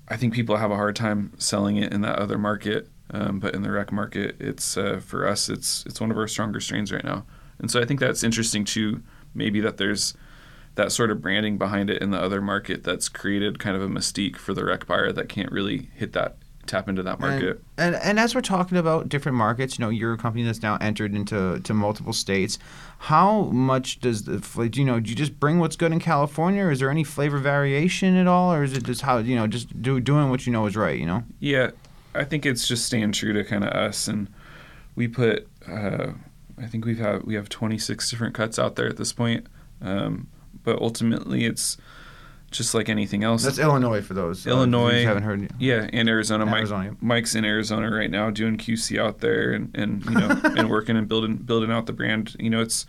I 0.09 0.17
think 0.17 0.33
people 0.33 0.57
have 0.57 0.71
a 0.71 0.77
hard 0.77 0.97
time 0.97 1.33
selling 1.37 1.77
it 1.77 1.93
in 1.93 2.01
that 2.01 2.19
other 2.19 2.39
market. 2.39 2.89
Um, 3.11 3.41
but 3.41 3.55
in 3.55 3.63
the 3.63 3.71
rec 3.71 3.91
market, 3.91 4.37
it's 4.39 4.77
uh, 4.77 5.01
for 5.05 5.27
us, 5.27 5.49
it's 5.49 5.85
it's 5.87 6.01
one 6.01 6.11
of 6.11 6.17
our 6.17 6.29
stronger 6.29 6.61
strains 6.61 6.93
right 6.93 7.05
now. 7.05 7.25
And 7.59 7.71
so 7.71 7.81
I 7.81 7.85
think 7.85 8.01
that's 8.01 8.23
interesting 8.23 8.65
too. 8.65 9.03
Maybe 9.35 9.61
that 9.61 9.77
there's 9.77 10.15
that 10.75 10.93
sort 10.93 11.11
of 11.11 11.21
branding 11.21 11.59
behind 11.59 11.91
it 11.91 12.01
in 12.01 12.11
the 12.11 12.21
other 12.21 12.41
market 12.41 12.85
that's 12.85 13.09
created 13.09 13.59
kind 13.59 13.77
of 13.77 13.83
a 13.83 13.89
mystique 13.89 14.37
for 14.37 14.55
the 14.55 14.65
rec 14.65 14.87
buyer 14.87 15.11
that 15.13 15.29
can't 15.29 15.51
really 15.51 15.91
hit 15.95 16.13
that 16.13 16.37
tap 16.69 16.89
into 16.89 17.03
that 17.03 17.19
market. 17.19 17.61
And, 17.77 17.95
and 17.95 18.05
and 18.05 18.21
as 18.21 18.35
we're 18.35 18.43
talking 18.43 18.79
about 18.79 19.09
different 19.09 19.37
markets, 19.37 19.79
you 19.79 19.85
know, 19.85 19.89
you're 19.89 20.13
a 20.13 20.19
company 20.19 20.45
that's 20.45 20.63
now 20.63 20.77
entered 20.81 21.15
into 21.15 21.59
to 21.61 21.75
multiple 21.75 22.13
states. 22.13 22.59
How 22.99 23.45
much 23.45 24.01
does 24.01 24.25
the 24.25 24.71
you 24.75 24.85
know? 24.85 25.01
Do 25.01 25.11
you 25.11 25.17
just 25.17 25.41
bring 25.41 25.59
what's 25.59 25.77
good 25.77 25.91
in 25.91 25.99
California, 25.99 26.63
or 26.63 26.71
is 26.71 26.79
there 26.79 26.91
any 26.91 27.05
flavor 27.05 27.39
variation 27.39 28.17
at 28.17 28.27
all, 28.27 28.53
or 28.53 28.63
is 28.63 28.77
it 28.77 28.85
just 28.85 29.01
how 29.01 29.19
you 29.19 29.35
know 29.35 29.47
just 29.47 29.83
do, 29.83 29.99
doing 29.99 30.31
what 30.31 30.47
you 30.47 30.53
know 30.53 30.67
is 30.67 30.77
right? 30.77 30.99
You 30.99 31.07
know. 31.07 31.25
Yeah, 31.41 31.71
I 32.15 32.25
think 32.25 32.47
it's 32.47 32.69
just 32.69 32.87
staying 32.87 33.13
true 33.13 33.33
to 33.33 33.43
kind 33.43 33.65
of 33.65 33.71
us, 33.71 34.07
and 34.07 34.29
we 34.95 35.09
put. 35.09 35.49
Uh, 35.67 36.13
I 36.61 36.67
think 36.67 36.85
we've 36.85 36.99
had 36.99 37.25
we 37.25 37.35
have 37.35 37.49
26 37.49 38.11
different 38.11 38.35
cuts 38.35 38.59
out 38.59 38.77
there 38.77 38.89
at 38.89 38.97
this 38.97 39.13
point, 39.13 39.47
um, 39.83 40.29
but 40.65 40.81
ultimately 40.81 41.45
it's 41.45 41.77
just 42.51 42.75
like 42.75 42.89
anything 42.89 43.25
else. 43.25 43.45
That's 43.45 43.59
Illinois 43.59 44.01
for 44.01 44.15
those. 44.15 44.47
uh, 44.47 44.51
Illinois. 44.51 45.03
who 45.03 45.09
haven't 45.09 45.23
heard. 45.23 45.51
yeah, 45.59 45.89
and 45.93 46.09
Arizona. 46.09 46.47
Mike, 46.47 46.55
Arizona. 46.59 46.97
Mike's 47.01 47.35
in 47.35 47.45
Arizona 47.45 47.91
right 47.95 48.11
now 48.11 48.31
doing 48.31 48.57
QC 48.57 48.99
out 48.99 49.21
there, 49.21 49.53
and, 49.53 49.71
and 49.77 50.05
you 50.05 50.11
know 50.13 50.41
and 50.45 50.71
working 50.71 50.97
and 50.97 51.09
building 51.09 51.37
building 51.37 51.71
out 51.71 51.87
the 51.87 51.93
brand. 51.93 52.37
You 52.39 52.51
know, 52.51 52.61
it's 52.61 52.87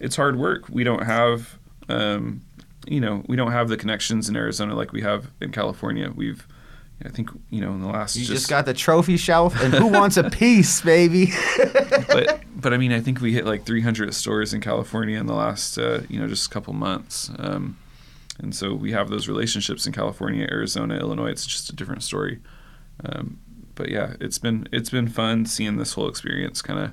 it's 0.00 0.16
hard 0.16 0.36
work. 0.38 0.68
We 0.68 0.84
don't 0.84 1.04
have. 1.04 1.58
Um, 1.88 2.42
you 2.86 3.00
know, 3.00 3.22
we 3.28 3.36
don't 3.36 3.52
have 3.52 3.68
the 3.68 3.76
connections 3.76 4.28
in 4.28 4.34
Arizona 4.34 4.74
like 4.74 4.92
we 4.92 5.02
have 5.02 5.30
in 5.40 5.52
California. 5.52 6.10
We've, 6.12 6.44
I 7.04 7.08
think, 7.08 7.30
you 7.50 7.60
know, 7.60 7.72
in 7.72 7.80
the 7.80 7.88
last 7.88 8.16
You 8.16 8.24
just, 8.24 8.48
got 8.48 8.66
the 8.66 8.74
trophy 8.74 9.16
shelf, 9.16 9.60
and 9.60 9.74
who 9.74 9.86
wants 9.86 10.16
a 10.16 10.30
piece, 10.30 10.80
baby? 10.82 11.32
but 12.08 12.40
but 12.54 12.72
I 12.72 12.76
mean, 12.76 12.92
I 12.92 13.00
think 13.00 13.20
we 13.20 13.32
hit 13.32 13.44
like 13.44 13.64
300 13.64 14.14
stores 14.14 14.54
in 14.54 14.60
California 14.60 15.18
in 15.18 15.26
the 15.26 15.34
last 15.34 15.78
uh, 15.78 16.02
you 16.08 16.20
know 16.20 16.28
just 16.28 16.46
a 16.46 16.50
couple 16.50 16.72
months, 16.72 17.30
um, 17.38 17.76
and 18.38 18.54
so 18.54 18.74
we 18.74 18.92
have 18.92 19.10
those 19.10 19.28
relationships 19.28 19.86
in 19.86 19.92
California, 19.92 20.46
Arizona, 20.50 20.96
Illinois. 20.96 21.30
It's 21.30 21.46
just 21.46 21.70
a 21.70 21.76
different 21.76 22.02
story. 22.02 22.40
Um, 23.04 23.38
but 23.74 23.88
yeah, 23.90 24.14
it's 24.20 24.38
been 24.38 24.68
it's 24.72 24.90
been 24.90 25.08
fun 25.08 25.46
seeing 25.46 25.76
this 25.76 25.94
whole 25.94 26.08
experience 26.08 26.62
kind 26.62 26.78
of 26.78 26.92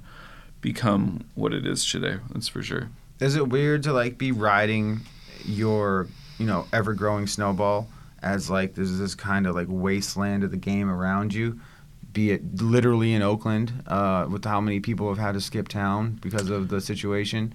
become 0.62 1.26
what 1.36 1.54
it 1.54 1.66
is 1.66 1.86
today. 1.86 2.18
That's 2.32 2.48
for 2.48 2.64
sure. 2.64 2.90
Is 3.20 3.36
it 3.36 3.50
weird 3.50 3.84
to 3.84 3.94
like 3.94 4.18
be 4.18 4.32
riding 4.32 5.02
your, 5.46 6.08
you 6.38 6.46
know, 6.46 6.68
ever 6.72 6.94
growing 6.94 7.28
snowball 7.28 7.88
as 8.22 8.50
like 8.50 8.76
there's 8.76 8.98
this 8.98 9.16
kind 9.16 9.48
of 9.48 9.56
like 9.56 9.68
wasteland 9.70 10.44
of 10.44 10.52
the 10.52 10.58
game 10.58 10.90
around 10.90 11.34
you, 11.34 11.60
be 12.12 12.32
it 12.32 12.62
literally 12.62 13.14
in 13.14 13.22
Oakland, 13.22 13.72
uh, 13.88 14.28
with 14.30 14.46
how 14.46 14.62
many 14.62 14.80
people 14.80 15.10
have 15.10 15.18
had 15.18 15.34
to 15.34 15.42
skip 15.42 15.68
town 15.68 16.18
because 16.22 16.50
of 16.50 16.70
the 16.70 16.82
situation, 16.82 17.54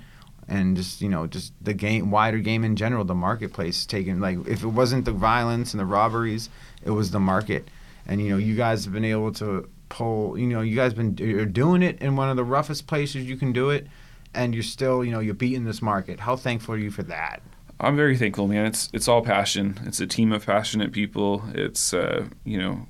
and 0.49 0.77
just 0.77 1.01
you 1.01 1.09
know 1.09 1.27
just 1.27 1.53
the 1.61 1.75
game 1.75 2.11
wider 2.11 2.39
game 2.39 2.65
in 2.65 2.77
general, 2.77 3.05
the 3.05 3.15
marketplace 3.15 3.87
taking 3.87 4.21
like 4.21 4.39
if 4.47 4.63
it 4.63 4.69
wasn't 4.69 5.05
the 5.05 5.13
violence 5.13 5.73
and 5.73 5.81
the 5.81 5.87
robberies, 5.87 6.49
it 6.83 6.91
was 6.91 7.11
the 7.11 7.21
market, 7.21 7.69
and 8.07 8.23
you 8.23 8.31
know 8.31 8.39
you 8.39 8.55
guys 8.55 8.85
have 8.85 8.93
been 8.93 9.05
able 9.05 9.33
to 9.33 9.69
pull, 9.89 10.39
you 10.39 10.47
know 10.47 10.61
you 10.61 10.75
guys 10.75 10.95
been 10.95 11.17
you're 11.19 11.47
doing 11.47 11.83
it 11.83 12.01
in 12.01 12.17
one 12.17 12.31
of 12.31 12.37
the 12.37 12.45
roughest 12.45 12.87
places 12.87 13.25
you 13.25 13.37
can 13.37 13.53
do 13.53 13.71
it 13.71 13.87
and 14.35 14.55
you're 14.55 14.63
still, 14.63 15.05
you 15.05 15.13
know, 15.13 15.21
you're 15.21 15.35
beating 15.35 15.65
this 15.65 15.81
market. 15.81 16.21
How 16.21 16.37
thankful 16.37 16.75
are 16.75 16.79
you 16.79 16.91
for 16.91 17.05
that? 17.05 17.41
I'm 17.81 17.97
very 17.97 18.17
thankful, 18.17 18.47
man. 18.47 18.67
It's 18.67 18.89
it's 18.93 19.09
all 19.09 19.23
passion. 19.23 19.81
It's 19.85 20.01
a 20.01 20.07
team 20.07 20.33
of 20.33 20.47
passionate 20.47 20.93
people. 20.93 21.45
It's 21.55 21.93
uh, 21.93 22.27
you 22.45 22.59
know, 22.59 22.87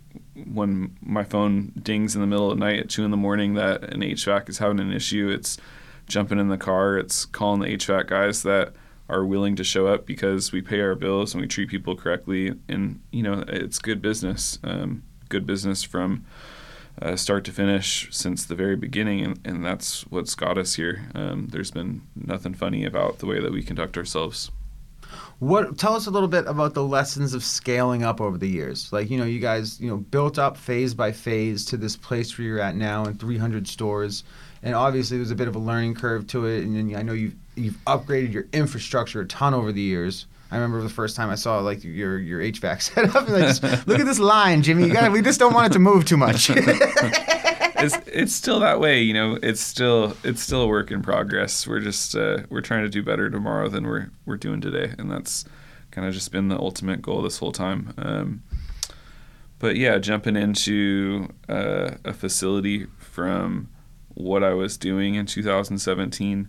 when 0.46 0.96
my 1.00 1.24
phone 1.24 1.72
dings 1.80 2.14
in 2.14 2.20
the 2.20 2.26
middle 2.26 2.50
of 2.50 2.58
the 2.58 2.64
night 2.64 2.80
at 2.80 2.90
two 2.90 3.04
in 3.04 3.10
the 3.10 3.16
morning 3.16 3.54
that 3.54 3.84
an 3.84 4.00
HVAC 4.00 4.48
is 4.48 4.58
having 4.58 4.80
an 4.80 4.92
issue, 4.92 5.28
it's 5.28 5.56
jumping 6.06 6.38
in 6.38 6.48
the 6.48 6.58
car. 6.58 6.98
It's 6.98 7.24
calling 7.24 7.60
the 7.60 7.76
HVAC 7.76 8.08
guys 8.08 8.42
that 8.42 8.74
are 9.08 9.24
willing 9.24 9.56
to 9.56 9.64
show 9.64 9.86
up 9.86 10.06
because 10.06 10.52
we 10.52 10.62
pay 10.62 10.80
our 10.80 10.94
bills 10.94 11.34
and 11.34 11.40
we 11.40 11.48
treat 11.48 11.68
people 11.68 11.96
correctly. 11.96 12.54
And 12.68 13.00
you 13.10 13.22
know, 13.22 13.44
it's 13.48 13.78
good 13.78 14.02
business. 14.02 14.58
Um, 14.62 15.02
good 15.30 15.46
business 15.46 15.82
from 15.82 16.24
uh, 17.00 17.16
start 17.16 17.44
to 17.44 17.52
finish 17.52 18.08
since 18.12 18.44
the 18.44 18.54
very 18.54 18.76
beginning, 18.76 19.24
and, 19.24 19.40
and 19.44 19.64
that's 19.64 20.02
what's 20.08 20.34
got 20.34 20.58
us 20.58 20.74
here. 20.74 21.08
Um, 21.14 21.48
there's 21.50 21.70
been 21.70 22.02
nothing 22.14 22.54
funny 22.54 22.84
about 22.84 23.18
the 23.18 23.26
way 23.26 23.40
that 23.40 23.50
we 23.50 23.62
conduct 23.62 23.96
ourselves. 23.96 24.50
What 25.40 25.78
tell 25.78 25.94
us 25.94 26.06
a 26.06 26.10
little 26.10 26.28
bit 26.28 26.46
about 26.46 26.74
the 26.74 26.84
lessons 26.84 27.34
of 27.34 27.42
scaling 27.44 28.02
up 28.02 28.20
over 28.20 28.38
the 28.38 28.48
years. 28.48 28.92
Like 28.92 29.10
you 29.10 29.18
know, 29.18 29.24
you 29.24 29.40
guys 29.40 29.80
you 29.80 29.88
know 29.88 29.96
built 29.96 30.38
up 30.38 30.56
phase 30.56 30.94
by 30.94 31.12
phase 31.12 31.64
to 31.66 31.76
this 31.76 31.96
place 31.96 32.36
where 32.38 32.46
you're 32.46 32.60
at 32.60 32.76
now 32.76 33.04
in 33.04 33.14
300 33.14 33.66
stores, 33.66 34.24
and 34.62 34.74
obviously 34.74 35.16
there's 35.16 35.30
a 35.30 35.36
bit 35.36 35.48
of 35.48 35.56
a 35.56 35.58
learning 35.58 35.94
curve 35.94 36.26
to 36.28 36.46
it. 36.46 36.64
And 36.64 36.96
I 36.96 37.02
know 37.02 37.12
you've 37.12 37.34
you've 37.56 37.78
upgraded 37.86 38.32
your 38.32 38.46
infrastructure 38.52 39.20
a 39.20 39.26
ton 39.26 39.54
over 39.54 39.72
the 39.72 39.82
years. 39.82 40.26
I 40.50 40.56
remember 40.56 40.82
the 40.82 40.88
first 40.88 41.16
time 41.16 41.30
I 41.30 41.34
saw 41.34 41.58
like 41.60 41.82
your 41.82 42.18
your 42.18 42.40
HVAC 42.40 42.82
setup. 42.94 43.28
Like, 43.28 43.86
look 43.86 43.98
at 43.98 44.06
this 44.06 44.20
line, 44.20 44.62
Jimi. 44.62 44.86
You 44.86 44.92
got 44.92 45.10
we 45.10 45.20
just 45.20 45.40
don't 45.40 45.52
want 45.52 45.66
it 45.66 45.72
to 45.72 45.78
move 45.80 46.04
too 46.04 46.16
much. 46.16 46.50
it's 47.76 47.96
it's 48.06 48.34
still 48.34 48.60
that 48.60 48.80
way, 48.80 49.02
you 49.02 49.14
know. 49.14 49.38
It's 49.42 49.60
still 49.60 50.16
it's 50.24 50.42
still 50.42 50.62
a 50.62 50.66
work 50.66 50.90
in 50.90 51.02
progress. 51.02 51.66
We're 51.66 51.80
just 51.80 52.14
uh, 52.14 52.42
we're 52.48 52.60
trying 52.60 52.82
to 52.82 52.88
do 52.88 53.02
better 53.02 53.30
tomorrow 53.30 53.68
than 53.68 53.86
we're 53.86 54.10
we're 54.26 54.36
doing 54.36 54.60
today, 54.60 54.92
and 54.98 55.10
that's 55.10 55.44
kind 55.90 56.06
of 56.06 56.14
just 56.14 56.32
been 56.32 56.48
the 56.48 56.58
ultimate 56.58 57.02
goal 57.02 57.22
this 57.22 57.38
whole 57.38 57.52
time. 57.52 57.94
Um, 57.98 58.42
but 59.58 59.76
yeah, 59.76 59.98
jumping 59.98 60.36
into 60.36 61.28
uh, 61.48 61.92
a 62.04 62.12
facility 62.12 62.86
from 62.98 63.68
what 64.14 64.44
I 64.44 64.54
was 64.54 64.76
doing 64.76 65.14
in 65.14 65.26
2017 65.26 66.48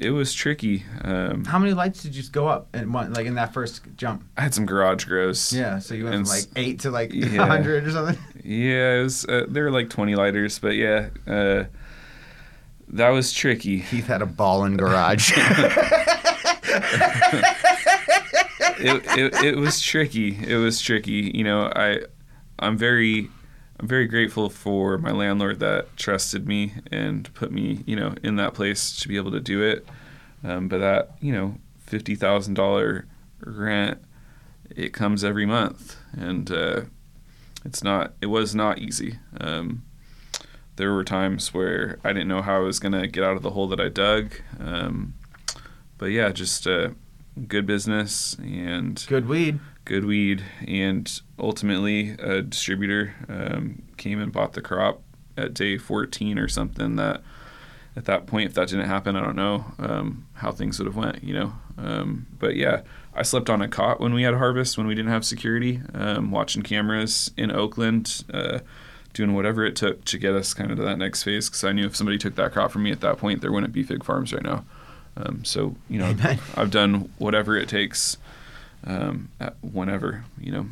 it 0.00 0.10
was 0.10 0.32
tricky. 0.32 0.84
Um, 1.02 1.44
How 1.44 1.58
many 1.58 1.74
lights 1.74 2.02
did 2.02 2.14
you 2.14 2.22
just 2.22 2.32
go 2.32 2.46
up 2.46 2.74
in 2.74 2.92
one, 2.92 3.12
like 3.12 3.26
in 3.26 3.34
that 3.34 3.52
first 3.52 3.82
jump? 3.96 4.24
I 4.36 4.42
had 4.42 4.54
some 4.54 4.64
garage 4.64 5.04
grows. 5.04 5.52
Yeah, 5.52 5.80
so 5.80 5.94
you 5.94 6.04
went 6.04 6.16
And 6.16 6.26
from 6.26 6.36
like 6.36 6.44
eight 6.56 6.80
to 6.80 6.90
like 6.90 7.12
yeah. 7.12 7.46
hundred 7.46 7.86
or 7.86 7.90
something. 7.90 8.18
Yeah, 8.44 9.00
it 9.00 9.02
was. 9.02 9.24
Uh, 9.24 9.46
there 9.48 9.64
were 9.64 9.70
like 9.70 9.90
twenty 9.90 10.14
lighters, 10.14 10.58
but 10.58 10.74
yeah, 10.74 11.08
uh, 11.26 11.64
that 12.88 13.08
was 13.10 13.32
tricky. 13.32 13.80
Keith 13.80 14.06
had 14.06 14.22
a 14.22 14.26
ball 14.26 14.64
in 14.64 14.76
garage. 14.76 15.32
It, 18.80 19.04
it 19.18 19.34
it 19.44 19.56
was 19.56 19.80
tricky. 19.80 20.38
It 20.46 20.56
was 20.56 20.80
tricky. 20.80 21.32
You 21.34 21.42
know, 21.42 21.72
I 21.74 22.02
I'm 22.60 22.76
very 22.76 23.28
I'm 23.80 23.88
very 23.88 24.06
grateful 24.06 24.50
for 24.50 24.98
my 24.98 25.10
landlord 25.12 25.60
that 25.60 25.96
trusted 25.96 26.46
me 26.46 26.74
and 26.90 27.32
put 27.34 27.52
me, 27.52 27.82
you 27.86 27.96
know, 27.96 28.14
in 28.22 28.36
that 28.36 28.54
place 28.54 28.96
to 29.00 29.08
be 29.08 29.16
able 29.16 29.30
to 29.32 29.40
do 29.40 29.62
it. 29.62 29.86
Um, 30.44 30.68
but 30.68 30.78
that, 30.78 31.10
you 31.20 31.32
know, 31.32 31.56
fifty 31.80 32.14
thousand 32.14 32.54
dollar 32.54 33.06
rent, 33.40 34.00
it 34.70 34.92
comes 34.92 35.24
every 35.24 35.46
month, 35.46 35.96
and 36.16 36.50
uh, 36.50 36.82
it's 37.68 37.84
not. 37.84 38.14
It 38.20 38.26
was 38.26 38.54
not 38.54 38.78
easy. 38.78 39.18
Um, 39.40 39.82
there 40.76 40.92
were 40.92 41.04
times 41.04 41.52
where 41.52 41.98
I 42.02 42.12
didn't 42.12 42.28
know 42.28 42.40
how 42.42 42.56
I 42.56 42.60
was 42.60 42.78
gonna 42.80 43.06
get 43.06 43.22
out 43.22 43.36
of 43.36 43.42
the 43.42 43.50
hole 43.50 43.68
that 43.68 43.80
I 43.80 43.88
dug. 43.88 44.32
Um, 44.58 45.14
but 45.98 46.06
yeah, 46.06 46.30
just 46.30 46.66
uh, 46.66 46.90
good 47.46 47.66
business 47.66 48.34
and 48.42 49.04
Good 49.08 49.28
weed. 49.28 49.60
good 49.84 50.04
weed, 50.04 50.42
and 50.66 51.20
ultimately 51.38 52.10
a 52.18 52.42
distributor 52.42 53.14
um, 53.28 53.82
came 53.96 54.20
and 54.20 54.32
bought 54.32 54.54
the 54.54 54.62
crop 54.62 55.02
at 55.36 55.52
day 55.54 55.76
14 55.78 56.38
or 56.38 56.48
something. 56.48 56.96
That 56.96 57.22
at 57.96 58.04
that 58.06 58.26
point, 58.26 58.46
if 58.48 58.54
that 58.54 58.68
didn't 58.68 58.86
happen, 58.86 59.16
I 59.16 59.20
don't 59.20 59.36
know 59.36 59.64
um, 59.78 60.26
how 60.34 60.52
things 60.52 60.78
would 60.78 60.86
have 60.86 60.96
went, 60.96 61.22
you 61.24 61.34
know. 61.34 61.52
Um, 61.76 62.26
but 62.38 62.54
yeah, 62.56 62.82
I 63.18 63.22
slept 63.22 63.50
on 63.50 63.60
a 63.60 63.68
cot 63.68 64.00
when 64.00 64.14
we 64.14 64.22
had 64.22 64.34
harvest 64.34 64.78
when 64.78 64.86
we 64.86 64.94
didn't 64.94 65.10
have 65.10 65.24
security, 65.24 65.82
um, 65.92 66.30
watching 66.30 66.62
cameras 66.62 67.30
in 67.36 67.50
Oakland. 67.50 68.24
Uh, 68.32 68.60
Doing 69.14 69.34
whatever 69.34 69.64
it 69.64 69.74
took 69.74 70.04
to 70.04 70.18
get 70.18 70.34
us 70.34 70.54
kind 70.54 70.70
of 70.70 70.76
to 70.76 70.84
that 70.84 70.98
next 70.98 71.24
phase, 71.24 71.48
because 71.48 71.64
I 71.64 71.72
knew 71.72 71.86
if 71.86 71.96
somebody 71.96 72.18
took 72.18 72.36
that 72.36 72.52
crop 72.52 72.70
from 72.70 72.84
me 72.84 72.92
at 72.92 73.00
that 73.00 73.16
point, 73.16 73.40
there 73.40 73.50
wouldn't 73.50 73.72
be 73.72 73.82
Fig 73.82 74.04
Farms 74.04 74.32
right 74.32 74.42
now. 74.42 74.64
Um, 75.16 75.44
so 75.44 75.74
you 75.88 75.98
know, 75.98 76.04
Amen. 76.04 76.38
I've 76.54 76.70
done 76.70 77.10
whatever 77.18 77.56
it 77.56 77.68
takes 77.68 78.18
um, 78.84 79.30
whenever, 79.62 80.24
you 80.38 80.52
know. 80.52 80.66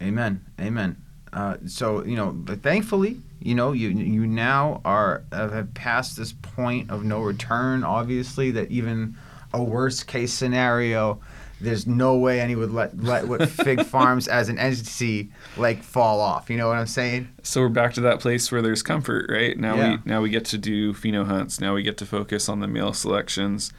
Amen. 0.00 0.42
Amen. 0.58 0.96
Uh, 1.32 1.56
so 1.66 2.04
you 2.04 2.16
know, 2.16 2.30
but 2.30 2.62
thankfully, 2.62 3.20
you 3.40 3.54
know, 3.54 3.72
you 3.72 3.88
you 3.88 4.26
now 4.26 4.80
are 4.84 5.24
have 5.32 5.74
passed 5.74 6.16
this 6.16 6.32
point 6.32 6.90
of 6.90 7.04
no 7.04 7.20
return. 7.20 7.84
Obviously, 7.84 8.52
that 8.52 8.70
even 8.70 9.16
a 9.52 9.62
worst 9.62 10.06
case 10.06 10.32
scenario, 10.32 11.20
there's 11.60 11.86
no 11.86 12.16
way 12.16 12.40
anyone 12.40 12.60
would 12.66 12.72
let 12.74 13.02
let 13.02 13.28
what 13.28 13.48
Fig 13.48 13.84
Farms 13.86 14.28
as 14.28 14.48
an 14.48 14.58
entity 14.58 15.30
like 15.56 15.82
fall 15.82 16.20
off. 16.20 16.48
You 16.48 16.56
know 16.56 16.68
what 16.68 16.78
I'm 16.78 16.86
saying? 16.86 17.28
So 17.42 17.60
we're 17.60 17.68
back 17.68 17.92
to 17.94 18.00
that 18.02 18.20
place 18.20 18.50
where 18.50 18.62
there's 18.62 18.82
comfort, 18.82 19.26
right? 19.30 19.58
Now 19.58 19.74
Yeah. 19.76 19.90
we 19.90 19.98
now 20.04 20.20
we 20.22 20.30
get 20.30 20.44
to 20.46 20.58
do 20.58 20.92
pheno 20.94 21.26
hunts. 21.26 21.60
Now 21.60 21.74
we 21.74 21.82
get 21.82 21.96
to 21.98 22.06
focus 22.06 22.48
on 22.48 22.60
the 22.60 22.66
male 22.68 22.92
selections. 22.92 23.72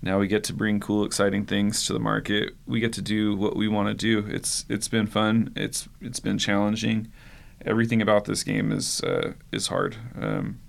Now 0.00 0.20
we 0.20 0.28
get 0.28 0.44
to 0.44 0.52
bring 0.52 0.78
cool, 0.78 1.04
exciting 1.04 1.44
things 1.44 1.84
to 1.86 1.92
the 1.92 1.98
market. 1.98 2.54
We 2.66 2.78
get 2.78 2.92
to 2.94 3.02
do 3.02 3.34
what 3.36 3.56
we 3.56 3.66
want 3.68 3.88
to 3.88 3.94
do. 3.94 4.26
It's 4.32 4.64
it's 4.68 4.88
been 4.88 5.06
fun. 5.08 5.52
It's 5.56 5.88
it's 6.00 6.20
been 6.20 6.38
challenging. 6.38 7.08
Everything 7.66 8.00
about 8.00 8.24
this 8.24 8.44
game 8.44 8.70
is 8.72 9.00
uh, 9.02 9.32
is 9.52 9.66
hard. 9.66 9.96
Um, 10.18 10.60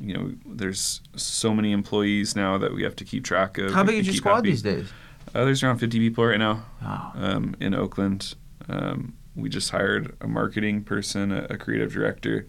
you 0.00 0.14
know, 0.14 0.32
there's 0.46 1.00
so 1.16 1.54
many 1.54 1.72
employees 1.72 2.36
now 2.36 2.58
that 2.58 2.74
we 2.74 2.82
have 2.82 2.96
to 2.96 3.04
keep 3.04 3.24
track 3.24 3.58
of. 3.58 3.72
How 3.72 3.82
big 3.84 3.98
is 4.00 4.06
your 4.06 4.14
squad 4.16 4.36
happy. 4.36 4.50
these 4.50 4.62
days? 4.62 4.88
Uh, 5.34 5.44
there's 5.44 5.62
around 5.62 5.78
50 5.78 5.98
people 5.98 6.24
right 6.24 6.38
now 6.38 6.64
Oh, 6.82 7.12
um, 7.16 7.56
in 7.60 7.74
Oakland. 7.74 8.34
Um, 8.68 9.14
we 9.34 9.48
just 9.48 9.70
hired 9.70 10.16
a 10.20 10.26
marketing 10.28 10.82
person, 10.84 11.32
a, 11.32 11.46
a 11.50 11.56
creative 11.58 11.92
director. 11.92 12.46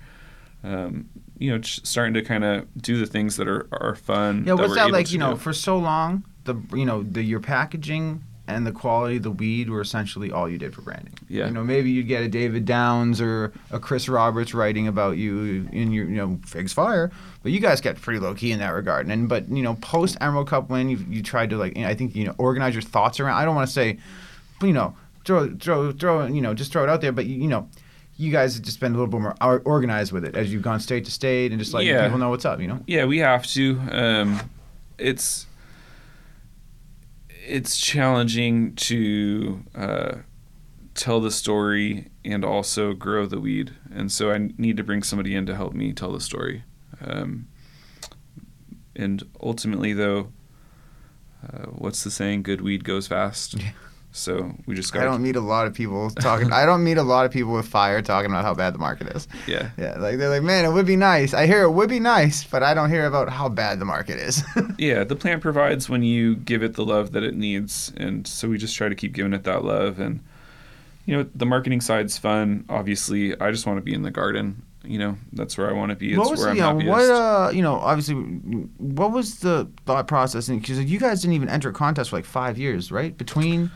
Um, 0.63 1.09
you 1.37 1.51
know, 1.55 1.61
starting 1.61 2.13
to 2.15 2.21
kind 2.21 2.43
of 2.43 2.67
do 2.81 2.97
the 2.99 3.05
things 3.05 3.35
that 3.37 3.47
are, 3.47 3.67
are 3.71 3.95
fun. 3.95 4.43
yeah. 4.45 4.53
What's 4.53 4.75
that 4.75 4.91
like? 4.91 5.11
You 5.11 5.19
know, 5.19 5.31
do. 5.33 5.37
for 5.39 5.53
so 5.53 5.77
long, 5.77 6.23
the 6.45 6.55
you 6.73 6.85
know 6.85 7.03
the 7.03 7.21
your 7.23 7.39
packaging 7.39 8.23
and 8.47 8.65
the 8.65 8.71
quality 8.71 9.17
of 9.17 9.23
the 9.23 9.31
weed 9.31 9.69
were 9.69 9.81
essentially 9.81 10.31
all 10.31 10.47
you 10.49 10.57
did 10.57 10.73
for 10.73 10.81
branding. 10.81 11.13
Yeah. 11.27 11.47
You 11.47 11.51
know, 11.53 11.63
maybe 11.63 11.89
you'd 11.91 12.07
get 12.07 12.23
a 12.23 12.27
David 12.29 12.65
Downs 12.65 13.19
or 13.19 13.51
a 13.71 13.79
Chris 13.79 14.07
Roberts 14.07 14.53
writing 14.53 14.87
about 14.87 15.17
you 15.17 15.67
in 15.71 15.91
your, 15.91 16.05
you 16.05 16.15
know, 16.15 16.39
Figs 16.45 16.71
Fire, 16.73 17.11
but 17.43 17.51
you 17.51 17.59
guys 17.59 17.81
kept 17.81 18.01
pretty 18.01 18.19
low 18.19 18.33
key 18.33 18.51
in 18.51 18.59
that 18.59 18.69
regard. 18.69 19.07
And 19.07 19.27
but 19.27 19.49
you 19.49 19.61
know, 19.63 19.75
post 19.75 20.17
Emerald 20.21 20.47
Cup 20.47 20.69
win, 20.69 20.89
you 20.89 20.97
you 21.09 21.21
tried 21.21 21.49
to 21.49 21.57
like, 21.57 21.75
you 21.75 21.83
know, 21.83 21.89
I 21.89 21.93
think 21.95 22.15
you 22.15 22.25
know, 22.25 22.35
organize 22.37 22.73
your 22.73 22.81
thoughts 22.83 23.19
around. 23.19 23.35
I 23.37 23.45
don't 23.45 23.55
want 23.55 23.67
to 23.67 23.73
say, 23.73 23.97
you 24.61 24.73
know, 24.73 24.95
throw 25.25 25.53
throw 25.57 25.91
throw 25.91 26.25
you 26.27 26.41
know, 26.41 26.53
just 26.53 26.71
throw 26.71 26.83
it 26.83 26.89
out 26.89 27.01
there. 27.01 27.11
But 27.11 27.25
you, 27.25 27.35
you 27.41 27.47
know, 27.47 27.67
you 28.15 28.31
guys 28.31 28.55
have 28.55 28.63
just 28.63 28.79
been 28.79 28.93
a 28.93 28.97
little 28.97 29.07
bit 29.11 29.21
more 29.21 29.35
organized 29.65 30.11
with 30.11 30.25
it 30.25 30.35
as 30.35 30.51
you've 30.51 30.63
gone 30.63 30.79
state 30.79 31.05
to 31.05 31.11
state 31.11 31.51
and 31.51 31.59
just 31.59 31.73
like 31.73 31.85
Yeah. 31.85 32.03
people 32.05 32.17
know 32.17 32.29
what's 32.29 32.45
up. 32.45 32.59
You 32.61 32.67
know. 32.67 32.79
Yeah, 32.87 33.05
we 33.05 33.19
have 33.19 33.45
to. 33.47 33.79
Um, 33.91 34.39
it's 34.97 35.45
it's 37.47 37.77
challenging 37.77 38.75
to 38.75 39.63
uh, 39.73 40.15
tell 40.93 41.21
the 41.21 41.31
story 41.31 42.09
and 42.25 42.43
also 42.43 42.93
grow 42.93 43.25
the 43.25 43.39
weed, 43.39 43.73
and 43.93 44.11
so 44.11 44.31
I 44.31 44.49
need 44.57 44.77
to 44.77 44.83
bring 44.83 45.01
somebody 45.01 45.33
in 45.33 45.45
to 45.45 45.55
help 45.55 45.73
me 45.73 45.93
tell 45.93 46.11
the 46.11 46.19
story. 46.19 46.63
Um, 47.01 47.47
and 48.95 49.23
ultimately, 49.41 49.93
though, 49.93 50.31
uh, 51.43 51.67
what's 51.67 52.03
the 52.03 52.11
saying? 52.11 52.43
Good 52.43 52.61
weed 52.61 52.83
goes 52.83 53.07
fast. 53.07 53.55
Yeah. 53.55 53.71
So 54.17 54.51
we 54.65 54.75
just 54.75 54.91
got. 54.93 55.03
I 55.03 55.05
don't 55.05 55.21
meet 55.21 55.35
a 55.35 55.41
lot 55.41 55.67
of 55.67 55.73
people 55.73 56.09
talking. 56.09 56.51
I 56.51 56.65
don't 56.65 56.83
meet 56.83 56.97
a 56.97 57.03
lot 57.03 57.25
of 57.25 57.31
people 57.31 57.53
with 57.53 57.67
fire 57.67 58.01
talking 58.01 58.31
about 58.31 58.43
how 58.43 58.53
bad 58.53 58.73
the 58.73 58.79
market 58.79 59.15
is. 59.15 59.27
Yeah. 59.45 59.69
Yeah, 59.77 59.97
like 59.97 60.17
they're 60.17 60.29
like, 60.29 60.43
man, 60.43 60.65
it 60.65 60.71
would 60.71 60.87
be 60.87 60.95
nice. 60.95 61.33
I 61.33 61.45
hear 61.45 61.61
it 61.63 61.71
would 61.71 61.89
be 61.89 61.99
nice, 61.99 62.43
but 62.43 62.63
I 62.63 62.73
don't 62.73 62.89
hear 62.89 63.05
about 63.05 63.29
how 63.29 63.47
bad 63.47 63.79
the 63.79 63.85
market 63.85 64.17
is. 64.19 64.43
Yeah, 64.77 65.03
the 65.03 65.15
plant 65.15 65.41
provides 65.41 65.89
when 65.89 66.03
you 66.03 66.35
give 66.35 66.61
it 66.61 66.75
the 66.75 66.85
love 66.85 67.11
that 67.13 67.23
it 67.23 67.35
needs, 67.35 67.91
and 67.97 68.27
so 68.27 68.47
we 68.47 68.57
just 68.57 68.75
try 68.75 68.89
to 68.89 68.95
keep 68.95 69.13
giving 69.13 69.33
it 69.33 69.43
that 69.45 69.63
love. 69.63 69.99
And 69.99 70.19
you 71.05 71.15
know, 71.15 71.29
the 71.33 71.45
marketing 71.45 71.81
side's 71.81 72.17
fun. 72.17 72.65
Obviously, 72.69 73.39
I 73.39 73.49
just 73.49 73.65
want 73.65 73.77
to 73.77 73.81
be 73.81 73.93
in 73.93 74.03
the 74.03 74.11
garden. 74.11 74.61
You 74.83 74.99
know, 74.99 75.17
that's 75.33 75.57
where 75.57 75.69
I 75.69 75.73
want 75.73 75.89
to 75.91 75.95
be. 75.95 76.09
It's 76.11 76.19
what 76.19 76.29
was 76.29 76.41
where 76.41 76.49
I'm 76.49 76.57
know, 76.57 76.63
happiest. 76.63 76.89
what 76.89 77.09
uh 77.09 77.49
you 77.51 77.61
know 77.61 77.75
obviously 77.75 78.15
what 78.15 79.11
was 79.11 79.39
the 79.39 79.69
thought 79.85 80.07
process 80.07 80.47
because 80.47 80.79
you 80.79 80.99
guys 80.99 81.21
didn't 81.21 81.33
even 81.33 81.49
enter 81.49 81.69
a 81.69 81.73
contest 81.73 82.11
for 82.11 82.17
like 82.17 82.25
five 82.25 82.57
years 82.57 82.91
right 82.91 83.17
between 83.17 83.71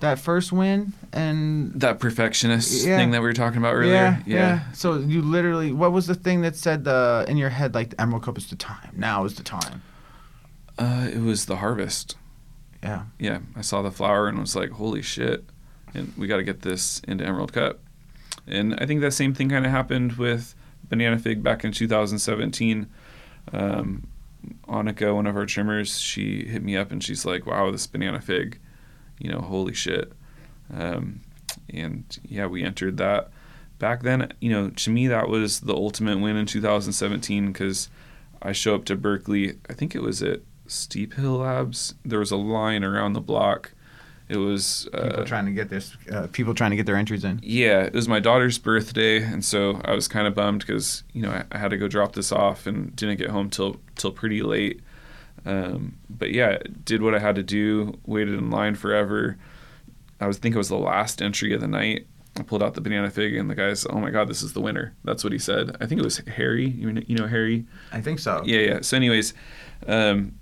that 0.00 0.18
first 0.18 0.52
win 0.52 0.92
and 1.12 1.72
that 1.80 1.98
perfectionist 2.00 2.86
Yeah. 2.86 2.96
thing 2.98 3.10
that 3.12 3.20
we 3.22 3.26
were 3.28 3.32
talking 3.32 3.58
about 3.58 3.74
earlier. 3.74 3.92
yeah, 3.94 4.20
yeah. 4.26 4.72
so 4.72 4.98
you 4.98 5.22
literally 5.22 5.72
what 5.72 5.92
was 5.92 6.06
the 6.06 6.14
thing 6.14 6.42
that 6.42 6.56
said 6.56 6.84
the 6.84 7.24
in 7.28 7.36
your 7.36 7.48
head 7.50 7.74
like 7.74 7.90
the 7.90 8.00
Emerald 8.00 8.22
Cup 8.24 8.36
is 8.36 8.48
the 8.48 8.56
time 8.56 8.90
now 8.96 9.24
is 9.24 9.34
the 9.34 9.42
time 9.42 9.82
Uh, 10.78 11.08
it 11.12 11.20
was 11.20 11.46
the 11.46 11.56
harvest. 11.56 12.16
yeah 12.82 13.04
Yeah, 13.18 13.38
I 13.56 13.60
saw 13.62 13.80
the 13.82 13.90
flower 13.92 14.28
and 14.28 14.38
was 14.38 14.54
like, 14.56 14.70
"Holy 14.72 15.00
shit!" 15.02 15.44
And 15.94 16.12
we 16.18 16.26
got 16.26 16.38
to 16.38 16.42
get 16.44 16.62
this 16.62 17.00
into 17.06 17.24
Emerald 17.24 17.52
Cup. 17.52 17.78
And 18.48 18.74
I 18.80 18.84
think 18.86 19.00
that 19.00 19.12
same 19.12 19.32
thing 19.32 19.48
kind 19.48 19.64
of 19.64 19.70
happened 19.70 20.14
with 20.14 20.54
Banana 20.90 21.18
Fig 21.18 21.42
back 21.42 21.64
in 21.64 21.70
2017. 21.72 22.86
Um, 23.52 24.06
Annika, 24.68 25.14
one 25.14 25.26
of 25.26 25.36
our 25.36 25.46
trimmers, 25.46 25.98
she 26.00 26.44
hit 26.46 26.62
me 26.62 26.76
up 26.76 26.90
and 26.92 27.02
she's 27.02 27.24
like, 27.24 27.46
"Wow, 27.46 27.70
this 27.70 27.86
Banana 27.86 28.20
Fig, 28.20 28.58
you 29.18 29.30
know, 29.30 29.40
holy 29.40 29.74
shit!" 29.74 30.12
Um, 30.72 31.20
and 31.70 32.04
yeah, 32.28 32.46
we 32.46 32.62
entered 32.62 32.96
that. 32.98 33.30
Back 33.78 34.02
then, 34.02 34.32
you 34.40 34.50
know, 34.50 34.70
to 34.70 34.90
me 34.90 35.08
that 35.08 35.28
was 35.28 35.60
the 35.60 35.74
ultimate 35.74 36.20
win 36.20 36.36
in 36.36 36.46
2017 36.46 37.48
because 37.52 37.88
I 38.40 38.52
show 38.52 38.74
up 38.74 38.84
to 38.86 38.96
Berkeley. 38.96 39.54
I 39.68 39.74
think 39.74 39.94
it 39.94 40.02
was 40.02 40.22
at 40.22 40.40
Steep 40.66 41.14
Hill 41.14 41.38
Labs. 41.38 41.94
There 42.04 42.18
was 42.18 42.30
a 42.30 42.36
line 42.36 42.84
around 42.84 43.12
the 43.12 43.20
block 43.20 43.72
It 44.28 44.36
was 44.38 44.88
uh, 44.94 45.08
People 45.08 45.24
trying 45.24 45.46
to 45.46 45.52
get 45.52 45.68
their 45.68 45.82
uh, 46.10 46.26
people 46.28 46.54
trying 46.54 46.70
to 46.70 46.76
get 46.76 46.86
their 46.86 46.96
entries 46.96 47.24
in. 47.24 47.40
yeah, 47.42 47.82
it 47.82 47.92
was 47.92 48.08
my 48.08 48.20
daughter's 48.20 48.58
birthday, 48.58 49.22
and 49.22 49.44
so 49.44 49.80
I 49.84 49.92
was 49.92 50.08
kind 50.08 50.26
of 50.26 50.34
bummed 50.34 50.60
because 50.60 51.02
you 51.12 51.20
know 51.22 51.30
I, 51.30 51.44
I 51.52 51.58
had 51.58 51.70
to 51.70 51.76
go 51.76 51.88
drop 51.88 52.14
this 52.14 52.32
off 52.32 52.66
and 52.66 52.94
didn't 52.96 53.18
get 53.18 53.30
home 53.30 53.50
till 53.50 53.76
till 53.96 54.12
pretty 54.12 54.40
late. 54.42 54.80
Um, 55.46 55.98
but 56.08 56.32
yeah, 56.32 56.58
did 56.84 57.02
what 57.02 57.14
I 57.14 57.18
had 57.18 57.34
to 57.36 57.42
do. 57.42 57.98
Waited 58.06 58.34
in 58.34 58.50
line 58.50 58.74
forever. 58.74 59.36
I 60.20 60.26
was 60.26 60.38
think 60.38 60.54
it 60.54 60.58
was 60.58 60.68
the 60.68 60.78
last 60.78 61.20
entry 61.20 61.52
of 61.52 61.60
the 61.60 61.68
night. 61.68 62.06
I 62.36 62.42
pulled 62.42 62.62
out 62.62 62.74
the 62.74 62.80
banana 62.80 63.10
fig, 63.10 63.36
and 63.36 63.48
the 63.48 63.54
guy's, 63.54 63.86
"Oh 63.88 64.00
my 64.00 64.10
god, 64.10 64.28
this 64.28 64.42
is 64.42 64.54
the 64.54 64.60
winner." 64.60 64.94
That's 65.04 65.22
what 65.22 65.32
he 65.32 65.38
said. 65.38 65.76
I 65.80 65.86
think 65.86 66.00
it 66.00 66.04
was 66.04 66.18
Harry. 66.18 66.68
You 66.68 66.92
know, 66.92 67.02
you 67.06 67.16
know 67.16 67.26
Harry. 67.26 67.66
I 67.92 68.00
think 68.00 68.18
so. 68.18 68.42
Yeah, 68.44 68.60
yeah. 68.60 68.80
So, 68.80 68.96
anyways, 68.96 69.34
um, 69.86 70.38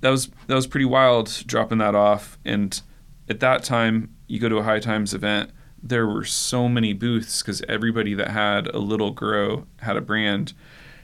that 0.00 0.10
was 0.10 0.30
that 0.48 0.54
was 0.54 0.66
pretty 0.66 0.84
wild 0.84 1.42
dropping 1.46 1.78
that 1.78 1.94
off. 1.94 2.38
And 2.44 2.80
at 3.28 3.40
that 3.40 3.64
time, 3.64 4.14
you 4.26 4.38
go 4.38 4.48
to 4.48 4.58
a 4.58 4.62
high 4.62 4.80
times 4.80 5.14
event. 5.14 5.50
There 5.82 6.06
were 6.06 6.24
so 6.24 6.68
many 6.68 6.92
booths 6.92 7.40
because 7.40 7.62
everybody 7.68 8.12
that 8.14 8.28
had 8.28 8.66
a 8.66 8.78
little 8.78 9.12
grow 9.12 9.66
had 9.78 9.96
a 9.96 10.02
brand, 10.02 10.52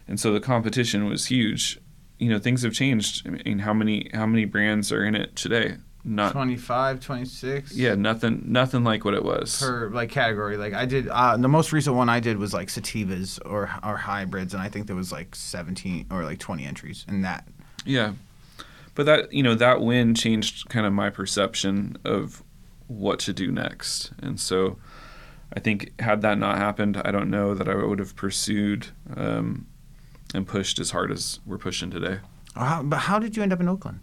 and 0.06 0.20
so 0.20 0.32
the 0.32 0.40
competition 0.40 1.09
was 1.09 1.26
huge. 1.26 1.80
You 2.18 2.31
know, 2.31 2.38
things 2.38 2.62
have 2.62 2.72
changed. 2.72 3.26
I 3.26 3.31
mean, 3.31 3.59
how 3.59 3.74
many 3.74 4.11
how 4.14 4.26
many 4.26 4.44
brands 4.44 4.90
are 4.92 5.05
in 5.05 5.14
it 5.14 5.37
today? 5.37 5.76
Not 6.09 6.31
25, 6.31 7.00
26. 7.00 7.72
yeah, 7.74 7.96
nothing 7.96 8.44
nothing 8.46 8.85
like 8.85 9.05
what 9.05 9.14
it 9.14 9.24
was. 9.24 9.59
Per 9.59 9.90
like 9.90 10.09
category, 10.09 10.57
like 10.57 10.72
I 10.72 10.87
did, 10.87 11.09
uh, 11.09 11.37
the 11.37 11.48
most 11.48 11.72
recent 11.72 11.96
one 11.96 12.09
I 12.09 12.20
did 12.20 12.38
was 12.38 12.55
like 12.55 12.68
sativas 12.68 13.40
or 13.44 13.68
or 13.83 13.96
hybrids, 13.96 14.55
and 14.55 14.62
I 14.62 14.68
think 14.68 14.87
there 14.87 14.94
was 14.94 15.11
like 15.11 15.35
seventeen 15.35 16.07
or 16.11 16.22
like 16.22 16.38
twenty 16.38 16.64
entries 16.64 17.05
in 17.09 17.22
that. 17.22 17.48
Yeah. 17.85 18.12
But 18.94 19.07
that, 19.07 19.33
you 19.33 19.42
know, 19.42 19.55
that 19.55 19.83
win 19.83 20.14
changed 20.14 20.68
kind 20.70 20.87
of 20.87 20.92
my 20.92 21.11
perception 21.11 21.98
of 22.05 22.42
what 22.87 23.18
to 23.20 23.33
do 23.33 23.50
next. 23.50 24.11
And 24.22 24.40
so 24.40 24.79
I 25.52 25.61
think 25.61 25.92
had 26.00 26.22
that 26.22 26.38
not 26.38 26.57
happened, 26.57 27.00
I 27.05 27.11
don't 27.11 27.31
know 27.31 27.55
that 27.55 27.68
I 27.68 27.74
would 27.74 27.98
have 27.98 28.16
pursued 28.16 28.88
um, 29.14 29.66
and 30.35 30.47
pushed 30.47 30.79
as 30.79 30.91
hard 30.91 31.11
as 31.11 31.41
we're 31.47 31.59
pushing 31.59 31.91
today. 31.91 32.21
How, 32.55 32.83
but 32.83 32.99
how 32.99 33.19
did 33.19 33.37
you 33.37 33.43
end 33.43 33.53
up 33.53 33.61
in 33.61 33.69
Oakland? 33.69 34.01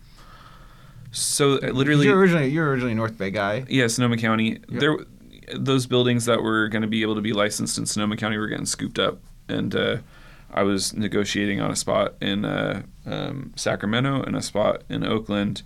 So 1.12 1.60
uh, 1.60 1.68
literally, 1.68 2.08
you're 2.08 2.18
originally 2.18 2.50
you're 2.50 2.70
originally 2.70 2.94
a 2.94 2.96
North 2.96 3.18
Bay 3.18 3.32
guy. 3.32 3.66
yeah, 3.70 3.88
Sonoma 3.88 4.18
County. 4.18 4.60
Yep. 4.70 4.80
There, 4.80 4.98
those 5.56 5.86
buildings 5.86 6.26
that 6.26 6.42
were 6.42 6.68
going 6.70 6.82
to 6.82 6.88
be 6.88 7.02
able 7.02 7.16
to 7.16 7.22
be 7.22 7.34
licensed 7.34 7.78
in 7.78 7.86
Sonoma 7.86 8.18
County 8.18 8.38
were 8.38 8.48
getting 8.48 8.66
scooped 8.66 8.98
up, 8.98 9.20
and 9.48 9.76
uh, 9.76 9.98
I 10.52 10.64
was 10.64 10.94
negotiating 10.94 11.62
on 11.62 11.70
a 11.70 11.76
spot 11.76 12.16
in 12.22 12.46
uh, 12.46 12.84
um, 13.06 13.54
Sacramento 13.56 14.24
and 14.24 14.36
a 14.36 14.42
spot 14.42 14.84
in 14.90 15.06
Oakland, 15.06 15.62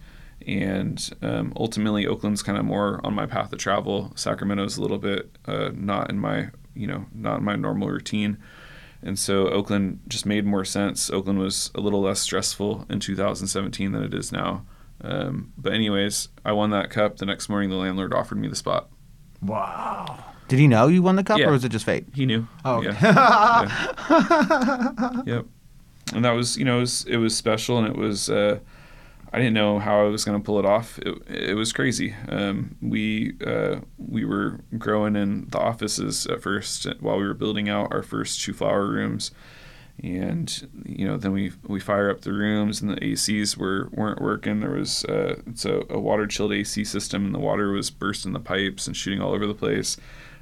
and 0.45 1.09
um, 1.21 1.53
ultimately 1.55 2.05
Oakland's 2.05 2.43
kind 2.43 2.57
of 2.57 2.65
more 2.65 2.99
on 3.05 3.13
my 3.13 3.25
path 3.25 3.53
of 3.53 3.59
travel. 3.59 4.11
Sacramento's 4.15 4.77
a 4.77 4.81
little 4.81 4.97
bit 4.97 5.29
uh, 5.45 5.71
not 5.73 6.09
in 6.09 6.19
my 6.19 6.49
you 6.75 6.87
know 6.87 7.05
not 7.13 7.39
in 7.39 7.45
my 7.45 7.55
normal 7.55 7.89
routine. 7.89 8.37
And 9.03 9.17
so 9.17 9.47
Oakland 9.49 9.99
just 10.07 10.25
made 10.25 10.45
more 10.45 10.65
sense. 10.65 11.09
Oakland 11.09 11.39
was 11.39 11.71
a 11.75 11.79
little 11.81 12.01
less 12.01 12.19
stressful 12.19 12.85
in 12.89 12.99
2017 12.99 13.91
than 13.91 14.03
it 14.03 14.13
is 14.13 14.31
now. 14.31 14.65
Um, 15.01 15.53
but 15.57 15.73
anyways, 15.73 16.29
I 16.43 16.51
won 16.53 16.71
that 16.71 16.89
cup. 16.89 17.17
The 17.17 17.25
next 17.25 17.47
morning, 17.49 17.69
the 17.69 17.75
landlord 17.75 18.13
offered 18.13 18.37
me 18.39 18.47
the 18.47 18.55
spot. 18.55 18.89
Wow. 19.41 20.23
Did 20.47 20.59
he 20.59 20.67
know 20.67 20.87
you 20.87 21.01
won 21.03 21.15
the 21.17 21.23
cup, 21.23 21.37
Yeah. 21.39 21.47
or 21.47 21.51
was 21.51 21.63
it 21.63 21.69
just 21.69 21.85
fate? 21.85 22.05
He 22.15 22.25
knew. 22.25 22.47
Oh, 22.65 22.81
yeah. 22.81 22.91
okay. 24.11 25.31
Yep. 25.31 25.45
And 26.15 26.25
that 26.25 26.31
was, 26.31 26.57
you 26.57 26.65
know, 26.65 26.77
it 26.77 26.81
was, 26.81 27.05
it 27.05 27.17
was 27.17 27.35
special, 27.35 27.77
and 27.77 27.87
it 27.87 27.95
was. 27.95 28.29
Uh, 28.29 28.59
I 29.33 29.39
didn't 29.39 29.53
know 29.53 29.79
how 29.79 30.01
I 30.01 30.09
was 30.09 30.23
going 30.23 30.39
to 30.39 30.43
pull 30.43 30.59
it 30.59 30.65
off. 30.65 30.99
It, 30.99 31.17
it 31.27 31.53
was 31.55 31.73
crazy. 31.73 32.15
Um, 32.29 32.75
we 32.81 33.33
uh, 33.45 33.81
we 33.97 34.23
were 34.23 34.61
growing 34.77 35.15
in 35.15 35.47
the 35.49 35.59
offices 35.59 36.25
at 36.27 36.41
first 36.41 36.87
while 37.01 37.17
we 37.17 37.27
were 37.27 37.33
building 37.33 37.67
out 37.67 37.91
our 37.91 38.03
first 38.03 38.41
two 38.41 38.53
flower 38.53 38.87
rooms, 38.87 39.31
and 40.01 40.69
you 40.85 41.05
know 41.05 41.17
then 41.17 41.33
we 41.33 41.51
we 41.67 41.79
fire 41.79 42.09
up 42.09 42.21
the 42.21 42.31
rooms 42.31 42.81
and 42.81 42.91
the 42.91 42.95
ACs 43.01 43.57
were 43.57 43.89
weren't 43.91 44.21
working. 44.21 44.61
There 44.61 44.71
was 44.71 45.03
uh, 45.05 45.41
it's 45.45 45.65
a, 45.65 45.81
a 45.89 45.99
water 45.99 46.25
chilled 46.25 46.53
AC 46.53 46.85
system, 46.85 47.25
and 47.25 47.35
the 47.35 47.39
water 47.39 47.71
was 47.71 47.89
bursting 47.89 48.33
the 48.33 48.39
pipes 48.39 48.87
and 48.87 48.95
shooting 48.95 49.21
all 49.21 49.33
over 49.33 49.45
the 49.45 49.53
place. 49.53 49.97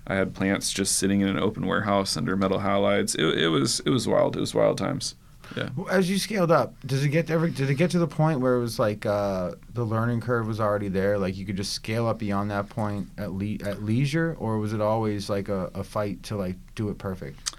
I 0.08 0.14
had 0.16 0.36
plants 0.36 0.72
just 0.72 0.96
sitting 0.98 1.22
in 1.22 1.28
an 1.28 1.40
open 1.40 1.66
warehouse 1.66 2.16
under 2.16 2.36
metal 2.36 2.60
halides. 2.60 3.16
It, 3.18 3.40
it 3.40 3.48
was 3.48 3.80
it 3.80 3.90
was 3.90 4.08
wild. 4.08 4.38
It 4.38 4.42
was 4.42 4.54
wild 4.54 4.78
times. 4.78 5.16
Yeah. 5.56 5.70
As 5.90 6.10
you 6.10 6.18
scaled 6.18 6.52
up, 6.52 6.76
does 6.86 7.04
it 7.04 7.10
get 7.10 7.30
ever? 7.30 7.50
Did 7.50 7.70
it 7.70 7.76
get 7.76 7.92
to 7.92 8.00
the 8.00 8.08
point 8.08 8.40
where 8.40 8.56
it 8.56 8.60
was 8.60 8.80
like 8.80 9.06
uh, 9.06 9.52
the 9.74 9.84
learning 9.84 10.22
curve 10.22 10.48
was 10.48 10.60
already 10.60 10.88
there? 10.88 11.18
Like 11.18 11.38
you 11.38 11.46
could 11.46 11.58
just 11.58 11.74
scale 11.74 12.08
up 12.08 12.20
beyond 12.20 12.52
that 12.52 12.70
point 12.70 13.08
at 13.18 13.32
le- 13.32 13.64
at 13.64 13.84
leisure, 13.84 14.36
or 14.40 14.58
was 14.60 14.74
it 14.74 14.82
always 14.82 15.30
like 15.30 15.50
a, 15.50 15.72
a 15.74 15.84
fight 15.84 16.24
to 16.24 16.36
like 16.36 16.56
do 16.76 16.90
it 16.90 16.98
perfect? 16.98 17.56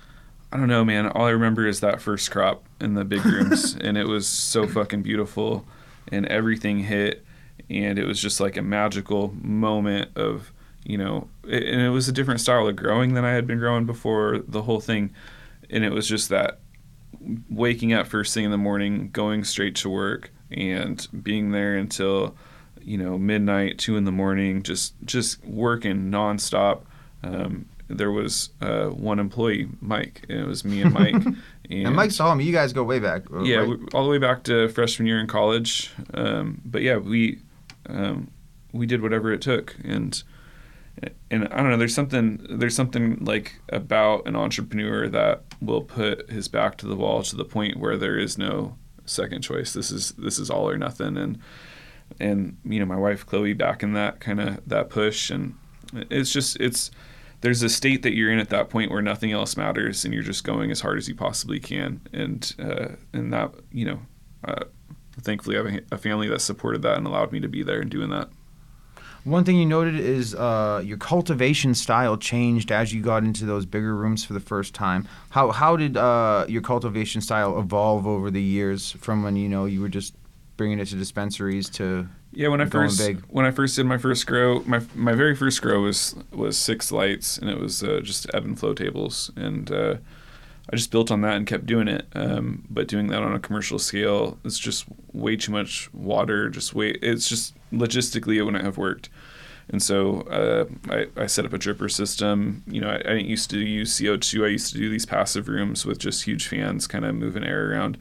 I 0.52 0.58
don't 0.58 0.68
know, 0.68 0.84
man. 0.84 1.08
All 1.08 1.26
I 1.26 1.30
remember 1.30 1.66
is 1.66 1.80
that 1.80 2.00
first 2.00 2.30
crop 2.30 2.64
in 2.80 2.94
the 2.94 3.04
big 3.04 3.24
rooms, 3.24 3.74
and 3.80 3.96
it 3.96 4.06
was 4.06 4.26
so 4.26 4.66
fucking 4.66 5.02
beautiful, 5.02 5.64
and 6.10 6.26
everything 6.26 6.80
hit, 6.80 7.24
and 7.68 7.98
it 7.98 8.04
was 8.04 8.20
just 8.20 8.40
like 8.40 8.56
a 8.56 8.62
magical 8.62 9.34
moment 9.42 10.16
of, 10.16 10.52
you 10.84 10.98
know, 10.98 11.28
it, 11.44 11.62
and 11.64 11.82
it 11.82 11.90
was 11.90 12.08
a 12.08 12.12
different 12.12 12.40
style 12.40 12.68
of 12.68 12.76
growing 12.76 13.14
than 13.14 13.24
I 13.24 13.32
had 13.32 13.46
been 13.46 13.58
growing 13.58 13.86
before. 13.86 14.38
The 14.46 14.62
whole 14.62 14.80
thing, 14.80 15.12
and 15.68 15.84
it 15.84 15.92
was 15.92 16.08
just 16.08 16.28
that 16.28 16.60
waking 17.50 17.92
up 17.92 18.06
first 18.06 18.34
thing 18.34 18.44
in 18.44 18.50
the 18.50 18.58
morning, 18.58 19.10
going 19.12 19.44
straight 19.44 19.74
to 19.76 19.88
work, 19.88 20.30
and 20.50 21.06
being 21.22 21.50
there 21.50 21.76
until, 21.76 22.36
you 22.80 22.96
know, 22.98 23.18
midnight, 23.18 23.78
two 23.78 23.96
in 23.96 24.04
the 24.04 24.12
morning, 24.12 24.62
just 24.62 24.94
just 25.04 25.44
working 25.44 26.10
nonstop. 26.10 26.82
Um, 27.22 27.66
there 27.88 28.10
was 28.10 28.50
uh, 28.60 28.86
one 28.86 29.18
employee, 29.18 29.68
Mike, 29.80 30.24
and 30.28 30.40
it 30.40 30.46
was 30.46 30.64
me 30.64 30.82
and 30.82 30.92
Mike. 30.92 31.14
and, 31.14 31.36
And 31.68 31.96
Mike 31.96 32.12
saw 32.12 32.32
me. 32.34 32.44
You 32.44 32.52
guys 32.52 32.72
go 32.72 32.84
way 32.84 33.00
back. 33.00 33.22
uh, 33.32 33.42
yeah, 33.42 33.56
right? 33.58 33.78
all 33.92 34.04
the 34.04 34.10
way 34.10 34.18
back 34.18 34.44
to 34.44 34.68
freshman 34.68 35.06
year 35.08 35.18
in 35.18 35.26
college. 35.26 35.90
Um, 36.14 36.60
but 36.64 36.82
yeah, 36.82 36.96
we 36.98 37.40
um, 37.88 38.30
we 38.72 38.86
did 38.86 39.02
whatever 39.02 39.32
it 39.32 39.40
took, 39.40 39.74
and 39.84 40.22
and 41.30 41.48
I 41.48 41.56
don't 41.58 41.70
know. 41.70 41.76
There's 41.76 41.94
something 41.94 42.46
there's 42.48 42.74
something 42.74 43.24
like 43.24 43.60
about 43.68 44.26
an 44.26 44.36
entrepreneur 44.36 45.08
that 45.08 45.42
will 45.60 45.82
put 45.82 46.30
his 46.30 46.48
back 46.48 46.76
to 46.78 46.86
the 46.86 46.96
wall 46.96 47.22
to 47.22 47.36
the 47.36 47.44
point 47.44 47.78
where 47.78 47.96
there 47.96 48.18
is 48.18 48.38
no 48.38 48.76
second 49.04 49.42
choice. 49.42 49.72
This 49.72 49.90
is 49.90 50.12
this 50.12 50.38
is 50.38 50.50
all 50.50 50.68
or 50.68 50.78
nothing, 50.78 51.16
and 51.16 51.38
and 52.18 52.56
you 52.64 52.78
know 52.78 52.86
my 52.86 52.96
wife 52.96 53.26
Chloe 53.26 53.52
back 53.52 53.82
in 53.82 53.92
that 53.92 54.20
kind 54.20 54.40
of 54.40 54.66
that 54.68 54.88
push, 54.88 55.30
and 55.30 55.54
it's 55.92 56.32
just 56.32 56.56
it's 56.60 56.90
there's 57.42 57.62
a 57.62 57.68
state 57.68 58.02
that 58.02 58.14
you're 58.14 58.32
in 58.32 58.38
at 58.38 58.48
that 58.48 58.70
point 58.70 58.90
where 58.90 59.02
nothing 59.02 59.32
else 59.32 59.56
matters 59.56 60.04
and 60.04 60.14
you're 60.14 60.22
just 60.22 60.44
going 60.44 60.70
as 60.70 60.80
hard 60.80 60.98
as 60.98 61.08
you 61.08 61.14
possibly 61.14 61.60
can 61.60 62.00
and 62.12 62.54
uh, 62.58 62.88
and 63.12 63.32
that 63.32 63.52
you 63.70 63.84
know 63.84 64.00
uh, 64.44 64.64
thankfully 65.20 65.56
I 65.56 65.62
have 65.62 65.66
a, 65.66 65.94
a 65.94 65.98
family 65.98 66.28
that 66.28 66.40
supported 66.40 66.82
that 66.82 66.96
and 66.96 67.06
allowed 67.06 67.32
me 67.32 67.40
to 67.40 67.48
be 67.48 67.62
there 67.62 67.80
and 67.80 67.90
doing 67.90 68.10
that 68.10 68.30
One 69.26 69.42
thing 69.42 69.56
you 69.56 69.66
noted 69.66 69.98
is 69.98 70.36
uh, 70.36 70.80
your 70.84 70.98
cultivation 70.98 71.74
style 71.74 72.16
changed 72.16 72.70
as 72.70 72.94
you 72.94 73.02
got 73.02 73.24
into 73.24 73.44
those 73.44 73.66
bigger 73.66 73.92
rooms 73.92 74.24
for 74.24 74.34
the 74.34 74.40
first 74.40 74.72
time. 74.72 75.08
How 75.30 75.50
how 75.50 75.76
did 75.76 75.96
uh, 75.96 76.46
your 76.48 76.62
cultivation 76.62 77.20
style 77.20 77.58
evolve 77.58 78.06
over 78.06 78.30
the 78.30 78.40
years 78.40 78.92
from 78.92 79.24
when 79.24 79.34
you 79.34 79.48
know 79.48 79.64
you 79.64 79.80
were 79.80 79.88
just 79.88 80.14
bringing 80.56 80.78
it 80.78 80.86
to 80.86 80.94
dispensaries 80.94 81.68
to 81.70 82.08
yeah 82.32 82.46
when 82.46 82.60
I 82.60 82.66
first 82.66 82.98
big. 82.98 83.20
when 83.28 83.44
I 83.44 83.50
first 83.50 83.74
did 83.74 83.84
my 83.84 83.98
first 83.98 84.28
grow 84.28 84.62
my 84.64 84.80
my 84.94 85.12
very 85.12 85.34
first 85.34 85.60
grow 85.60 85.80
was 85.82 86.14
was 86.30 86.56
six 86.56 86.92
lights 86.92 87.36
and 87.36 87.50
it 87.50 87.58
was 87.58 87.82
uh, 87.82 87.98
just 88.04 88.32
ebb 88.32 88.44
and 88.44 88.56
flow 88.56 88.74
tables 88.74 89.32
and 89.36 89.72
uh, 89.72 89.96
I 90.72 90.76
just 90.76 90.90
built 90.90 91.10
on 91.10 91.20
that 91.20 91.36
and 91.36 91.46
kept 91.46 91.66
doing 91.66 91.86
it. 91.86 92.06
Um, 92.14 92.64
but 92.68 92.88
doing 92.88 93.06
that 93.08 93.22
on 93.22 93.32
a 93.34 93.38
commercial 93.38 93.78
scale, 93.78 94.36
it's 94.44 94.58
just 94.58 94.84
way 95.12 95.36
too 95.36 95.52
much 95.52 95.92
water. 95.94 96.48
Just 96.48 96.74
way, 96.74 96.90
it's 96.90 97.28
just 97.28 97.54
logistically 97.72 98.36
it 98.36 98.42
wouldn't 98.42 98.64
have 98.64 98.78
worked. 98.78 99.08
And 99.68 99.82
so 99.82 100.20
uh, 100.22 100.66
I, 100.90 101.06
I 101.16 101.26
set 101.26 101.44
up 101.44 101.52
a 101.52 101.58
dripper 101.58 101.90
system. 101.90 102.62
You 102.66 102.80
know, 102.80 102.88
I, 102.88 102.96
I 102.96 102.98
didn't 102.98 103.26
used 103.26 103.50
to 103.50 103.58
use 103.58 103.98
CO2. 103.98 104.44
I 104.44 104.48
used 104.48 104.72
to 104.72 104.78
do 104.78 104.88
these 104.88 105.06
passive 105.06 105.48
rooms 105.48 105.84
with 105.84 105.98
just 105.98 106.24
huge 106.24 106.46
fans, 106.46 106.86
kind 106.86 107.04
of 107.04 107.14
moving 107.14 107.44
air 107.44 107.72
around. 107.72 107.98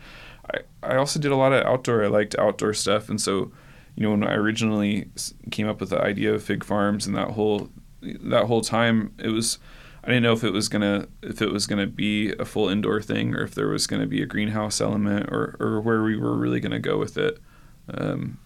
I, 0.54 0.60
I 0.84 0.96
also 0.98 1.20
did 1.20 1.32
a 1.32 1.36
lot 1.36 1.54
of 1.54 1.66
outdoor. 1.66 2.04
I 2.04 2.08
liked 2.08 2.36
outdoor 2.38 2.74
stuff. 2.74 3.10
And 3.10 3.20
so, 3.20 3.52
you 3.96 4.04
know, 4.04 4.12
when 4.12 4.24
I 4.24 4.36
originally 4.36 5.10
came 5.50 5.68
up 5.68 5.80
with 5.80 5.90
the 5.90 6.02
idea 6.02 6.34
of 6.34 6.44
Fig 6.44 6.64
Farms 6.64 7.08
and 7.08 7.16
that 7.16 7.32
whole 7.32 7.70
that 8.02 8.46
whole 8.46 8.62
time, 8.62 9.16
it 9.18 9.30
was 9.30 9.58
I 10.04 10.10
didn't 10.10 10.22
know 10.22 10.34
if 10.34 10.44
it 10.44 10.54
was 10.54 10.70
gonna 10.70 11.08
if 11.24 11.42
it 11.42 11.52
was 11.52 11.66
gonna 11.66 11.88
be 11.88 12.32
a 12.34 12.46
full 12.46 12.70
indoor 12.70 13.02
thing 13.02 13.34
or 13.34 13.42
if 13.42 13.56
there 13.56 13.70
was 13.70 13.88
gonna 13.88 14.06
be 14.06 14.22
a 14.22 14.28
greenhouse 14.28 14.80
element 14.80 15.30
or 15.32 15.56
or 15.60 15.82
where 15.82 16.04
we 16.04 16.16
were 16.16 16.38
really 16.38 16.60
gonna 16.60 16.80
go 16.80 17.00
with 17.00 17.18
it. 17.18 17.40
Um, 17.88 18.38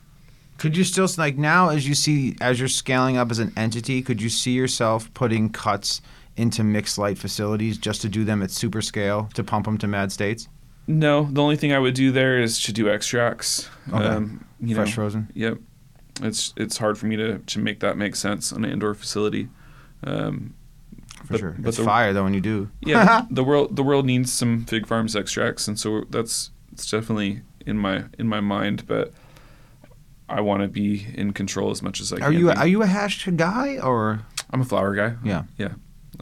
Could 0.60 0.78
you 0.78 0.84
still 0.84 1.08
like 1.18 1.38
now 1.38 1.70
as 1.70 1.88
you 1.88 1.96
see 1.96 2.36
as 2.42 2.60
you're 2.60 2.68
scaling 2.70 3.18
up 3.18 3.32
as 3.32 3.40
an 3.40 3.52
entity? 3.58 4.02
Could 4.02 4.22
you 4.22 4.30
see 4.30 4.52
yourself 4.52 5.12
putting 5.14 5.50
cuts 5.50 6.02
into 6.38 6.64
mixed 6.64 6.98
light 6.98 7.18
facilities 7.18 7.78
just 7.78 8.02
to 8.02 8.10
do 8.10 8.24
them 8.24 8.42
at 8.44 8.52
super 8.52 8.82
scale 8.82 9.30
to 9.34 9.44
pump 9.44 9.66
them 9.66 9.78
to 9.80 9.88
mad 9.88 10.12
states? 10.12 10.48
no, 10.88 11.26
the 11.32 11.42
only 11.42 11.56
thing 11.56 11.72
I 11.72 11.78
would 11.80 11.94
do 11.94 12.12
there 12.12 12.40
is 12.42 12.60
to 12.64 12.74
do 12.74 12.90
extracts. 12.90 13.70
Okay. 13.94 14.04
Um, 14.04 14.44
you 14.60 14.74
Fresh 14.76 14.90
know, 14.90 14.96
frozen. 14.96 15.30
Yep. 15.36 15.58
it's 16.24 16.54
it's 16.58 16.78
hard 16.78 16.98
for 16.98 17.06
me 17.06 17.16
to 17.16 17.38
to 17.40 17.60
make 17.60 17.80
that 17.82 17.96
make 17.98 18.16
sense 18.16 18.52
on 18.52 18.66
an 18.66 18.72
indoor 18.72 18.94
facility. 18.96 19.50
Um, 20.04 20.56
For 21.26 21.34
But- 21.34 21.40
sure. 21.40 21.56
but 21.60 21.68
it's 21.70 21.78
the- 21.78 21.84
fire 21.84 22.12
though 22.14 22.24
when 22.24 22.34
you 22.34 22.42
do. 22.42 22.70
yeah, 22.82 23.26
the 23.32 23.44
world 23.44 23.76
the 23.76 23.84
world 23.84 24.06
needs 24.06 24.32
some 24.34 24.66
Fig 24.66 24.88
Farms 24.88 25.16
extracts, 25.16 25.68
and 25.68 25.80
so 25.80 26.06
that's 26.10 26.50
it's 26.74 26.90
definitely 26.90 27.42
in 27.66 27.78
my 27.78 28.06
in 28.18 28.28
my 28.28 28.40
mind. 28.42 28.86
But 28.88 29.14
I 30.30 30.42
want 30.42 30.62
to 30.64 30.68
be 30.68 31.08
in 31.16 31.34
control 31.34 31.72
as 31.72 31.82
much 31.82 32.00
as 32.02 32.14
I 32.14 32.18
Are 32.18 32.20
can. 32.32 32.34
you 32.34 32.46
be. 32.48 32.52
are 32.58 32.68
you 32.68 32.82
a 32.82 32.88
hash 32.88 33.26
guy 33.36 33.78
or 33.80 34.22
I'm 34.52 34.62
a 34.62 34.66
flower 34.66 34.96
guy. 34.96 35.16
yeah? 35.24 35.44
Yeah, 35.58 35.74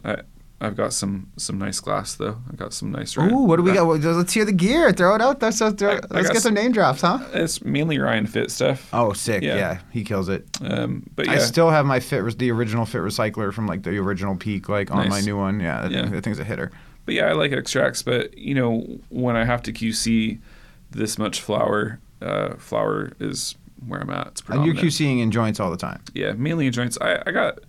I 0.04 0.18
I've 0.60 0.76
got 0.76 0.92
some 0.92 1.32
some 1.38 1.60
nice 1.60 1.80
glass 1.80 2.16
though. 2.16 2.38
I 2.52 2.56
got 2.56 2.74
some 2.74 2.92
nice. 2.92 3.16
red- 3.16 3.32
Ooh, 3.32 3.44
what 3.44 3.58
do 3.58 3.64
we 3.64 3.74
got? 3.74 3.86
Well, 3.86 3.98
Let's 3.98 4.34
hear 4.34 4.44
the 4.46 4.52
gear. 4.52 4.92
Throw 4.92 5.14
it 5.14 5.22
out. 5.22 5.40
Let's, 5.42 5.62
let's, 5.62 5.82
I- 5.84 5.88
I 5.88 5.94
let's 6.10 6.28
got 6.28 6.34
get 6.34 6.42
some 6.42 6.56
name 6.56 6.72
drops, 6.72 7.02
huh? 7.02 7.20
It's 7.34 7.64
mainly 7.64 8.00
Ryan 8.00 8.26
Fitt 8.26 8.50
stuff. 8.50 8.90
Oh, 8.92 9.14
sick. 9.14 9.44
Yeah, 9.44 9.56
Yeah. 9.56 9.80
he 9.92 10.04
kills 10.04 10.30
it. 10.30 10.48
Um, 10.62 11.08
but 11.16 11.28
yeah, 11.28 11.34
I 11.34 11.38
still 11.38 11.70
have 11.70 11.86
my 11.86 12.00
Fitt, 12.00 12.40
the 12.40 12.50
original 12.52 12.86
Fitt 12.88 13.02
recycler 13.02 13.54
from 13.54 13.68
like 13.68 13.84
the 13.84 13.98
original 14.00 14.36
peak, 14.36 14.68
like 14.68 14.90
on 14.90 15.10
my 15.10 15.22
new 15.22 15.38
one. 15.38 15.60
Yeah, 15.60 15.82
that, 15.84 15.92
Yeah. 15.92 16.06
that 16.08 16.24
thing's 16.24 16.40
a 16.40 16.44
hitter. 16.44 16.72
but 17.06 17.14
yeah, 17.14 17.26
I 17.28 17.34
like 17.34 17.52
extracts. 17.52 18.02
But 18.02 18.36
you 18.36 18.56
know, 18.56 18.84
when 19.10 19.36
I 19.36 19.46
have 19.46 19.62
to 19.64 19.72
QC 19.74 20.40
this 20.90 21.20
much 21.20 21.40
flower, 21.40 22.00
uh, 22.20 22.56
flower 22.56 23.12
is 23.20 23.56
where 23.86 24.00
I'm 24.02 24.10
at. 24.10 24.28
It's 24.28 24.42
And 24.48 24.66
you're. 24.66 24.76
QCing 24.76 25.22
in 25.22 25.32
joints 25.32 25.60
all 25.60 25.72
the 25.72 25.78
time. 25.78 26.02
Yeah, 26.14 26.32
mainly 26.34 26.68
in 26.68 26.74
joints. 26.74 26.98
I, 27.02 27.22
I 27.26 27.32
got, 27.32 27.60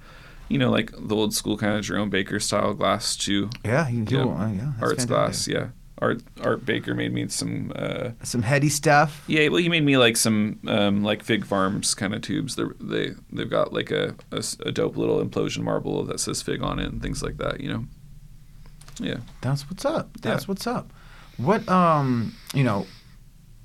you 0.48 0.58
know, 0.58 0.70
like 0.70 0.92
the 0.96 1.14
old 1.16 1.34
school 1.34 1.56
kind 1.56 1.76
of 1.76 1.84
Jerome 1.84 2.10
Baker 2.10 2.40
style 2.40 2.74
glass 2.74 3.16
too. 3.16 3.50
Yeah, 3.64 3.88
you 3.88 4.04
do. 4.04 4.16
Yeah. 4.16 4.22
Uh, 4.24 4.48
yeah, 4.48 4.72
Art's 4.80 5.04
fantastic. 5.04 5.08
glass, 5.08 5.48
yeah. 5.48 5.66
Art 6.00 6.22
Art 6.42 6.64
Baker 6.64 6.94
made 6.94 7.12
me 7.12 7.26
some. 7.26 7.72
Uh, 7.74 8.10
Some 8.22 8.42
heady 8.42 8.68
stuff. 8.68 9.24
yeah, 9.26 9.48
well, 9.48 9.60
he 9.60 9.68
made 9.68 9.82
me 9.84 9.98
like 9.98 10.16
some 10.16 10.60
um, 10.68 11.02
like 11.02 11.24
Fig 11.24 11.44
Farms 11.44 11.92
kind 11.96 12.14
of 12.14 12.22
tubes. 12.22 12.54
They're, 12.54 12.72
they 12.80 13.14
they've 13.32 13.50
got 13.50 13.72
like 13.72 13.90
a 13.90 14.14
a 14.30 14.70
dope 14.70 14.96
little 14.96 15.20
implosion 15.24 15.62
marble 15.64 16.04
that 16.04 16.20
says 16.20 16.40
Fig 16.40 16.62
on 16.62 16.78
it 16.78 16.86
and 16.92 17.02
things 17.02 17.20
like 17.22 17.38
that. 17.38 17.60
You 17.60 17.72
know. 17.72 17.84
Yeah. 19.00 19.16
That's 19.40 19.68
what's 19.68 19.84
up. 19.84 20.10
That's 20.20 20.44
Yeah. 20.44 20.46
what's 20.48 20.66
up. 20.68 20.92
What 21.36 21.68
um, 21.68 22.32
you 22.54 22.62
know, 22.64 22.86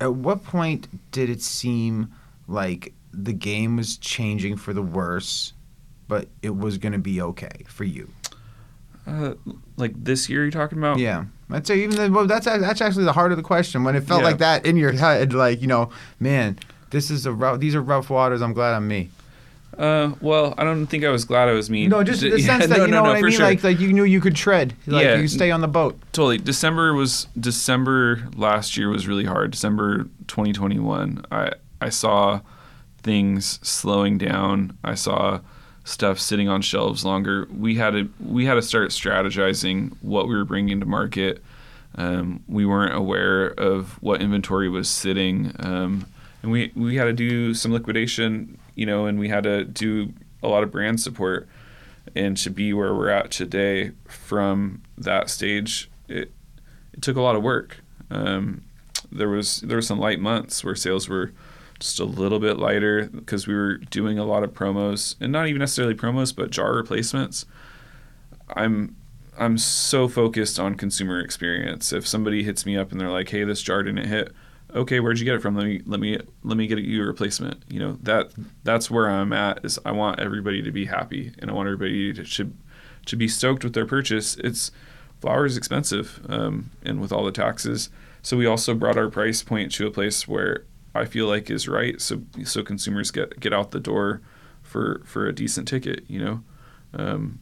at 0.00 0.14
what 0.14 0.42
point 0.42 0.88
did 1.12 1.30
it 1.30 1.40
seem 1.40 2.12
like 2.46 2.92
the 3.12 3.32
game 3.32 3.76
was 3.76 3.96
changing 3.96 4.56
for 4.56 4.72
the 4.72 4.82
worse, 4.82 5.52
but 6.08 6.28
it 6.42 6.56
was 6.56 6.78
going 6.78 6.92
to 6.92 6.98
be 6.98 7.20
okay 7.22 7.64
for 7.66 7.84
you? 7.84 8.10
Uh, 9.06 9.34
like 9.76 9.92
this 10.02 10.28
year, 10.28 10.42
you're 10.42 10.50
talking 10.50 10.78
about? 10.78 10.98
Yeah, 10.98 11.24
I'd 11.50 11.66
say 11.66 11.82
even 11.84 11.96
the, 11.96 12.10
well, 12.10 12.26
that's 12.26 12.46
that's 12.46 12.80
actually 12.80 13.04
the 13.04 13.12
heart 13.12 13.32
of 13.32 13.36
the 13.36 13.42
question. 13.42 13.84
When 13.84 13.94
it 13.96 14.04
felt 14.04 14.22
Yeah. 14.22 14.28
like 14.28 14.38
that 14.38 14.64
in 14.64 14.76
your 14.76 14.92
head, 14.92 15.32
like 15.34 15.60
you 15.60 15.66
know, 15.68 15.90
man, 16.20 16.58
this 16.90 17.10
is 17.10 17.26
a 17.26 17.32
rough, 17.32 17.60
these 17.60 17.74
are 17.74 17.82
rough 17.82 18.08
waters. 18.08 18.40
I'm 18.40 18.54
glad 18.54 18.72
I'm 18.74 18.88
me. 18.88 19.10
Uh, 19.76 20.12
well, 20.20 20.54
I 20.56 20.62
don't 20.64 20.86
think 20.86 21.04
I 21.04 21.08
was 21.10 21.24
glad 21.24 21.48
I 21.48 21.52
was 21.52 21.68
me. 21.68 21.86
No, 21.88 22.02
just 22.04 22.20
the 22.22 22.28
yeah, 22.40 22.46
sense 22.46 22.68
that 22.68 22.78
no, 22.78 22.84
you 22.86 22.90
no, 22.92 22.98
know 22.98 23.02
no, 23.04 23.10
what 23.10 23.18
I 23.18 23.22
mean. 23.22 23.32
sure. 23.32 23.44
Like 23.44 23.62
like 23.62 23.78
you 23.80 23.92
knew 23.92 24.04
you 24.04 24.20
could 24.22 24.36
tread. 24.36 24.72
Like 24.86 25.04
Yeah. 25.04 25.16
you 25.16 25.28
stay 25.28 25.50
on 25.50 25.60
the 25.60 25.68
boat. 25.68 25.98
Totally. 26.12 26.38
December 26.38 26.94
was 26.94 27.26
December 27.38 28.22
last 28.36 28.76
year 28.78 28.88
was 28.88 29.06
really 29.06 29.24
hard. 29.24 29.50
December 29.50 30.04
2021. 30.28 31.26
I 31.30 31.50
I 31.80 31.88
saw 31.88 32.40
things 33.02 33.58
slowing 33.62 34.18
down. 34.18 34.78
I 34.82 34.94
saw 34.94 35.40
stuff 35.84 36.18
sitting 36.18 36.48
on 36.48 36.62
shelves 36.62 37.04
longer. 37.04 37.46
We 37.54 37.74
had 37.76 37.90
to 37.90 38.10
we 38.20 38.46
had 38.46 38.54
to 38.54 38.62
start 38.62 38.90
strategizing 38.90 39.96
what 40.00 40.28
we 40.28 40.34
were 40.34 40.44
bringing 40.44 40.80
to 40.80 40.86
market. 40.86 41.42
Um, 41.96 42.42
we 42.48 42.66
weren't 42.66 42.94
aware 42.94 43.48
of 43.48 44.02
what 44.02 44.20
inventory 44.20 44.68
was 44.68 44.88
sitting, 44.88 45.54
um, 45.60 46.06
and 46.42 46.50
we 46.50 46.72
we 46.74 46.96
had 46.96 47.04
to 47.04 47.12
do 47.12 47.54
some 47.54 47.72
liquidation. 47.72 48.58
You 48.74 48.86
know, 48.86 49.06
and 49.06 49.20
we 49.20 49.28
had 49.28 49.44
to 49.44 49.64
do 49.64 50.12
a 50.42 50.48
lot 50.48 50.62
of 50.62 50.72
brand 50.72 51.00
support 51.00 51.48
and 52.14 52.36
to 52.36 52.50
be 52.50 52.72
where 52.72 52.94
we're 52.94 53.08
at 53.08 53.30
today 53.30 53.92
from 54.06 54.82
that 54.98 55.30
stage 55.30 55.90
it, 56.08 56.32
it 56.92 57.02
took 57.02 57.16
a 57.16 57.20
lot 57.20 57.34
of 57.36 57.42
work 57.42 57.78
um, 58.10 58.62
there 59.10 59.28
was 59.28 59.60
there 59.62 59.76
were 59.76 59.82
some 59.82 59.98
light 59.98 60.20
months 60.20 60.62
where 60.62 60.74
sales 60.74 61.08
were 61.08 61.32
just 61.84 62.00
a 62.00 62.04
little 62.04 62.38
bit 62.38 62.58
lighter 62.58 63.06
because 63.06 63.46
we 63.46 63.54
were 63.54 63.76
doing 63.76 64.18
a 64.18 64.24
lot 64.24 64.42
of 64.42 64.52
promos 64.52 65.16
and 65.20 65.30
not 65.30 65.46
even 65.46 65.60
necessarily 65.60 65.94
promos 65.94 66.34
but 66.34 66.50
jar 66.50 66.74
replacements. 66.74 67.46
I'm 68.56 68.96
i'm 69.38 69.58
so 69.58 70.08
focused 70.08 70.58
on 70.58 70.74
consumer 70.74 71.20
experience. 71.20 71.92
If 71.92 72.06
somebody 72.06 72.42
hits 72.42 72.64
me 72.64 72.76
up 72.76 72.92
and 72.92 73.00
they're 73.00 73.10
like 73.10 73.28
hey 73.28 73.44
this 73.44 73.62
jar 73.62 73.82
didn't 73.82 74.06
hit. 74.06 74.32
Okay 74.74 74.98
where'd 74.98 75.18
you 75.18 75.24
get 75.24 75.34
it 75.34 75.42
from? 75.42 75.56
Let 75.56 75.66
me 75.66 75.82
let 75.86 76.00
me 76.00 76.18
let 76.42 76.56
me 76.56 76.66
get 76.66 76.78
you 76.78 77.02
a 77.02 77.06
replacement. 77.06 77.62
You 77.68 77.80
know 77.80 77.98
that 78.02 78.30
that's 78.62 78.90
where 78.90 79.08
i'm 79.08 79.32
at 79.32 79.64
is 79.64 79.78
i 79.84 79.92
want 79.92 80.20
everybody 80.20 80.62
to 80.62 80.72
be 80.72 80.86
happy 80.86 81.32
and 81.38 81.50
i 81.50 81.54
want 81.54 81.66
everybody 81.66 82.12
to 82.12 82.24
should 82.24 82.56
to 83.06 83.16
be 83.16 83.28
stoked 83.28 83.64
with 83.64 83.74
their 83.74 83.86
purchase. 83.86 84.36
It's 84.36 84.70
flower 85.20 85.46
is 85.46 85.56
expensive 85.56 86.20
um, 86.28 86.70
and 86.82 87.00
with 87.00 87.12
all 87.12 87.24
the 87.24 87.32
taxes. 87.32 87.90
So 88.22 88.36
we 88.36 88.46
also 88.46 88.74
brought 88.74 88.96
our 88.96 89.10
price 89.10 89.42
point 89.42 89.72
to 89.72 89.86
a 89.86 89.90
place 89.90 90.26
where 90.26 90.64
i 90.94 91.04
feel 91.04 91.26
like 91.26 91.50
is 91.50 91.66
right 91.68 92.00
so 92.00 92.22
so 92.44 92.62
consumers 92.62 93.10
get 93.10 93.38
get 93.40 93.52
out 93.52 93.70
the 93.72 93.80
door 93.80 94.20
for 94.62 95.02
for 95.04 95.26
a 95.26 95.32
decent 95.32 95.66
ticket 95.68 96.04
you 96.08 96.18
know 96.18 96.42
um, 96.94 97.38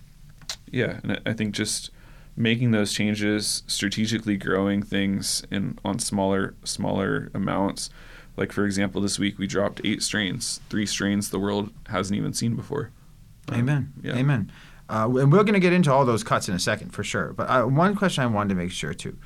yeah 0.70 1.00
and 1.02 1.20
I- 1.26 1.32
think 1.32 1.54
just 1.54 1.90
making 2.36 2.70
those 2.70 2.92
changes 2.92 3.62
strategically 3.66 4.36
growing 4.36 4.82
things 4.82 5.42
in 5.50 5.78
on 5.84 5.98
smaller 5.98 6.54
smaller 6.64 7.30
amounts 7.34 7.90
like 8.36 8.50
for 8.52 8.64
example 8.64 9.00
this 9.02 9.18
week 9.18 9.38
we 9.38 9.46
dropped 9.46 9.80
eight 9.84 10.02
strains 10.02 10.60
three 10.70 10.86
strains 10.86 11.28
the 11.30 11.38
world 11.38 11.70
hasn't 11.88 12.16
even 12.16 12.32
seen 12.32 12.56
before 12.56 12.90
Um, 13.48 13.58
Amen. 13.60 13.92
yeah. 14.02 14.16
Amen. 14.16 14.50
Uh, 14.88 15.04
and 15.18 15.30
we're 15.32 15.42
going 15.44 15.54
to 15.54 15.60
get 15.60 15.72
into 15.72 15.92
all 15.92 16.04
those 16.04 16.22
cuts 16.24 16.48
in 16.48 16.54
a 16.54 16.58
second 16.58 16.90
for 16.90 17.02
sure. 17.02 17.32
But 17.32 17.48
uh, 17.50 17.64
one 17.64 17.94
question 17.96 18.22
I 18.24 18.26
wanted 18.26 18.50
to 18.50 18.54
make 18.54 18.70
sure 18.70 18.92
to 18.94 19.16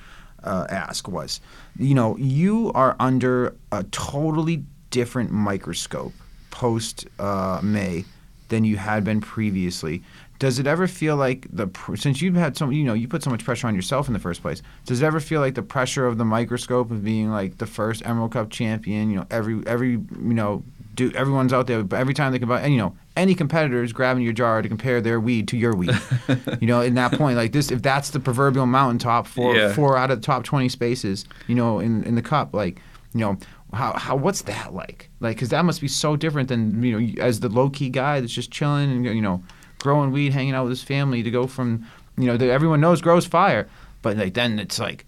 uh, 0.47 0.67
ask 0.71 1.09
was, 1.09 1.41
you 1.79 1.95
know, 1.95 2.17
you 2.17 2.73
are 2.75 2.97
under 3.01 3.55
a 3.73 3.85
totally 3.85 4.65
different 4.91 5.31
microscope 5.31 6.13
post 6.51 7.07
uh, 7.19 7.61
May 7.63 8.05
than 8.49 8.65
you 8.65 8.77
had 8.77 9.05
been 9.05 9.21
previously. 9.21 10.03
Does 10.39 10.59
it 10.59 10.67
ever 10.67 10.87
feel 10.87 11.17
like 11.17 11.47
the 11.51 11.69
since 11.97 12.21
you've 12.21 12.35
had 12.35 12.57
so 12.57 12.69
you 12.69 12.85
know 12.85 12.93
you 12.93 13.09
put 13.09 13.23
so 13.23 13.31
much 13.31 13.43
pressure 13.43 13.67
on 13.67 13.75
yourself 13.75 14.07
in 14.07 14.13
the 14.13 14.19
first 14.19 14.43
place? 14.43 14.63
Does 14.85 15.03
it 15.03 15.07
ever 15.07 15.19
feel 15.19 15.41
like 15.41 15.55
the 15.55 15.63
pressure 15.63 16.07
of 16.07 16.19
the 16.19 16.25
microscope 16.27 16.91
of 16.91 17.03
being 17.03 17.31
like 17.31 17.57
the 17.59 17.67
first 17.67 18.05
Emerald 18.05 18.33
Cup 18.33 18.51
champion? 18.51 19.11
You 19.11 19.17
know, 19.17 19.27
every 19.31 19.67
every 19.67 19.93
you 19.93 20.35
know, 20.35 20.63
do 20.97 21.13
everyone's 21.13 21.53
out 21.53 21.67
there, 21.69 21.85
but 21.85 21.99
every 22.01 22.15
time 22.15 22.33
they 22.33 22.39
can 22.41 22.49
buy, 22.49 22.61
and 22.63 22.73
you 22.73 22.79
know, 22.81 22.97
any 23.17 23.35
competitor 23.35 23.83
is 23.85 23.93
grabbing 23.93 24.25
your 24.25 24.33
jar 24.33 24.61
to 24.63 24.69
compare 24.69 25.01
their 25.01 25.21
weed 25.21 25.47
to 25.49 25.57
your 25.57 25.75
weed. 25.77 25.95
you 26.61 26.67
know, 26.67 26.81
in 26.81 26.95
that 26.95 27.13
point, 27.13 27.37
like 27.37 27.53
this, 27.53 27.71
if 27.71 27.83
that's 27.83 28.11
the 28.11 28.19
proverbial 28.21 28.67
mountaintop 28.67 29.27
for 29.29 29.55
Yeah. 29.55 29.73
four 29.73 29.97
out 29.97 30.11
of 30.11 30.21
the 30.21 30.27
top 30.27 30.43
twenty 30.43 30.69
spaces, 30.69 31.25
you 31.47 31.55
know, 31.55 31.79
in 31.79 32.03
in 32.05 32.15
the 32.17 32.23
cup, 32.23 32.53
like 32.55 32.81
you 33.15 33.21
know. 33.21 33.39
How, 33.73 33.93
how 33.99 34.15
what's 34.17 34.43
that 34.43 34.73
like? 34.75 35.11
Like, 35.21 35.37
cause 35.39 35.49
that 35.49 35.65
must 35.65 35.81
be 35.81 35.89
so 35.89 36.15
different 36.17 36.49
than 36.49 36.83
you 36.83 36.99
know, 37.01 37.23
as 37.23 37.41
the 37.41 37.49
low 37.49 37.69
key 37.69 37.91
guy 37.91 38.21
that's 38.21 38.33
just 38.33 38.51
chilling 38.51 38.91
and 38.91 39.05
you 39.05 39.21
know, 39.21 39.43
growing 39.81 40.13
weed, 40.13 40.33
hanging 40.33 40.55
out 40.55 40.63
with 40.63 40.71
his 40.71 40.85
family 40.85 41.23
to 41.25 41.31
go 41.33 41.47
from, 41.49 41.85
you 42.17 42.27
know, 42.27 42.37
that 42.37 42.49
everyone 42.49 42.81
knows 42.81 43.03
grows 43.03 43.27
fire, 43.27 43.69
but 44.03 44.17
like 44.17 44.35
then 44.35 44.61
it's 44.61 44.79
like, 44.79 45.05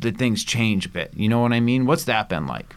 the 0.00 0.10
things 0.10 0.44
change 0.44 0.84
a 0.86 0.88
bit. 0.90 1.12
You 1.14 1.28
know 1.28 1.40
what 1.40 1.52
I 1.52 1.60
mean? 1.60 1.86
What's 1.86 2.04
that 2.04 2.28
been 2.28 2.46
like? 2.46 2.74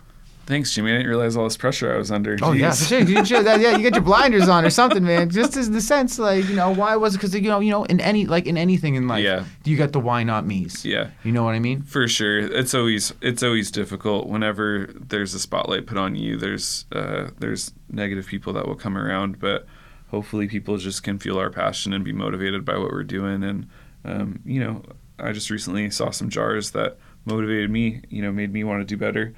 Thanks 0.50 0.74
Jimi 0.74 0.86
i 0.90 0.98
didn't 0.98 1.08
realize 1.08 1.38
all 1.38 1.44
this 1.46 1.56
pressure 1.58 1.94
i 1.94 1.98
was 1.98 2.10
under 2.12 2.36
Oh 2.42 2.52
yeah, 2.54 2.72
Jeez. 2.72 2.90
sure. 2.90 3.00
You 3.02 3.24
should, 3.24 3.46
yeah, 3.46 3.78
you 3.78 3.84
get 3.84 3.94
your 3.94 4.02
blinders 4.12 4.50
on 4.50 4.66
or 4.66 4.70
something, 4.72 5.04
man. 5.04 5.30
Just 5.30 5.56
as 5.56 5.70
the 5.70 5.80
sense, 5.80 6.18
like 6.20 6.44
you 6.50 6.56
know, 6.56 6.72
why 6.72 6.96
was 6.96 7.14
it? 7.14 7.20
Because 7.20 7.34
you 7.36 7.42
know, 7.54 7.60
you 7.62 7.70
know, 7.72 7.84
in 7.86 8.00
any 8.02 8.26
like 8.26 8.46
in 8.48 8.58
anything 8.58 8.96
in 8.96 9.08
life, 9.08 9.24
Yeah. 9.24 9.46
you 9.64 9.78
got 9.78 9.92
the 9.94 10.00
why 10.00 10.24
not 10.24 10.46
me's. 10.46 10.84
yeah 10.84 11.12
You 11.24 11.32
know 11.32 11.44
what 11.44 11.54
I 11.56 11.60
mean? 11.60 11.84
For 11.84 12.08
sure, 12.08 12.40
it's 12.40 12.74
always 12.74 13.14
it's 13.22 13.44
always 13.44 13.70
difficult 13.72 14.28
whenever 14.28 14.90
there's 15.12 15.34
a 15.36 15.40
spotlight 15.40 15.86
put 15.86 15.98
on 15.98 16.16
you. 16.16 16.36
There's 16.36 16.86
uh, 16.92 17.30
there's 17.40 17.72
negative 17.90 18.26
people 18.26 18.52
that 18.54 18.68
will 18.68 18.76
come 18.86 18.98
around, 18.98 19.40
but 19.40 19.68
hopefully 20.10 20.48
people 20.48 20.78
just 20.78 21.04
can 21.04 21.20
feel 21.20 21.38
our 21.38 21.52
passion 21.52 21.94
and 21.94 22.04
be 22.04 22.12
motivated 22.14 22.66
by 22.66 22.76
what 22.78 22.92
we're 22.92 23.04
doing. 23.04 23.44
And 23.44 23.68
um, 24.04 24.40
you 24.46 24.60
know, 24.60 24.82
I 25.20 25.32
just 25.32 25.50
recently 25.52 25.90
saw 25.92 26.10
some 26.10 26.30
jars 26.30 26.72
that 26.72 26.98
motivated 27.26 27.70
me. 27.70 28.02
You 28.10 28.24
know, 28.24 28.32
made 28.32 28.52
me 28.52 28.64
want 28.64 28.82
to 28.82 28.86
do 28.86 28.98
better. 28.98 29.36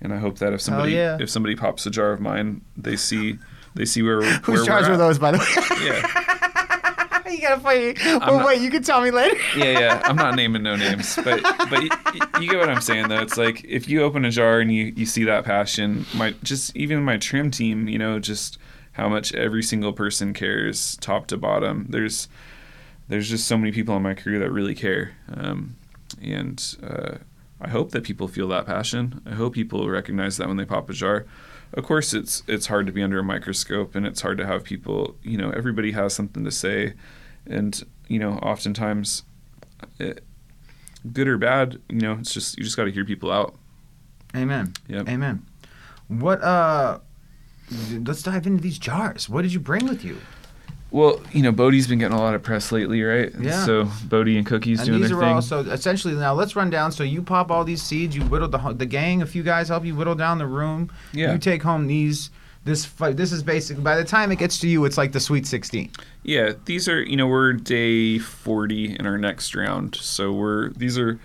And 0.00 0.12
I 0.12 0.18
hope 0.18 0.38
that 0.38 0.52
if 0.52 0.60
somebody 0.60 0.92
yeah. 0.92 1.16
if 1.20 1.30
somebody 1.30 1.54
pops 1.56 1.86
a 1.86 1.90
jar 1.90 2.12
of 2.12 2.20
mine, 2.20 2.60
they 2.76 2.96
see 2.96 3.38
they 3.74 3.84
see 3.84 4.02
where 4.02 4.18
where 4.20 4.32
Whose 4.40 4.60
we're 4.60 4.66
jars 4.66 4.86
were 4.88 4.94
at. 4.94 4.98
those, 4.98 5.18
by 5.18 5.30
the 5.32 5.38
way? 5.38 5.44
Yeah. 5.86 6.20
you 7.30 7.40
gotta 7.40 7.60
fight. 7.60 7.98
Well, 8.04 8.20
not- 8.38 8.46
wait, 8.46 8.60
you 8.60 8.70
can 8.70 8.82
tell 8.82 9.00
me 9.00 9.10
later. 9.10 9.36
yeah, 9.56 9.78
yeah. 9.78 10.02
I'm 10.04 10.14
not 10.16 10.36
naming 10.36 10.62
no 10.62 10.76
names, 10.76 11.16
but 11.16 11.42
but 11.42 11.72
y- 11.72 11.88
y- 12.14 12.40
you 12.40 12.48
get 12.50 12.58
what 12.60 12.68
I'm 12.68 12.80
saying 12.80 13.08
though. 13.08 13.20
It's 13.20 13.36
like 13.36 13.64
if 13.64 13.88
you 13.88 14.02
open 14.02 14.24
a 14.24 14.30
jar 14.30 14.60
and 14.60 14.70
you 14.72 14.92
you 14.96 15.04
see 15.06 15.24
that 15.24 15.44
passion, 15.44 16.06
my 16.14 16.34
just 16.42 16.76
even 16.76 17.02
my 17.02 17.16
trim 17.16 17.50
team, 17.50 17.88
you 17.88 17.98
know, 17.98 18.18
just 18.20 18.58
how 18.92 19.08
much 19.08 19.34
every 19.34 19.62
single 19.62 19.92
person 19.92 20.32
cares, 20.32 20.96
top 21.00 21.26
to 21.28 21.36
bottom. 21.36 21.86
There's 21.88 22.28
there's 23.08 23.28
just 23.28 23.46
so 23.48 23.56
many 23.58 23.72
people 23.72 23.94
on 23.94 24.02
my 24.02 24.14
crew 24.14 24.38
that 24.38 24.50
really 24.52 24.74
care, 24.74 25.12
um, 25.34 25.74
and 26.22 26.76
uh, 26.82 27.16
I 27.64 27.68
hope 27.68 27.90
that 27.92 28.04
people 28.04 28.28
feel 28.28 28.48
that 28.48 28.66
passion. 28.66 29.22
I 29.26 29.34
hope 29.34 29.54
people 29.54 29.88
recognize 29.88 30.36
that 30.36 30.48
when 30.48 30.56
they 30.58 30.64
pop 30.64 30.88
a 30.90 30.92
jar. 30.92 31.24
of 31.72 31.82
course 31.84 32.12
it's 32.14 32.42
it's 32.46 32.66
hard 32.66 32.86
to 32.86 32.92
be 32.92 33.02
under 33.02 33.18
a 33.18 33.24
microscope 33.24 33.94
and 33.96 34.06
it's 34.06 34.20
hard 34.20 34.38
to 34.38 34.46
have 34.46 34.62
people 34.62 35.16
you 35.22 35.36
know 35.36 35.50
everybody 35.50 35.90
has 35.92 36.14
something 36.14 36.44
to 36.44 36.50
say 36.50 36.94
and 37.46 37.82
you 38.06 38.18
know 38.18 38.32
oftentimes 38.34 39.24
it, 39.98 40.22
good 41.12 41.26
or 41.26 41.36
bad 41.38 41.80
you 41.88 42.00
know 42.00 42.12
it's 42.20 42.32
just 42.32 42.56
you 42.56 42.62
just 42.62 42.76
got 42.76 42.84
to 42.84 42.92
hear 42.92 43.04
people 43.04 43.30
out 43.32 43.56
Amen. 44.36 44.72
Yep. 44.88 45.08
Amen. 45.08 45.46
What 46.08 46.42
uh 46.42 46.98
let's 47.90 48.22
dive 48.22 48.46
into 48.46 48.62
these 48.62 48.78
jars. 48.78 49.28
What 49.28 49.42
did 49.42 49.52
you 49.52 49.60
bring 49.60 49.86
with 49.86 50.04
you? 50.04 50.18
Well 50.94 51.20
you 51.32 51.42
know 51.42 51.50
Bodhi's 51.50 51.88
been 51.88 51.98
getting 51.98 52.16
a 52.16 52.20
lot 52.20 52.34
of 52.36 52.42
press 52.44 52.70
lately 52.70 53.02
right 53.02 53.32
Yeah. 53.38 53.64
so 53.66 53.88
bodie 54.08 54.38
and 54.38 54.46
cookies 54.46 54.78
and 54.78 54.86
doing 54.86 55.00
these 55.00 55.10
their 55.10 55.18
are 55.18 55.22
thing 55.22 55.34
all 55.34 55.42
so 55.42 55.58
essentially 55.60 56.14
now 56.14 56.34
let's 56.34 56.54
run 56.54 56.70
down. 56.70 56.92
So 56.92 57.02
you 57.02 57.20
pop 57.20 57.50
all 57.50 57.64
these 57.64 57.82
seeds, 57.82 58.14
you 58.14 58.22
whittle 58.22 58.46
the 58.48 58.58
the 58.72 58.86
gang, 58.86 59.20
a 59.20 59.26
few 59.26 59.42
guys 59.42 59.68
help 59.68 59.84
you 59.84 59.94
whittle 59.96 60.14
down 60.14 60.38
the 60.38 60.46
room. 60.46 60.90
Yeah. 61.12 61.32
You 61.32 61.38
take 61.38 61.62
home 61.64 61.88
these 61.88 62.30
this 62.64 62.86
this 62.86 63.32
is 63.32 63.42
basically 63.42 63.82
by 63.82 63.96
the 63.96 64.04
time 64.04 64.30
it 64.30 64.38
gets 64.38 64.58
to 64.60 64.68
you 64.68 64.84
it's 64.84 64.96
like 64.96 65.10
the 65.12 65.20
sweet 65.20 65.46
16. 65.46 65.90
Yeah, 66.22 66.52
these 66.64 66.88
are 66.88 67.02
you 67.02 67.16
know 67.16 67.26
we're 67.26 67.52
day 67.54 68.18
forty 68.20 68.94
in 68.98 69.04
our 69.04 69.18
next 69.18 69.54
round, 69.56 69.96
so 69.96 70.32
we're 70.32 70.70
these 70.70 70.96
are 70.96 71.18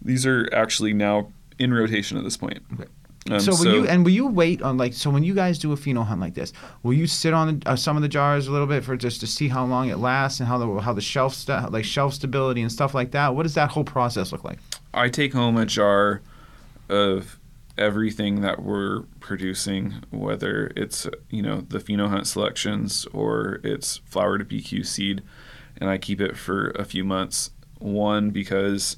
these 0.00 0.24
are 0.24 0.48
actually 0.54 0.92
now 0.94 1.32
in 1.58 1.74
rotation 1.74 2.16
at 2.16 2.22
this 2.24 2.36
point. 2.36 2.60
Okay. 2.72 2.88
Um, 3.28 3.38
so 3.38 3.52
will 3.52 3.74
you 3.74 3.86
and 3.86 4.02
will 4.02 4.12
you 4.12 4.26
wait 4.26 4.62
on 4.62 4.78
like 4.78 4.94
so 4.94 5.10
when 5.10 5.22
you 5.22 5.34
guys 5.34 5.58
do 5.58 5.72
a 5.72 5.76
pheno 5.76 6.04
hunt 6.04 6.20
like 6.20 6.34
this, 6.34 6.52
will 6.82 6.94
you 6.94 7.06
sit 7.06 7.34
on 7.34 7.62
uh, 7.66 7.76
some 7.76 7.96
of 7.96 8.02
the 8.02 8.08
jars 8.08 8.46
a 8.46 8.52
little 8.52 8.66
bit 8.66 8.82
for 8.82 8.96
just 8.96 9.20
to 9.20 9.26
see 9.26 9.48
how 9.48 9.64
long 9.66 9.90
it 9.90 9.98
lasts 9.98 10.40
and 10.40 10.48
how 10.48 10.56
the 10.56 10.80
how 10.80 10.94
the 10.94 11.02
shelf 11.02 11.46
like 11.48 11.84
shelf 11.84 12.14
stability 12.14 12.62
and 12.62 12.72
stuff 12.72 12.94
like 12.94 13.10
that? 13.10 13.34
What 13.34 13.42
does 13.42 13.54
that 13.54 13.70
whole 13.70 13.84
process 13.84 14.32
look 14.32 14.42
like? 14.42 14.58
I 14.94 15.10
take 15.10 15.34
home 15.34 15.58
a 15.58 15.66
jar 15.66 16.22
of 16.88 17.38
everything 17.76 18.40
that 18.40 18.62
we're 18.62 19.02
producing, 19.20 20.02
whether 20.10 20.72
it's 20.74 21.06
you 21.28 21.42
know 21.42 21.60
the 21.60 21.78
pheno 21.78 22.08
hunt 22.08 22.26
selections 22.26 23.06
or 23.12 23.60
it's 23.62 23.98
flower 23.98 24.38
to 24.38 24.44
PQ 24.44 24.86
seed, 24.86 25.22
and 25.76 25.90
I 25.90 25.98
keep 25.98 26.22
it 26.22 26.38
for 26.38 26.70
a 26.70 26.84
few 26.84 27.04
months. 27.04 27.50
One 27.78 28.30
because 28.30 28.96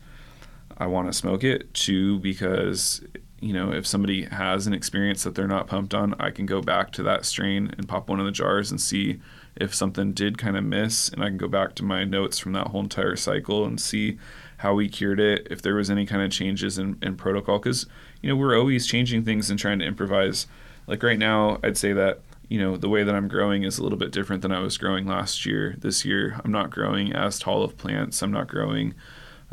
I 0.79 0.87
want 0.87 1.09
to 1.09 1.13
smoke 1.13 1.43
it. 1.43 1.75
Two 1.75 2.19
because 2.21 3.05
you 3.43 3.53
know 3.53 3.73
if 3.73 3.87
somebody 3.87 4.25
has 4.27 4.67
an 4.67 4.73
experience 4.73 5.25
that 5.25 5.35
they're 5.35 5.49
not 5.49 5.67
pumped 5.67 5.95
on, 5.95 6.15
I 6.19 6.31
can 6.31 6.47
go 6.47 6.63
back 6.63 6.93
to 6.93 7.03
that 7.03 7.25
strain 7.25 7.75
and 7.77 7.89
pop 7.89 8.09
one 8.09 8.21
of 8.21 8.27
the 8.27 8.33
jars 8.33 8.71
and 8.71 8.81
see 8.81 9.21
if 9.57 9.75
something 9.75 10.13
did 10.13 10.39
kind 10.39 10.57
of 10.57 10.65
miss, 10.65 11.09
and 11.09 11.23
I 11.23 11.27
can 11.27 11.37
go 11.37 11.49
back 11.49 11.75
to 11.75 11.85
my 11.85 12.05
notes 12.05 12.39
from 12.39 12.53
that 12.53 12.69
whole 12.69 12.81
entire 12.81 13.17
cycle 13.17 13.65
and 13.65 13.81
see 13.81 14.17
how 14.59 14.75
we 14.75 14.89
cured 14.89 15.19
it, 15.19 15.49
if 15.51 15.61
there 15.61 15.75
was 15.75 15.91
any 15.91 16.07
kind 16.07 16.23
of 16.23 16.31
changes 16.31 16.79
in, 16.79 16.97
in 17.03 17.17
protocol, 17.17 17.59
because 17.59 17.87
you 18.23 18.29
know 18.29 18.37
we're 18.37 18.57
always 18.57 18.87
changing 18.87 19.25
things 19.25 19.51
and 19.51 19.59
trying 19.59 19.81
to 19.81 19.85
improvise. 19.85 20.47
Like 20.87 21.03
right 21.03 21.19
now, 21.19 21.59
I'd 21.65 21.77
say 21.77 21.93
that 21.93 22.21
you 22.49 22.61
know 22.61 22.77
the 22.77 22.89
way 22.89 23.03
that 23.03 23.15
I'm 23.15 23.29
growing 23.29 23.65
is 23.65 23.79
a 23.79 23.83
little 23.83 23.99
bit 23.99 24.13
different 24.13 24.43
than 24.43 24.53
I 24.53 24.61
was 24.61 24.79
growing 24.79 25.07
last 25.07 25.45
year. 25.45 25.75
This 25.79 26.05
year, 26.05 26.41
I'm 26.45 26.53
not 26.53 26.71
growing 26.71 27.13
as 27.13 27.41
tall 27.41 27.65
of 27.65 27.77
plants. 27.77 28.23
I'm 28.23 28.33
not 28.33 28.47
growing 28.47 28.95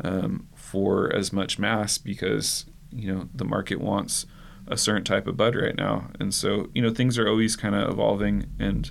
um, 0.04 0.46
for 0.54 1.12
as 1.12 1.32
much 1.32 1.58
mass 1.58 1.98
because 1.98 2.66
you 2.92 3.12
know 3.12 3.28
the 3.34 3.44
market 3.44 3.80
wants 3.80 4.26
a 4.66 4.76
certain 4.76 5.04
type 5.04 5.26
of 5.26 5.36
bud 5.36 5.54
right 5.54 5.76
now, 5.76 6.10
and 6.18 6.32
so 6.34 6.68
you 6.74 6.82
know 6.82 6.90
things 6.90 7.18
are 7.18 7.28
always 7.28 7.56
kind 7.56 7.74
of 7.74 7.90
evolving. 7.90 8.46
And 8.58 8.90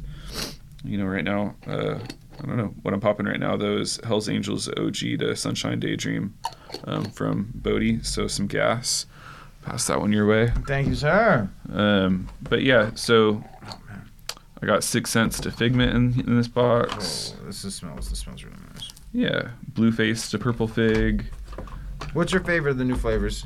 you 0.84 0.98
know 0.98 1.06
right 1.06 1.24
now, 1.24 1.56
uh, 1.68 2.00
I 2.42 2.46
don't 2.46 2.58
know 2.58 2.74
what 2.82 2.94
I'm 2.94 3.00
popping 3.00 3.26
right 3.26 3.40
now. 3.40 3.58
though 3.58 3.78
is 3.78 4.00
Hell's 4.04 4.30
Angels 4.30 4.70
OG 4.70 4.96
to 5.20 5.36
Sunshine 5.36 5.80
Daydream 5.80 6.36
um, 6.86 7.06
from 7.06 7.52
Bodhi. 7.56 8.04
So 8.04 8.28
some 8.28 8.48
gas. 8.48 9.06
Pass 9.64 9.88
that 9.88 10.00
one 10.00 10.14
your 10.14 10.26
way. 10.26 10.52
Thank 10.68 10.88
you, 10.88 10.96
sir. 10.96 11.50
Um, 11.72 12.30
but 12.42 12.64
yeah, 12.64 12.92
so 12.96 13.44
I 14.62 14.66
got 14.66 14.84
six 14.84 15.12
cents 15.12 15.40
to 15.42 15.52
Figment 15.52 15.94
in, 15.94 16.28
in 16.28 16.38
this 16.38 16.48
box. 16.48 17.36
Oh, 17.40 17.46
this 17.46 17.64
is 17.66 17.76
smells. 17.76 18.10
This 18.10 18.20
smells 18.20 18.44
really 18.44 18.58
nice. 18.74 18.90
Yeah, 19.12 19.52
Blue 19.74 19.92
Face 19.92 20.30
to 20.32 20.40
Purple 20.40 20.68
Fig. 20.68 21.26
What's 22.14 22.32
your 22.32 22.44
favorite 22.44 22.72
of 22.72 22.78
the 22.78 22.86
new 22.86 22.96
flavors? 22.96 23.46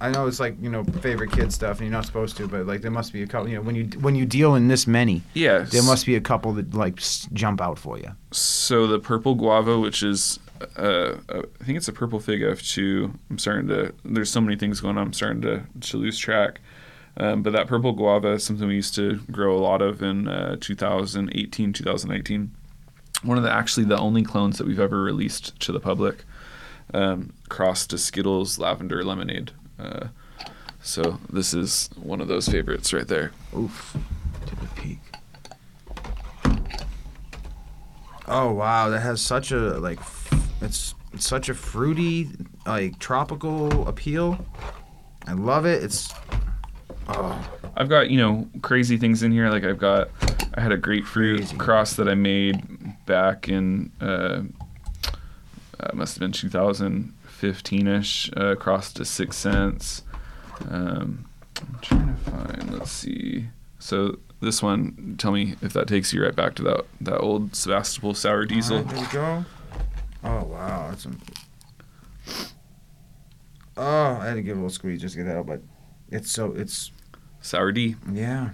I 0.00 0.10
know 0.10 0.26
it's 0.26 0.40
like 0.40 0.56
you 0.60 0.68
know 0.70 0.82
favorite 0.84 1.30
kid 1.32 1.52
stuff, 1.52 1.78
and 1.78 1.86
you're 1.88 1.92
not 1.96 2.06
supposed 2.06 2.36
to, 2.38 2.48
but 2.48 2.66
like 2.66 2.80
there 2.82 2.90
must 2.90 3.12
be 3.12 3.22
a 3.22 3.26
couple. 3.26 3.48
You 3.48 3.56
know, 3.56 3.62
when 3.62 3.74
you 3.76 3.84
when 4.00 4.14
you 4.16 4.26
deal 4.26 4.54
in 4.54 4.68
this 4.68 4.86
many, 4.86 5.22
Yeah, 5.34 5.60
there 5.60 5.82
must 5.82 6.06
be 6.06 6.16
a 6.16 6.20
couple 6.20 6.52
that 6.54 6.74
like 6.74 6.98
s- 6.98 7.28
jump 7.32 7.60
out 7.60 7.78
for 7.78 7.98
you. 7.98 8.10
So 8.32 8.86
the 8.86 8.98
purple 8.98 9.34
guava, 9.34 9.78
which 9.78 10.02
is, 10.02 10.38
uh, 10.76 10.82
uh, 11.28 11.42
I 11.60 11.64
think 11.64 11.76
it's 11.76 11.88
a 11.88 11.92
purple 11.92 12.18
fig 12.20 12.40
F2. 12.40 13.14
I'm 13.30 13.38
starting 13.38 13.68
to. 13.68 13.92
There's 14.04 14.30
so 14.30 14.40
many 14.40 14.56
things 14.56 14.80
going 14.80 14.96
on. 14.98 15.06
I'm 15.08 15.12
starting 15.12 15.42
to 15.42 15.62
to 15.80 15.96
lose 15.96 16.18
track. 16.18 16.60
Um, 17.16 17.42
but 17.42 17.52
that 17.52 17.66
purple 17.66 17.92
guava 17.92 18.32
is 18.32 18.44
something 18.44 18.66
we 18.68 18.76
used 18.76 18.94
to 18.94 19.16
grow 19.30 19.54
a 19.56 19.60
lot 19.60 19.82
of 19.82 20.00
in 20.02 20.26
uh, 20.28 20.56
2018, 20.60 21.72
2019. 21.72 22.50
One 23.24 23.36
of 23.36 23.42
the 23.44 23.50
actually 23.52 23.84
the 23.84 23.98
only 23.98 24.22
clones 24.22 24.56
that 24.58 24.66
we've 24.66 24.80
ever 24.80 25.02
released 25.02 25.58
to 25.60 25.72
the 25.72 25.80
public. 25.80 26.24
Um, 26.92 27.32
crossed 27.48 27.90
to 27.90 27.98
Skittles 27.98 28.58
lavender 28.58 29.04
lemonade. 29.04 29.52
Uh, 29.78 30.08
so 30.82 31.18
this 31.30 31.54
is 31.54 31.88
one 31.96 32.20
of 32.20 32.28
those 32.28 32.48
favorites 32.48 32.92
right 32.92 33.06
there. 33.06 33.32
Oof. 33.56 33.96
Take 34.46 34.62
a 34.62 34.74
peek. 34.80 34.98
Oh 38.26 38.52
wow, 38.52 38.88
that 38.90 39.00
has 39.00 39.20
such 39.20 39.50
a 39.52 39.56
like, 39.78 39.98
f- 39.98 40.32
it's, 40.60 40.94
it's 41.12 41.26
such 41.26 41.48
a 41.48 41.54
fruity, 41.54 42.28
like 42.66 42.98
tropical 42.98 43.86
appeal. 43.88 44.44
I 45.26 45.32
love 45.32 45.66
it. 45.66 45.82
It's 45.82 46.12
oh 47.08 47.50
I've 47.76 47.88
got 47.88 48.10
you 48.10 48.18
know 48.18 48.48
crazy 48.62 48.96
things 48.96 49.22
in 49.22 49.32
here. 49.32 49.48
Like 49.50 49.64
I've 49.64 49.78
got 49.78 50.10
I 50.54 50.60
had 50.60 50.72
a 50.72 50.76
grapefruit 50.76 51.38
Crazy. 51.38 51.56
cross 51.56 51.94
that 51.94 52.08
I 52.08 52.14
made 52.14 52.94
back 53.06 53.48
in 53.48 53.90
uh, 54.00 54.42
uh, 55.82 55.90
must 55.94 56.14
have 56.14 56.20
been 56.20 56.32
2015ish. 56.32 58.36
Uh, 58.36 58.54
crossed 58.56 58.96
to 58.96 59.04
six 59.04 59.36
cents. 59.36 60.02
Um, 60.68 61.26
I'm 61.60 61.78
trying 61.80 62.14
to 62.14 62.20
find. 62.30 62.72
Let's 62.72 62.92
see. 62.92 63.48
So 63.78 64.18
this 64.40 64.62
one, 64.62 65.16
tell 65.18 65.32
me 65.32 65.56
if 65.62 65.72
that 65.72 65.88
takes 65.88 66.12
you 66.12 66.22
right 66.22 66.36
back 66.36 66.54
to 66.56 66.62
that 66.64 66.84
that 67.00 67.18
old 67.18 67.56
Sebastopol 67.56 68.14
sour 68.14 68.44
diesel. 68.46 68.78
Alright, 68.78 68.94
there 68.94 69.00
we 69.00 69.06
go. 69.12 69.44
Oh 70.24 70.44
wow, 70.44 70.88
that's. 70.90 71.06
A, 71.06 71.10
oh, 73.76 74.18
I 74.20 74.26
had 74.26 74.34
to 74.34 74.42
give 74.42 74.52
it 74.52 74.60
a 74.60 74.62
little 74.62 74.70
squeeze 74.70 75.00
just 75.00 75.14
to 75.14 75.22
get 75.22 75.28
that 75.28 75.38
out, 75.38 75.46
but 75.46 75.62
it's 76.10 76.30
so 76.30 76.52
it's 76.52 76.92
Sour 77.40 77.72
D. 77.72 77.96
yeah. 78.12 78.50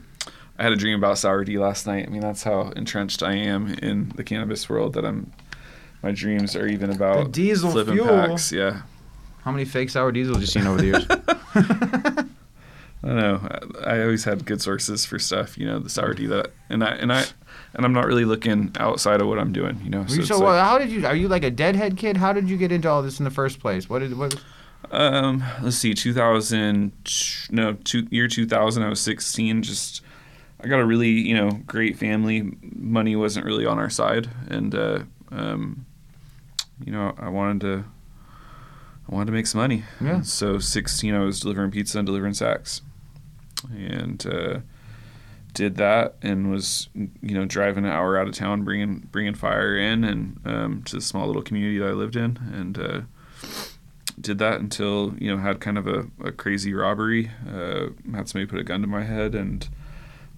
I 0.58 0.62
had 0.62 0.72
a 0.72 0.76
dream 0.76 0.98
about 0.98 1.18
sour 1.18 1.44
D 1.44 1.58
last 1.58 1.86
night. 1.86 2.06
I 2.06 2.10
mean, 2.10 2.22
that's 2.22 2.42
how 2.44 2.70
entrenched 2.70 3.22
I 3.22 3.34
am 3.34 3.74
in 3.74 4.08
the 4.16 4.24
cannabis 4.24 4.68
world 4.70 4.94
that 4.94 5.04
I'm. 5.04 5.32
My 6.02 6.12
dreams 6.12 6.54
are 6.56 6.66
even 6.66 6.90
about 6.90 7.24
The 7.26 7.30
diesel 7.32 7.70
flipping 7.70 7.94
fuel. 7.94 8.08
packs. 8.08 8.52
Yeah, 8.52 8.82
How 9.42 9.50
many 9.50 9.64
fake 9.64 9.90
sour 9.90 10.12
diesels 10.12 10.38
you 10.40 10.46
seen 10.46 10.66
over 10.66 10.78
the 10.78 10.86
years? 10.86 11.06
I 13.02 13.08
don't 13.08 13.16
know. 13.16 13.40
I, 13.84 13.94
I 13.96 14.02
always 14.02 14.24
had 14.24 14.44
good 14.44 14.60
sources 14.60 15.04
for 15.04 15.18
stuff. 15.18 15.56
You 15.58 15.66
know, 15.66 15.78
the 15.78 15.88
sour 15.90 16.14
D 16.14 16.26
that, 16.26 16.50
and 16.68 16.82
I 16.82 16.88
and 16.96 17.12
I, 17.12 17.24
and 17.74 17.84
I'm 17.84 17.92
not 17.92 18.06
really 18.06 18.24
looking 18.24 18.72
outside 18.78 19.20
of 19.20 19.28
what 19.28 19.38
I'm 19.38 19.52
doing. 19.52 19.80
You 19.84 19.90
know, 19.90 20.06
so, 20.06 20.18
it's 20.18 20.28
so 20.28 20.38
like- 20.38 20.62
how 20.62 20.78
did 20.78 20.90
you? 20.90 21.06
Are 21.06 21.14
you 21.14 21.28
like 21.28 21.44
a 21.44 21.50
deadhead 21.50 21.96
kid? 21.96 22.16
How 22.16 22.32
did 22.32 22.48
you 22.48 22.56
get 22.56 22.72
into 22.72 22.88
all 22.88 23.02
this 23.02 23.18
in 23.20 23.24
the 23.24 23.30
first 23.30 23.60
place? 23.60 23.88
What 23.88 24.00
did 24.00 24.16
what? 24.16 24.34
Um, 24.90 25.42
let's 25.62 25.76
see, 25.76 25.94
2000, 25.94 26.92
no, 27.50 27.72
two, 27.72 28.06
year 28.10 28.28
2000, 28.28 28.82
I 28.84 28.88
was 28.88 29.00
16. 29.00 29.62
Just, 29.64 30.00
I 30.60 30.68
got 30.68 30.78
a 30.78 30.84
really, 30.86 31.08
you 31.08 31.34
know, 31.34 31.50
great 31.66 31.98
family. 31.98 32.52
Money 32.62 33.16
wasn't 33.16 33.46
really 33.46 33.66
on 33.66 33.80
our 33.80 33.90
side. 33.90 34.30
And, 34.48 34.72
uh, 34.76 35.00
um, 35.30 35.86
you 36.84 36.92
know, 36.92 37.14
I 37.18 37.28
wanted 37.28 37.60
to, 37.62 37.84
I 39.10 39.14
wanted 39.14 39.26
to 39.26 39.32
make 39.32 39.46
some 39.46 39.60
money. 39.60 39.84
Yeah. 40.00 40.22
So 40.22 40.58
16, 40.58 41.14
I 41.14 41.20
was 41.20 41.40
delivering 41.40 41.70
pizza 41.70 41.98
and 41.98 42.06
delivering 42.06 42.34
sacks. 42.34 42.82
And, 43.70 44.24
uh, 44.26 44.60
did 45.54 45.76
that 45.76 46.16
and 46.20 46.50
was, 46.50 46.88
you 46.94 47.34
know, 47.34 47.46
driving 47.46 47.84
an 47.86 47.90
hour 47.90 48.18
out 48.18 48.28
of 48.28 48.34
town, 48.34 48.62
bringing, 48.62 49.08
bringing 49.10 49.34
fire 49.34 49.76
in 49.76 50.04
and, 50.04 50.38
um, 50.44 50.82
to 50.84 50.96
the 50.96 51.00
small 51.02 51.26
little 51.26 51.40
community 51.42 51.78
that 51.78 51.88
I 51.88 51.92
lived 51.92 52.16
in. 52.16 52.36
And, 52.52 52.78
uh, 52.78 53.00
did 54.18 54.38
that 54.38 54.60
until 54.60 55.14
you 55.18 55.30
know 55.30 55.36
had 55.40 55.60
kind 55.60 55.76
of 55.76 55.86
a, 55.86 56.06
a 56.24 56.32
crazy 56.32 56.72
robbery 56.72 57.30
uh, 57.52 57.88
had 58.14 58.26
somebody 58.28 58.46
put 58.46 58.58
a 58.58 58.64
gun 58.64 58.80
to 58.80 58.86
my 58.86 59.02
head 59.04 59.34
and 59.34 59.68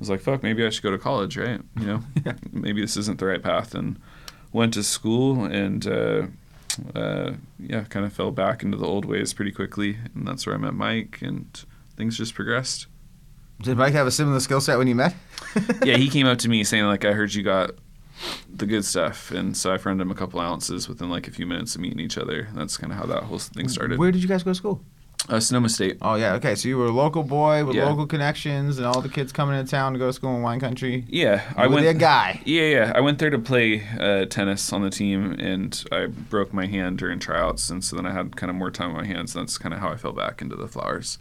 was 0.00 0.10
like 0.10 0.20
fuck 0.20 0.42
maybe 0.42 0.66
i 0.66 0.68
should 0.68 0.82
go 0.82 0.90
to 0.90 0.98
college 0.98 1.36
right 1.38 1.60
you 1.78 1.86
know 1.86 2.02
Yeah. 2.26 2.32
maybe 2.50 2.80
this 2.80 2.96
isn't 2.96 3.20
the 3.20 3.26
right 3.26 3.40
path 3.42 3.76
and 3.76 3.96
went 4.52 4.74
to 4.74 4.82
school 4.82 5.44
and 5.44 5.86
uh, 5.86 6.26
uh, 6.94 7.32
yeah 7.58 7.84
kind 7.84 8.06
of 8.06 8.12
fell 8.12 8.30
back 8.30 8.62
into 8.62 8.76
the 8.76 8.86
old 8.86 9.04
ways 9.04 9.32
pretty 9.32 9.50
quickly 9.52 9.98
and 10.14 10.26
that's 10.26 10.46
where 10.46 10.54
i 10.54 10.58
met 10.58 10.74
mike 10.74 11.18
and 11.22 11.64
things 11.96 12.16
just 12.16 12.34
progressed 12.34 12.86
Did 13.60 13.76
Mike 13.76 13.92
have 13.94 14.06
a 14.06 14.10
similar 14.12 14.38
skill 14.40 14.60
set 14.60 14.78
when 14.78 14.86
you 14.86 14.94
met? 14.94 15.14
yeah 15.84 15.96
he 15.96 16.08
came 16.08 16.26
up 16.26 16.38
to 16.38 16.48
me 16.48 16.62
saying 16.64 16.84
like 16.84 17.04
i 17.04 17.12
heard 17.12 17.34
you 17.34 17.42
got 17.42 17.70
the 18.52 18.66
good 18.66 18.84
stuff 18.84 19.30
and 19.30 19.56
so 19.56 19.72
i 19.72 19.78
friended 19.78 20.04
him 20.04 20.10
a 20.10 20.14
couple 20.14 20.40
ounces 20.40 20.88
within 20.88 21.08
like 21.10 21.28
a 21.28 21.30
few 21.30 21.46
minutes 21.46 21.74
of 21.74 21.80
meeting 21.80 22.00
each 22.00 22.18
other 22.18 22.48
that's 22.54 22.76
kind 22.76 22.92
of 22.92 22.98
how 22.98 23.06
that 23.06 23.24
whole 23.24 23.38
thing 23.38 23.68
started 23.68 23.98
Where 23.98 24.10
did 24.12 24.22
you 24.22 24.28
guys 24.28 24.42
go 24.42 24.50
to 24.50 24.54
school? 24.54 24.82
Uh, 25.28 25.38
Sonoma 25.38 25.68
State. 25.68 25.98
Oh 26.00 26.14
yeah, 26.14 26.32
okay. 26.34 26.54
So 26.54 26.68
you 26.68 26.78
were 26.78 26.86
a 26.86 26.90
local 26.90 27.22
boy 27.22 27.62
with 27.64 27.76
Yeah. 27.76 27.84
local 27.86 28.06
connections, 28.06 28.78
and 28.78 28.86
all 28.86 29.02
the 29.02 29.10
kids 29.10 29.30
coming 29.30 29.58
into 29.58 29.70
town 29.70 29.92
to 29.92 29.98
go 29.98 30.06
to 30.06 30.12
school 30.12 30.34
in 30.34 30.40
wine 30.42 30.58
country. 30.58 31.04
Yeah, 31.08 31.42
I 31.54 31.66
went 31.66 31.86
a 31.86 31.92
guy. 31.92 32.40
Yeah, 32.46 32.62
yeah. 32.62 32.92
I 32.94 33.00
went 33.00 33.18
there 33.18 33.28
to 33.28 33.38
play 33.38 33.82
uh, 34.00 34.24
tennis 34.24 34.72
on 34.72 34.82
the 34.82 34.88
team, 34.90 35.32
and 35.38 35.84
I 35.92 36.06
broke 36.06 36.54
my 36.54 36.66
hand 36.66 36.96
during 36.96 37.18
tryouts, 37.18 37.68
and 37.68 37.84
so 37.84 37.94
then 37.96 38.06
I 38.06 38.12
had 38.12 38.36
kind 38.36 38.48
of 38.48 38.56
more 38.56 38.70
time 38.70 38.90
on 38.90 38.96
my 39.02 39.06
hands. 39.06 39.36
And 39.36 39.42
that's 39.46 39.58
kind 39.58 39.74
of 39.74 39.80
how 39.80 39.90
I 39.90 39.96
fell 39.96 40.12
back 40.12 40.40
into 40.40 40.56
the 40.56 40.66
flowers. 40.66 41.18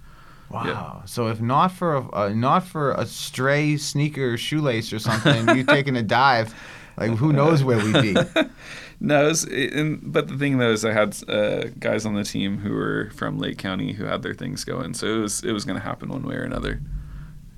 Wow. 0.49 1.03
So 1.05 1.27
if 1.27 1.41
not 1.41 1.73
for 1.73 1.95
a 1.95 2.13
uh, 2.15 2.29
not 2.29 2.63
for 2.63 2.93
a 2.93 3.05
stray 3.05 3.75
sneaker 3.75 4.37
shoelace 4.37 4.93
or 4.93 4.99
something, 4.99 5.49
you 5.57 5.63
taking 5.65 5.97
a 5.97 6.01
dive, 6.03 6.55
like 6.97 7.11
who 7.11 7.33
knows 7.33 7.61
where 7.61 7.77
we'd 7.77 8.01
be. 8.01 8.15
No, 8.99 9.25
it 9.25 9.27
was, 9.27 9.43
it, 9.45 9.73
and, 9.73 9.99
but 10.11 10.27
the 10.27 10.37
thing 10.37 10.57
though 10.57 10.71
is 10.71 10.83
I 10.83 10.91
had 10.91 11.15
uh, 11.29 11.65
guys 11.79 12.05
on 12.05 12.15
the 12.15 12.23
team 12.23 12.57
who 12.59 12.73
were 12.73 13.11
from 13.15 13.37
Lake 13.37 13.57
County 13.59 13.93
who 13.93 14.05
had 14.05 14.23
their 14.23 14.33
things 14.33 14.63
going, 14.63 14.93
so 14.95 15.05
it 15.07 15.19
was 15.19 15.43
it 15.43 15.51
was 15.51 15.65
going 15.65 15.79
to 15.79 15.83
happen 15.85 16.09
one 16.09 16.23
way 16.23 16.35
or 16.35 16.43
another. 16.43 16.81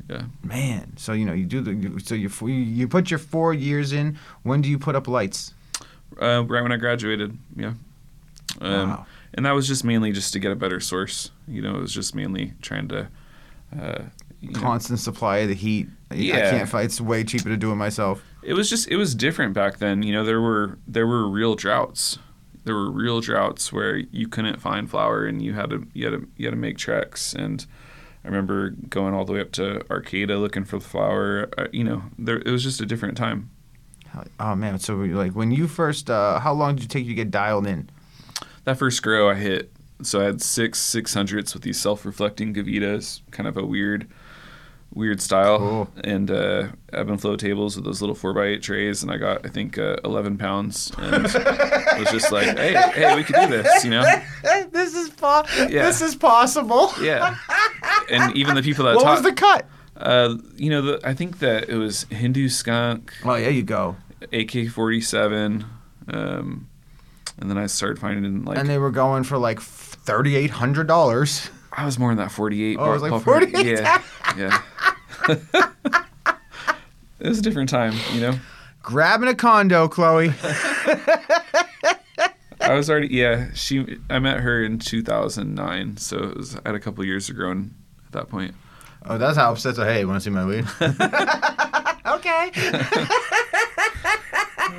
Yeah. 0.09 0.23
Man, 0.43 0.97
so 0.97 1.13
you 1.13 1.25
know 1.25 1.33
you 1.33 1.45
do 1.45 1.61
the 1.61 2.01
so 2.03 2.15
you 2.15 2.29
you 2.41 2.47
you 2.53 2.87
put 2.87 3.09
your 3.09 3.19
four 3.19 3.53
years 3.53 3.93
in. 3.93 4.17
When 4.43 4.61
do 4.61 4.67
you 4.69 4.77
put 4.79 4.95
up 4.95 5.07
lights? 5.07 5.53
Uh, 6.19 6.43
right 6.47 6.61
when 6.61 6.71
I 6.73 6.77
graduated, 6.77 7.37
yeah. 7.55 7.73
Um, 8.59 8.89
Wow. 8.89 9.05
And 9.35 9.45
that 9.45 9.51
was 9.51 9.67
just 9.67 9.83
mainly 9.85 10.11
just 10.11 10.33
to 10.33 10.39
get 10.39 10.51
a 10.51 10.55
better 10.55 10.79
source. 10.79 11.29
You 11.47 11.61
know, 11.61 11.75
it 11.75 11.81
was 11.81 11.93
just 11.93 12.15
mainly 12.15 12.53
trying 12.63 12.87
to. 12.89 13.07
Uh, 13.79 14.01
you 14.41 14.49
know, 14.51 14.59
Constant 14.59 14.99
supply 14.99 15.37
of 15.39 15.49
the 15.49 15.53
heat. 15.53 15.87
I- 16.09 16.15
I 16.15 16.49
can't 16.49 16.67
fight. 16.67 16.85
It's 16.85 16.99
way 16.99 17.23
cheaper 17.23 17.49
to 17.49 17.57
do 17.57 17.71
it 17.71 17.75
myself. 17.75 18.23
It 18.41 18.53
was 18.53 18.69
just 18.69 18.87
it 18.87 18.95
was 18.95 19.15
different 19.15 19.53
back 19.53 19.77
then. 19.77 20.03
You 20.03 20.13
know, 20.13 20.23
there 20.23 20.41
were 20.41 20.77
there 20.87 21.07
were 21.07 21.27
real 21.27 21.55
droughts. 21.55 22.19
There 22.63 22.75
were 22.75 22.91
real 22.91 23.21
droughts 23.21 23.71
where 23.73 23.97
you 23.97 24.27
couldn't 24.27 24.61
find 24.61 24.89
flower, 24.89 25.25
and 25.25 25.41
you 25.41 25.53
had 25.53 25.69
to 25.71 25.87
you 25.93 26.05
had 26.05 26.21
to 26.21 26.27
you 26.37 26.45
had 26.45 26.51
to 26.51 26.57
make 26.57 26.77
treks. 26.77 27.33
And 27.33 27.65
I 28.23 28.27
remember 28.27 28.71
going 28.71 29.13
all 29.13 29.25
the 29.25 29.33
way 29.33 29.41
up 29.41 29.51
to 29.53 29.83
Arcata 29.89 30.37
looking 30.37 30.65
for 30.65 30.77
the 30.79 30.85
flower. 30.85 31.49
Uh, 31.57 31.67
you 31.71 31.83
know, 31.83 32.03
there 32.17 32.37
it 32.37 32.47
was 32.47 32.63
just 32.63 32.81
a 32.81 32.85
different 32.85 33.17
time. 33.17 33.49
Oh 34.39 34.55
man, 34.55 34.79
so 34.79 34.95
like 34.95 35.33
when 35.33 35.51
you 35.51 35.67
first, 35.67 36.09
uh, 36.09 36.39
how 36.39 36.51
long 36.51 36.75
did 36.75 36.85
it 36.85 36.89
take 36.89 37.03
you 37.03 37.11
to 37.11 37.15
get 37.15 37.31
dialed 37.31 37.67
in? 37.67 37.89
that 38.65 38.77
first 38.77 39.01
grow 39.01 39.29
I 39.29 39.35
hit, 39.35 39.71
so 40.01 40.21
I 40.21 40.25
had 40.25 40.41
six 40.41 40.79
six 40.79 41.13
hundredths 41.13 41.53
with 41.53 41.63
these 41.63 41.79
self-reflecting 41.79 42.53
gavitas, 42.53 43.21
kind 43.31 43.47
of 43.47 43.57
a 43.57 43.65
weird, 43.65 44.07
weird 44.93 45.21
style, 45.21 45.57
Cool. 45.59 45.89
and 46.03 46.29
uh, 46.31 46.67
ebb 46.93 47.09
and 47.09 47.19
flow 47.21 47.35
tables 47.35 47.75
with 47.75 47.85
those 47.85 48.01
little 48.01 48.15
four 48.15 48.33
by 48.33 48.45
eight 48.45 48.63
trays, 48.63 49.03
and 49.03 49.11
I 49.11 49.17
got 49.17 49.45
I 49.45 49.49
think 49.49 49.77
uh, 49.77 49.97
eleven 50.03 50.37
pounds, 50.37 50.91
and 50.97 51.25
it 51.25 51.99
was 51.99 52.09
just 52.11 52.31
like, 52.31 52.45
hey, 52.57 52.73
hey, 52.93 53.15
we 53.15 53.23
could 53.23 53.35
do 53.35 53.47
this, 53.47 53.83
you 53.83 53.91
know? 53.91 54.03
this 54.71 54.93
is 54.95 55.09
po- 55.11 55.43
Yeah. 55.69 55.85
This 55.85 56.01
is 56.01 56.15
possible. 56.15 56.91
Yeah. 57.01 57.35
And 58.09 58.35
even 58.35 58.55
the 58.55 58.63
people 58.63 58.85
that 58.85 58.95
What 58.95 59.03
taught, 59.03 59.11
was 59.15 59.21
the 59.23 59.33
cut? 59.33 59.65
uh, 59.97 60.35
you 60.55 60.69
know, 60.69 60.81
the, 60.81 60.99
I 61.03 61.13
think 61.13 61.39
that 61.39 61.69
it 61.69 61.75
was 61.75 62.03
Hindu 62.09 62.49
skunk, 62.49 63.13
Oh, 63.23 63.33
there 63.39 63.49
you 63.51 63.63
go. 63.63 63.95
AK 64.33 64.69
forty 64.69 65.01
seven. 65.01 65.65
Um, 66.11 66.67
and 67.37 67.49
then 67.49 67.57
I 67.57 67.67
started 67.67 67.99
finding 67.99 68.43
like 68.45 68.57
and 68.57 68.67
they 68.67 68.77
were 68.79 68.91
going 68.91 69.23
for 69.23 69.37
like 69.37 69.59
thirty 69.61 70.35
eight 70.35 70.49
hundred 70.49 70.87
dollars. 70.87 71.49
I 71.71 71.85
was 71.85 71.99
more 71.99 72.11
in 72.11 72.17
that 72.17 72.31
48. 72.31 72.77
Oh, 72.79 72.89
it 72.89 72.93
was 72.93 73.01
like 73.03 73.23
48? 73.23 73.65
Yeah, 73.79 74.01
yeah. 74.35 74.61
it 77.19 77.27
was 77.27 77.39
a 77.39 77.41
different 77.41 77.69
time, 77.69 77.93
you 78.13 78.21
know. 78.21 78.39
Grabbing 78.81 79.29
a 79.29 79.35
condo, 79.35 79.87
Chloe. 79.87 80.33
I 82.61 82.73
was 82.73 82.89
already 82.89 83.07
yeah. 83.07 83.49
She 83.53 83.97
I 84.09 84.19
met 84.19 84.39
her 84.39 84.63
in 84.63 84.79
2009, 84.79 85.97
so 85.97 86.17
it 86.17 86.37
was 86.37 86.55
I 86.55 86.61
had 86.65 86.75
a 86.75 86.79
couple 86.79 87.03
years 87.03 87.29
of 87.29 87.35
growing 87.35 87.73
at 88.05 88.11
that 88.13 88.29
point. 88.29 88.53
Oh, 89.05 89.17
that's 89.17 89.37
how 89.37 89.51
upset. 89.51 89.75
So, 89.75 89.85
hey, 89.85 90.03
want 90.05 90.21
to 90.21 90.21
see 90.21 90.29
my 90.29 90.45
weed? 90.45 90.65
okay. 92.05 92.51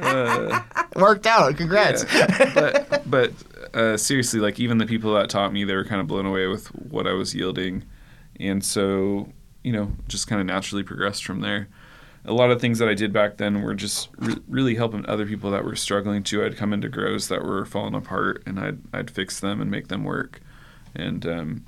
Uh, 0.03 0.62
Worked 0.96 1.26
out. 1.26 1.57
Congrats. 1.57 2.05
yeah. 2.14 2.26
But 2.55 3.11
but 3.11 3.32
uh, 3.74 3.96
seriously, 3.96 4.40
like 4.40 4.61
even 4.61 4.78
the 4.78 4.86
people 4.86 5.14
that 5.14 5.30
taught 5.30 5.53
me, 5.53 5.64
they 5.64 5.74
were 5.74 5.84
kind 5.84 6.01
of 6.01 6.07
blown 6.07 6.26
away 6.26 6.46
with 6.46 6.66
what 6.68 7.07
I 7.07 7.12
was 7.12 7.34
yielding, 7.34 7.84
and 8.38 8.64
so 8.64 9.28
you 9.63 9.73
know 9.73 9.93
just 10.09 10.27
kind 10.27 10.41
of 10.41 10.47
naturally 10.47 10.83
progressed 10.83 11.25
from 11.25 11.41
there. 11.41 11.69
A 12.27 12.33
lot 12.35 12.51
of 12.51 12.61
things 12.61 12.79
that 12.79 12.89
I 12.89 12.95
did 12.95 13.15
back 13.15 13.39
then 13.39 13.63
were 13.63 13.75
just 13.75 14.11
re- 14.19 14.37
really 14.47 14.75
helping 14.75 15.07
other 15.07 15.25
people 15.25 15.51
that 15.53 15.65
were 15.65 15.75
struggling 15.75 16.23
too. 16.23 16.45
I'd 16.45 16.57
come 16.57 16.75
into 16.75 16.89
grows 16.89 17.29
that 17.29 17.43
were 17.43 17.65
falling 17.65 17.95
apart, 17.95 18.43
and 18.47 18.61
I'd 18.61 18.79
I'd 18.93 19.11
fix 19.11 19.41
them 19.41 19.61
and 19.61 19.71
make 19.71 19.89
them 19.89 20.05
work, 20.05 20.41
and 20.95 21.27
um, 21.27 21.65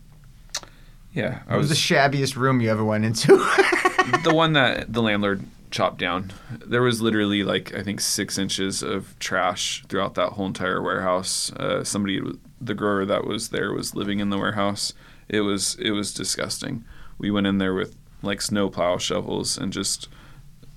yeah, 1.13 1.43
I 1.49 1.57
was 1.57 1.69
was 1.69 1.81
the 1.81 1.95
shabbiest 1.95 2.37
room 2.37 2.61
you 2.61 2.71
ever 2.71 2.85
went 2.85 3.05
into? 3.05 3.37
the 4.25 4.33
one 4.33 4.55
that 4.55 4.93
the 4.93 5.03
landlord 5.03 5.45
chopped 5.71 5.99
down. 5.99 6.33
There 6.65 6.83
was 6.83 7.03
literally 7.03 7.43
like 7.43 7.75
I 7.75 7.83
think 7.83 8.01
six 8.01 8.39
inches 8.39 8.83
of 8.83 9.19
trash 9.19 9.85
throughout 9.89 10.15
that 10.15 10.31
whole 10.31 10.47
entire 10.47 10.81
warehouse. 10.81 11.53
Uh, 11.53 11.83
somebody, 11.85 12.21
the 12.61 12.75
grower 12.75 13.05
that 13.05 13.27
was 13.27 13.49
there, 13.49 13.73
was 13.73 13.95
living 13.95 14.21
in 14.21 14.31
the 14.31 14.39
warehouse. 14.39 14.95
It 15.29 15.41
was 15.41 15.77
it 15.77 15.91
was 15.91 16.15
disgusting. 16.15 16.85
We 17.23 17.31
went 17.31 17.47
in 17.47 17.57
there 17.57 17.73
with 17.73 17.97
like 18.21 18.43
snow 18.43 18.69
plow 18.69 18.99
shovels 18.99 19.57
and 19.57 19.73
just 19.73 20.09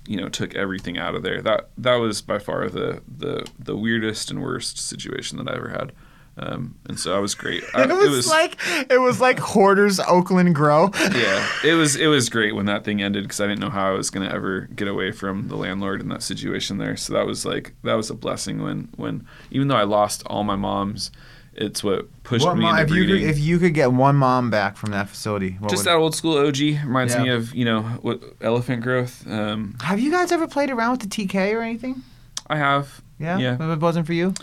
you 0.06 0.16
know 0.16 0.28
took 0.28 0.54
everything 0.54 0.96
out 0.96 1.14
of 1.14 1.22
there. 1.22 1.42
That 1.42 1.68
that 1.76 1.96
was 1.96 2.22
by 2.22 2.38
far 2.38 2.68
the 2.70 3.02
the 3.06 3.46
the 3.58 3.76
weirdest 3.76 4.30
and 4.30 4.40
worst 4.42 4.78
situation 4.78 5.36
that 5.38 5.50
I 5.52 5.56
ever 5.56 5.68
had. 5.68 5.92
Um, 6.38 6.74
and 6.86 7.00
so 7.00 7.16
I 7.16 7.18
was 7.18 7.34
great. 7.34 7.64
I, 7.74 7.84
it, 7.84 7.88
was 7.88 8.28
like 8.28 8.58
it 8.90 9.00
was 9.00 9.20
like 9.20 9.38
Hoarders 9.38 9.98
Oakland 10.00 10.54
Grow. 10.54 10.90
yeah, 11.14 11.48
it 11.64 11.74
was 11.74 11.96
it 11.96 12.08
was 12.08 12.28
great 12.28 12.54
when 12.54 12.66
that 12.66 12.84
thing 12.84 13.02
ended 13.02 13.24
because 13.24 13.40
I 13.40 13.46
didn't 13.46 13.60
know 13.60 13.70
how 13.70 13.88
I 13.88 13.92
was 13.92 14.10
gonna 14.10 14.28
ever 14.28 14.68
get 14.74 14.88
away 14.88 15.12
from 15.12 15.48
the 15.48 15.56
landlord 15.56 16.00
in 16.00 16.08
that 16.08 16.22
situation 16.22 16.78
there. 16.78 16.96
So 16.96 17.14
that 17.14 17.26
was 17.26 17.46
like 17.46 17.74
that 17.84 17.94
was 17.94 18.10
a 18.10 18.14
blessing 18.14 18.62
when 18.62 18.88
when 18.96 19.26
even 19.50 19.68
though 19.68 19.76
I 19.76 19.84
lost 19.84 20.24
all 20.26 20.44
my 20.44 20.56
moms, 20.56 21.10
it's 21.56 21.82
what 21.82 22.06
pushed 22.22 22.44
What 22.44 22.56
me 22.56 22.62
mom, 22.62 22.78
into 22.78 22.92
if 22.92 22.98
you 22.98 23.06
could, 23.06 23.22
if 23.22 23.38
you 23.38 23.58
could 23.58 23.74
get 23.74 23.92
one 23.92 24.16
mom 24.16 24.50
back 24.50 24.76
from 24.76 24.90
that 24.92 25.08
facility, 25.08 25.56
what 25.58 25.70
Just 25.70 25.84
that 25.84 25.94
old 25.96 26.14
school 26.14 26.36
OG 26.38 26.58
reminds 26.84 27.14
Yeah. 27.14 27.22
me 27.22 27.28
of 27.30 27.54
you 27.54 27.64
know 27.64 27.82
what 28.02 28.20
elephant 28.40 28.82
growth. 28.82 29.26
Um, 29.26 29.76
have 29.82 29.98
you 30.00 30.10
guys 30.10 30.32
ever 30.32 30.46
played 30.46 30.70
around 30.70 30.92
with 30.92 31.00
the 31.00 31.08
TK 31.08 31.54
or 31.54 31.62
anything? 31.62 32.02
I 32.48 32.56
have 32.56 33.00
Yeah, 33.18 33.38
Yeah. 33.38 33.54
If 33.54 33.60
it 33.60 33.80
wasn't 33.80 34.06
for 34.06 34.12
you. 34.12 34.34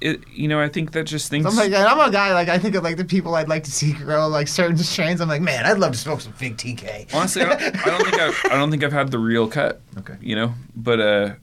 it. 0.00 0.20
You 0.32 0.46
know 0.48 0.60
I 0.60 0.68
think 0.68 0.92
that 0.92 1.04
just 1.04 1.28
things. 1.28 1.44
I'm 1.44 1.56
like, 1.56 1.72
I'm 1.72 1.98
a 2.00 2.10
guy 2.12 2.32
like 2.32 2.48
I 2.48 2.58
think 2.58 2.74
of 2.76 2.84
like 2.84 2.96
the 2.96 3.04
people 3.04 3.34
I'd 3.34 3.48
like 3.48 3.64
to 3.64 3.72
see 3.72 3.92
grow 3.92 4.28
like 4.28 4.46
certain 4.48 4.76
strains. 4.78 5.20
I'm 5.20 5.28
like, 5.28 5.42
man, 5.42 5.66
I'd 5.66 5.78
love 5.78 5.92
to 5.92 5.98
smoke 5.98 6.20
some 6.20 6.32
big 6.38 6.56
TK. 6.56 7.12
Honestly, 7.12 7.42
I 7.42 7.48
don't, 7.48 7.62
I 7.86 7.90
don't 7.90 8.04
think 8.04 8.20
I've, 8.20 8.40
I 8.52 8.56
don't 8.56 8.70
think 8.70 8.84
I've 8.84 8.92
had 8.92 9.10
the 9.10 9.18
real 9.18 9.48
cut. 9.48 9.80
Okay. 9.98 10.14
You 10.20 10.36
know, 10.36 10.54
but 10.76 11.00
uh, 11.00 11.34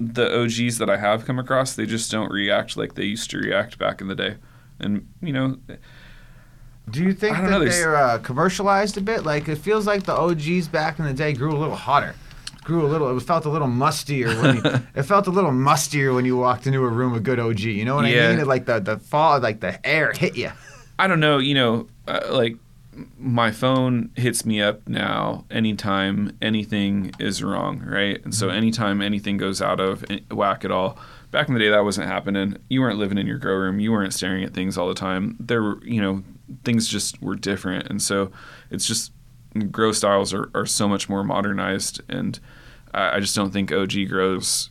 the 0.00 0.42
OGs 0.42 0.78
that 0.78 0.88
I 0.88 0.96
have 0.96 1.26
come 1.26 1.38
across, 1.38 1.74
they 1.74 1.84
just 1.84 2.10
don't 2.10 2.32
react 2.32 2.76
like 2.76 2.94
they 2.94 3.04
used 3.04 3.30
to 3.30 3.38
react 3.38 3.78
back 3.78 4.00
in 4.00 4.08
the 4.08 4.14
day. 4.14 4.36
And 4.80 5.06
you 5.20 5.32
know, 5.32 5.58
Do 6.88 7.04
you 7.04 7.12
think 7.12 7.36
that 7.36 7.50
know, 7.50 7.64
they're 7.64 7.96
uh, 7.96 8.18
commercialized 8.18 8.96
a 8.96 9.02
bit? 9.02 9.24
Like 9.24 9.46
it 9.48 9.56
feels 9.58 9.86
like 9.86 10.04
the 10.04 10.14
OGs 10.14 10.68
back 10.68 10.98
in 10.98 11.04
the 11.04 11.12
day 11.12 11.34
grew 11.34 11.52
a 11.52 11.58
little 11.58 11.76
hotter. 11.76 12.14
Grew 12.64 12.84
a 12.84 12.88
little. 12.88 13.16
It 13.16 13.22
felt 13.22 13.44
a 13.44 13.50
little 13.50 13.68
mustier 13.68 14.40
when 14.42 14.56
you. 14.56 14.62
it 14.94 15.02
felt 15.02 15.26
a 15.26 15.30
little 15.30 15.50
mustier 15.50 16.14
when 16.14 16.24
you 16.24 16.36
walked 16.36 16.66
into 16.66 16.82
a 16.84 16.88
room 16.88 17.12
with 17.12 17.22
good 17.24 17.38
OG. 17.38 17.60
You 17.60 17.84
know 17.84 17.94
what 17.94 18.06
I 18.06 18.12
mean? 18.12 18.40
It, 18.40 18.46
like 18.46 18.66
the 18.66 18.80
the 18.80 18.98
fall, 18.98 19.40
like 19.40 19.60
the 19.60 19.84
air 19.86 20.12
hit 20.12 20.36
you. 20.36 20.50
I 20.98 21.06
don't 21.06 21.20
know. 21.20 21.38
You 21.38 21.54
know, 21.54 21.88
uh, 22.08 22.20
like 22.30 22.56
my 23.18 23.50
phone 23.50 24.10
hits 24.16 24.44
me 24.44 24.60
up 24.60 24.88
now 24.88 25.44
anytime 25.50 26.36
anything 26.40 27.12
is 27.18 27.42
wrong, 27.42 27.80
right? 27.80 28.22
And 28.24 28.34
so 28.34 28.48
mm-hmm. 28.48 28.56
anytime 28.56 29.00
anything 29.02 29.36
goes 29.36 29.60
out 29.62 29.80
of 29.80 30.04
whack 30.30 30.64
at 30.64 30.70
all. 30.70 30.98
Back 31.30 31.48
in 31.48 31.54
the 31.54 31.60
day, 31.60 31.68
that 31.68 31.84
wasn't 31.84 32.08
happening. 32.08 32.56
You 32.68 32.80
weren't 32.80 32.98
living 32.98 33.18
in 33.18 33.26
your 33.26 33.38
grow 33.38 33.54
room. 33.54 33.78
You 33.78 33.92
weren't 33.92 34.12
staring 34.12 34.42
at 34.42 34.52
things 34.52 34.76
all 34.76 34.88
the 34.88 34.94
time. 34.94 35.36
There 35.38 35.62
were, 35.62 35.84
you 35.84 36.00
know, 36.00 36.24
things 36.64 36.88
just 36.88 37.22
were 37.22 37.36
different, 37.36 37.88
and 37.88 38.02
so 38.02 38.32
it's 38.70 38.86
just 38.86 39.12
grow 39.70 39.92
styles 39.92 40.34
are, 40.34 40.50
are 40.54 40.66
so 40.66 40.88
much 40.88 41.08
more 41.08 41.22
modernized, 41.22 42.00
and 42.08 42.40
I, 42.92 43.16
I 43.16 43.20
just 43.20 43.36
don't 43.36 43.52
think 43.52 43.70
OG 43.70 44.08
grows 44.08 44.69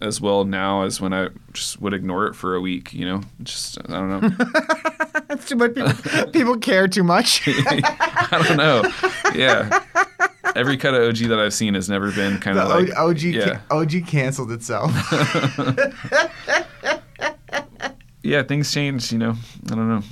as 0.00 0.20
well 0.20 0.44
now 0.44 0.82
as 0.82 1.00
when 1.00 1.12
I 1.12 1.28
just 1.52 1.80
would 1.80 1.94
ignore 1.94 2.26
it 2.26 2.34
for 2.34 2.54
a 2.54 2.60
week. 2.60 2.92
You 2.92 3.06
know, 3.06 3.20
just 3.42 3.78
I 3.88 3.92
don't 3.92 4.10
know. 4.10 4.28
That's 5.28 5.48
too 5.48 5.56
much. 5.56 5.74
People, 5.74 6.26
people 6.32 6.56
care 6.58 6.88
too 6.88 7.04
much. 7.04 7.42
I 7.46 8.42
don't 8.46 8.56
know. 8.56 8.84
Yeah. 9.34 9.82
Every 10.54 10.76
cut 10.76 10.94
of 10.94 11.08
OG 11.08 11.16
that 11.28 11.38
I've 11.40 11.54
seen 11.54 11.74
has 11.74 11.88
never 11.88 12.12
been 12.12 12.38
kind 12.38 12.56
The 12.56 12.62
of 12.62 12.68
like 12.68 12.96
OG 12.96 13.20
yeah. 13.22 13.58
ca- 13.68 13.76
OG 13.76 14.06
canceled 14.06 14.52
itself. 14.52 14.92
yeah, 18.22 18.42
things 18.42 18.72
change, 18.72 19.10
you 19.12 19.18
know. 19.18 19.34
I 19.66 19.74
don't 19.74 19.88
know. 19.88 20.02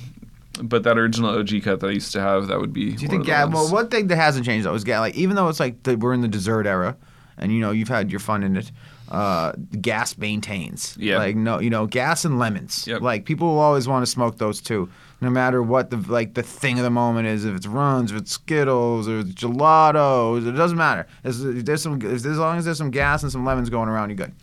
But 0.61 0.83
that 0.83 0.97
original 0.97 1.29
OG 1.31 1.63
cut 1.63 1.79
that 1.79 1.87
I 1.87 1.91
used 1.91 2.11
to 2.13 2.19
have, 2.21 2.47
that 2.47 2.59
would 2.59 2.73
be 2.73 2.91
Do 2.93 3.01
you 3.03 3.07
think? 3.07 3.25
Yeah. 3.25 3.45
Well, 3.45 3.71
one 3.71 3.87
thing 3.87 4.07
that 4.07 4.17
hasn't 4.17 4.45
changed 4.45 4.65
though 4.67 4.73
is 4.73 4.85
like 4.85 5.15
even 5.15 5.35
though 5.35 5.47
it's 5.47 5.59
like 5.59 5.81
the, 5.83 5.95
we're 5.97 6.13
in 6.13 6.21
the 6.21 6.27
dessert 6.27 6.67
era, 6.67 6.95
and 7.37 7.51
you 7.51 7.59
know 7.59 7.71
you've 7.71 7.87
had 7.87 8.11
your 8.11 8.19
fun 8.19 8.43
in 8.43 8.55
it. 8.57 8.71
Uh, 9.13 9.53
gas 9.79 10.17
maintains. 10.17 10.97
Yeah. 10.99 11.19
Like 11.19 11.35
no, 11.35 11.59
you 11.59 11.69
know, 11.69 11.85
gas 11.85 12.25
and 12.25 12.39
lemons. 12.39 12.87
Yep. 12.87 13.01
Like 13.01 13.25
people 13.25 13.47
will 13.47 13.59
always 13.59 13.87
want 13.87 14.03
to 14.03 14.11
smoke 14.11 14.39
those 14.39 14.59
too, 14.59 14.89
no 15.21 15.29
matter 15.29 15.61
what 15.61 15.91
the 15.91 15.97
like 15.97 16.33
the 16.33 16.41
thing 16.41 16.79
of 16.79 16.83
the 16.83 16.89
moment 16.89 17.27
is. 17.27 17.45
If 17.45 17.55
it's 17.55 17.67
runs, 17.67 18.11
if 18.11 18.17
it's 18.17 18.31
Skittles, 18.31 19.07
or 19.07 19.19
it's 19.19 19.29
gelato, 19.29 20.43
it 20.43 20.53
doesn't 20.53 20.79
matter. 20.79 21.05
As, 21.23 21.43
there's 21.43 21.83
some 21.83 22.01
as 22.01 22.25
long 22.25 22.57
as 22.57 22.65
there's 22.65 22.79
some 22.79 22.89
gas 22.89 23.21
and 23.21 23.31
some 23.31 23.45
lemons 23.45 23.69
going 23.69 23.87
around, 23.87 24.09
you're 24.09 24.17
good. 24.17 24.33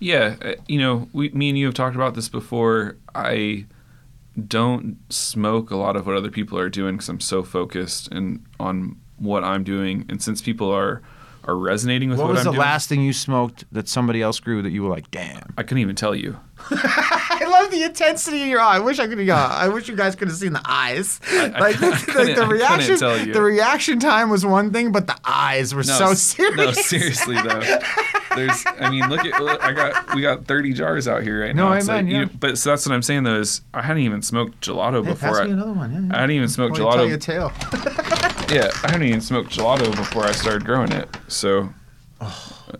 Yeah, 0.00 0.34
uh, 0.42 0.54
you 0.66 0.80
know, 0.80 1.08
we, 1.12 1.28
me 1.30 1.48
and 1.48 1.56
you 1.56 1.66
have 1.66 1.74
talked 1.74 1.94
about 1.94 2.14
this 2.14 2.28
before. 2.28 2.96
I 3.14 3.66
don't 4.48 4.96
smoke 5.12 5.70
a 5.70 5.76
lot 5.76 5.94
of 5.94 6.08
what 6.08 6.16
other 6.16 6.30
people 6.30 6.58
are 6.58 6.68
doing 6.68 6.96
because 6.96 7.08
I'm 7.08 7.20
so 7.20 7.44
focused 7.44 8.08
and 8.08 8.44
on 8.58 8.96
what 9.16 9.44
I'm 9.44 9.62
doing. 9.62 10.06
And 10.08 10.20
since 10.20 10.42
people 10.42 10.70
are 10.72 11.02
are 11.48 11.56
resonating 11.56 12.10
with 12.10 12.18
What 12.18 12.26
what, 12.26 12.32
was 12.34 12.40
I'm 12.40 12.44
the 12.44 12.50
doing, 12.52 12.60
last 12.60 12.88
thing 12.88 13.02
you 13.02 13.12
smoked 13.12 13.64
that 13.72 13.88
somebody 13.88 14.20
else 14.22 14.38
grew 14.38 14.62
that 14.62 14.70
you 14.70 14.82
were 14.82 14.90
like, 14.90 15.10
damn? 15.10 15.54
I 15.56 15.62
couldn't 15.62 15.78
even 15.78 15.96
tell 15.96 16.14
you. 16.14 16.38
I 16.70 17.46
love 17.48 17.70
the 17.70 17.84
intensity 17.84 18.42
in 18.42 18.48
your 18.48 18.60
eye. 18.60 18.76
I 18.76 18.78
wish 18.80 18.98
I 18.98 19.06
could. 19.06 19.18
Yeah, 19.20 19.46
I 19.46 19.68
wish 19.68 19.88
you 19.88 19.96
guys 19.96 20.14
could 20.16 20.28
have 20.28 20.36
seen 20.36 20.52
the 20.52 20.60
eyes. 20.64 21.20
I 21.30 21.46
like, 21.46 21.60
like 21.60 21.82
I 21.82 21.96
couldn't- 22.00 22.38
I 22.38 22.44
the 22.44 22.46
reaction. 22.46 22.98
tell 22.98 23.18
you. 23.18 23.32
The 23.32 23.40
reaction 23.42 23.98
time 24.00 24.28
was 24.28 24.44
one 24.44 24.72
thing, 24.72 24.92
but 24.92 25.06
the 25.06 25.16
eyes 25.24 25.72
were 25.74 25.84
No, 25.84 25.98
so 25.98 26.14
serious. 26.14 26.56
No, 26.56 26.72
seriously 26.72 27.36
though. 27.36 27.60
There's, 28.36 28.64
I 28.78 28.90
mean, 28.90 29.08
look 29.08 29.24
at, 29.24 29.40
look, 29.42 29.62
I 29.64 29.72
got, 29.72 30.14
we 30.14 30.20
got 30.22 30.44
30 30.46 30.72
jars 30.74 31.08
out 31.08 31.22
here 31.22 31.42
right 31.44 31.56
No, 31.56 31.70
now. 31.70 31.72
It's 31.74 31.88
amen, 31.88 32.04
like, 32.04 32.12
you 32.12 32.18
yeah. 32.18 32.24
know, 32.26 32.30
but 32.38 32.58
so 32.58 32.70
that's 32.70 32.86
what 32.86 32.94
I'm 32.94 33.02
saying 33.02 33.22
though 33.22 33.38
is 33.40 33.62
I 33.72 33.80
hadn't 33.82 34.02
even 34.02 34.20
smoked 34.22 34.60
gelato 34.60 35.02
Hey, 35.04 35.12
before. 35.12 35.28
pass 35.30 35.38
I, 35.38 35.44
me 35.46 35.52
another 35.52 35.72
one. 35.72 35.92
Yeah, 35.92 36.00
yeah. 36.08 36.16
I 36.16 36.20
hadn't 36.20 36.36
even 36.36 36.48
smoked 36.48 36.78
Wanna 36.78 36.96
tell 36.96 37.08
you 37.08 37.14
a 37.14 37.18
gelato. 37.18 37.20
tale. 37.20 38.27
Yeah, 38.50 38.70
I 38.82 38.90
hadn't 38.90 39.02
even 39.02 39.20
smoked 39.20 39.50
gelato 39.50 39.94
before 39.94 40.24
I 40.24 40.32
started 40.32 40.64
growing 40.64 40.90
it. 40.90 41.06
So, 41.28 41.68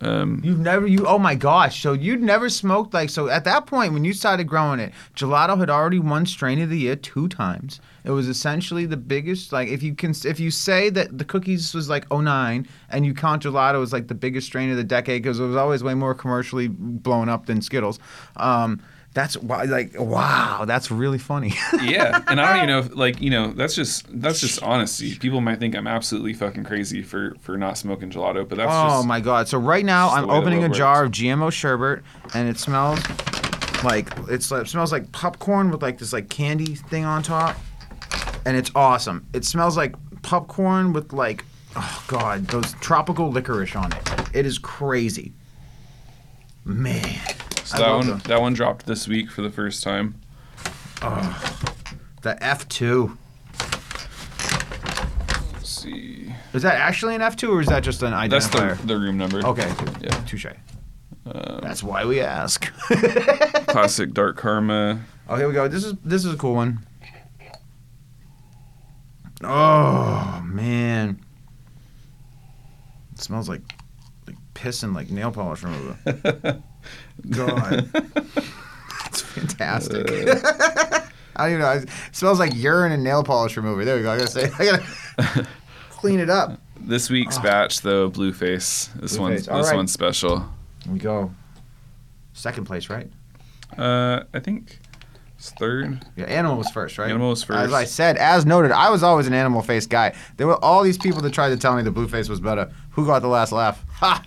um, 0.01 0.41
You've 0.43 0.61
never 0.61 0.87
you 0.87 1.07
oh 1.07 1.19
my 1.19 1.35
gosh. 1.35 1.83
So 1.83 1.93
you'd 1.93 2.23
never 2.23 2.49
smoked 2.49 2.95
like 2.95 3.11
so 3.11 3.29
at 3.29 3.45
that 3.45 3.66
point 3.66 3.93
when 3.93 4.03
you 4.03 4.14
started 4.14 4.45
growing 4.45 4.81
it, 4.81 4.95
gelato 5.14 5.59
had 5.59 5.69
already 5.69 5.99
won 5.99 6.25
strain 6.25 6.59
of 6.62 6.71
the 6.71 6.79
year 6.79 6.97
two 6.97 7.29
times. 7.29 7.81
It 8.05 8.12
was 8.12 8.29
essentially 8.29 8.87
the 8.87 8.97
biggest 8.97 9.53
like 9.53 9.69
if 9.69 9.83
you 9.83 9.95
can 9.95 10.14
if 10.25 10.41
you 10.41 10.51
say 10.51 10.89
that 10.89 11.19
the 11.19 11.25
cookies 11.25 11.75
was 11.75 11.91
like 11.91 12.11
09 12.11 12.66
and 12.89 13.05
you 13.05 13.12
count 13.12 13.43
gelato 13.43 13.83
as 13.83 13.93
like 13.93 14.09
the 14.09 14.14
biggest 14.14 14.47
strain 14.47 14.71
of 14.71 14.79
the 14.79 14.85
decade 14.85 15.23
because 15.23 15.39
it 15.39 15.45
was 15.45 15.57
always 15.57 15.85
way 15.85 15.93
more 15.93 16.14
commercially 16.14 16.69
blown 16.69 17.29
up 17.29 17.45
than 17.45 17.61
Skittles. 17.61 17.99
Um 18.37 18.81
that's 19.19 19.37
why 19.37 19.64
like 19.64 19.99
wow, 19.99 20.64
that's 20.64 20.93
really 20.93 21.19
funny. 21.19 21.49
yeah, 21.83 22.23
and 22.29 22.41
I 22.41 22.49
don't 22.49 22.57
even 22.59 22.69
know 22.69 22.79
if 22.79 22.95
like 22.95 23.21
you 23.21 23.31
know 23.31 23.53
that's 23.53 23.75
just 23.75 24.07
that's 24.21 24.41
just 24.41 24.62
honesty. 24.62 25.16
People 25.16 25.41
might 25.41 25.59
think 25.59 25.75
I'm 25.75 25.89
absolutely 25.89 26.35
fucking 26.35 26.62
crazy 26.62 27.03
for 27.03 27.35
for 27.41 27.59
not 27.59 27.77
smoking 27.77 28.11
gelato, 28.11 28.49
but 28.49 28.59
that's 28.59 28.71
Oh 28.71 29.03
my 29.03 29.19
god! 29.19 29.49
So 29.49 29.59
right 29.59 29.85
now 29.85 30.11
I'm 30.11 30.31
opening 30.31 30.62
a 30.62 30.69
jar 30.69 31.05
of 31.05 31.11
GMO 31.11 31.51
sherbet, 31.51 32.05
and 32.33 32.49
it 32.49 32.59
smells 32.59 33.01
like 33.83 34.09
it's 34.29 34.53
like, 34.53 34.62
it 34.62 34.69
smells 34.69 34.93
like 34.93 35.11
popcorn 35.11 35.71
with 35.71 35.83
like 35.83 35.99
this 35.99 36.12
like 36.12 36.29
candy 36.29 36.77
thing 36.77 37.05
on 37.05 37.25
top, 37.25 37.57
and 38.47 38.57
it's 38.57 38.71
awesome. 38.77 39.27
It 39.33 39.45
smells 39.45 39.77
like 39.77 39.97
popcorn 40.23 40.93
with 40.93 41.12
like 41.12 41.45
oh 41.75 42.05
god 42.07 42.47
those 42.47 42.73
tropical 42.75 43.33
licorice 43.33 43.75
on 43.75 43.93
it. 43.93 44.09
It 44.33 44.47
is 44.47 44.59
crazy, 44.59 45.33
man. 46.64 47.19
So 47.69 47.77
I 47.77 47.81
that 47.89 47.93
one 47.97 48.07
the- 48.19 48.29
that 48.29 48.41
one 48.41 48.53
dropped 48.55 48.87
this 48.87 49.07
week 49.09 49.31
for 49.31 49.43
the 49.43 49.51
first 49.51 49.83
time. 49.83 50.14
The 52.23 52.37
F 52.41 52.69
two 52.69 53.16
see, 55.62 56.35
is 56.53 56.62
that 56.62 56.75
actually 56.77 57.14
an 57.14 57.23
F 57.23 57.37
two 57.37 57.53
or 57.53 57.61
is 57.61 57.69
that 57.69 57.83
just 57.85 58.03
an 58.03 58.12
ID? 58.12 58.31
that's 58.31 58.47
identifier? 58.49 58.77
the 58.81 58.87
the 58.87 58.99
room 58.99 59.16
number. 59.19 59.47
okay, 59.47 59.73
Yeah. 60.01 60.11
touche. 60.27 60.47
Um, 61.27 61.61
That's 61.62 61.83
why 61.83 62.07
we 62.07 62.21
ask. 62.21 62.73
classic 63.69 64.14
dark 64.14 64.39
karma. 64.39 65.01
Oh, 65.29 65.37
here 65.37 65.47
we 65.47 65.53
go. 65.53 65.69
This 65.69 65.85
is 65.85 65.93
this 66.03 66.25
is 66.25 66.33
a 66.33 66.37
cool 66.39 66.55
one. 66.55 66.81
Oh 69.45 70.41
man, 70.45 71.21
it 73.12 73.21
smells 73.21 73.49
like 73.49 73.61
like 74.27 74.37
piss 74.55 74.83
and 74.83 74.95
like 74.95 75.11
nail 75.11 75.31
polish 75.31 75.62
remover. 75.62 76.62
God, 77.30 77.91
That's 79.05 79.20
fantastic. 79.22 80.07
I 81.36 81.43
don't 81.45 81.49
even 81.51 81.61
know. 81.61 81.70
It 81.72 81.89
smells 82.12 82.39
like 82.39 82.53
urine 82.55 82.93
and 82.93 83.05
nail 83.05 83.22
polish 83.22 83.57
remover. 83.57 83.84
There 83.84 83.97
we 83.97 84.03
go. 84.03 84.11
I 84.12 84.18
gotta 84.18 84.30
say, 84.30 84.51
I 84.59 84.64
gotta 84.64 85.47
clean 85.91 86.20
it 86.20 86.30
up. 86.30 86.61
This 86.80 87.11
week's 87.11 87.39
batch 87.39 87.80
though, 87.82 88.11
Blueface. 88.11 88.93
This 89.01 89.16
Blueface. 89.16 89.18
one's 89.20 89.49
All 89.49 89.59
this 89.59 89.68
right. 89.68 89.76
one's 89.76 89.93
special. 89.93 90.41
Here 90.84 90.93
we 90.93 90.99
go. 90.99 91.32
Second 92.32 92.64
place, 92.64 92.89
right? 92.89 93.11
Uh, 93.76 94.24
I 94.32 94.41
think 94.41 94.78
it's 95.36 95.51
third. 95.53 96.05
Yeah, 96.16 96.24
animal 96.26 96.57
was 96.57 96.70
first, 96.70 96.99
right? 96.99 97.09
Animal 97.11 97.30
was 97.30 97.43
first. 97.45 97.59
As. 97.59 97.72
I 97.72 97.84
said, 97.84 98.16
as 98.16 98.47
noted, 98.47 98.72
I 98.72 98.91
was 98.91 99.03
always 99.03 99.26
an 99.26 99.34
animal 99.34 99.62
face 99.62 99.86
guy. 99.86 100.14
There 100.36 100.47
were 100.47 100.62
all 100.64 100.82
these 100.82 100.99
people 100.99 101.20
that 101.22 101.32
tried 101.32 101.51
to 101.51 101.57
tell 101.57 101.76
me 101.76 101.82
the 101.82 101.91
blue 101.91 102.09
face 102.09 102.28
was 102.28 102.41
better. 102.41 102.72
Who 102.91 103.07
got 103.07 103.20
the 103.22 103.28
last 103.28 103.53
laugh? 103.53 103.84
Ha! 104.01 104.24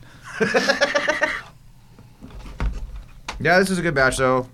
Yeah, 3.43 3.59
this 3.59 3.69
is 3.69 3.77
a 3.77 3.81
good 3.81 3.95
batch 3.95 4.17
though. 4.17 4.47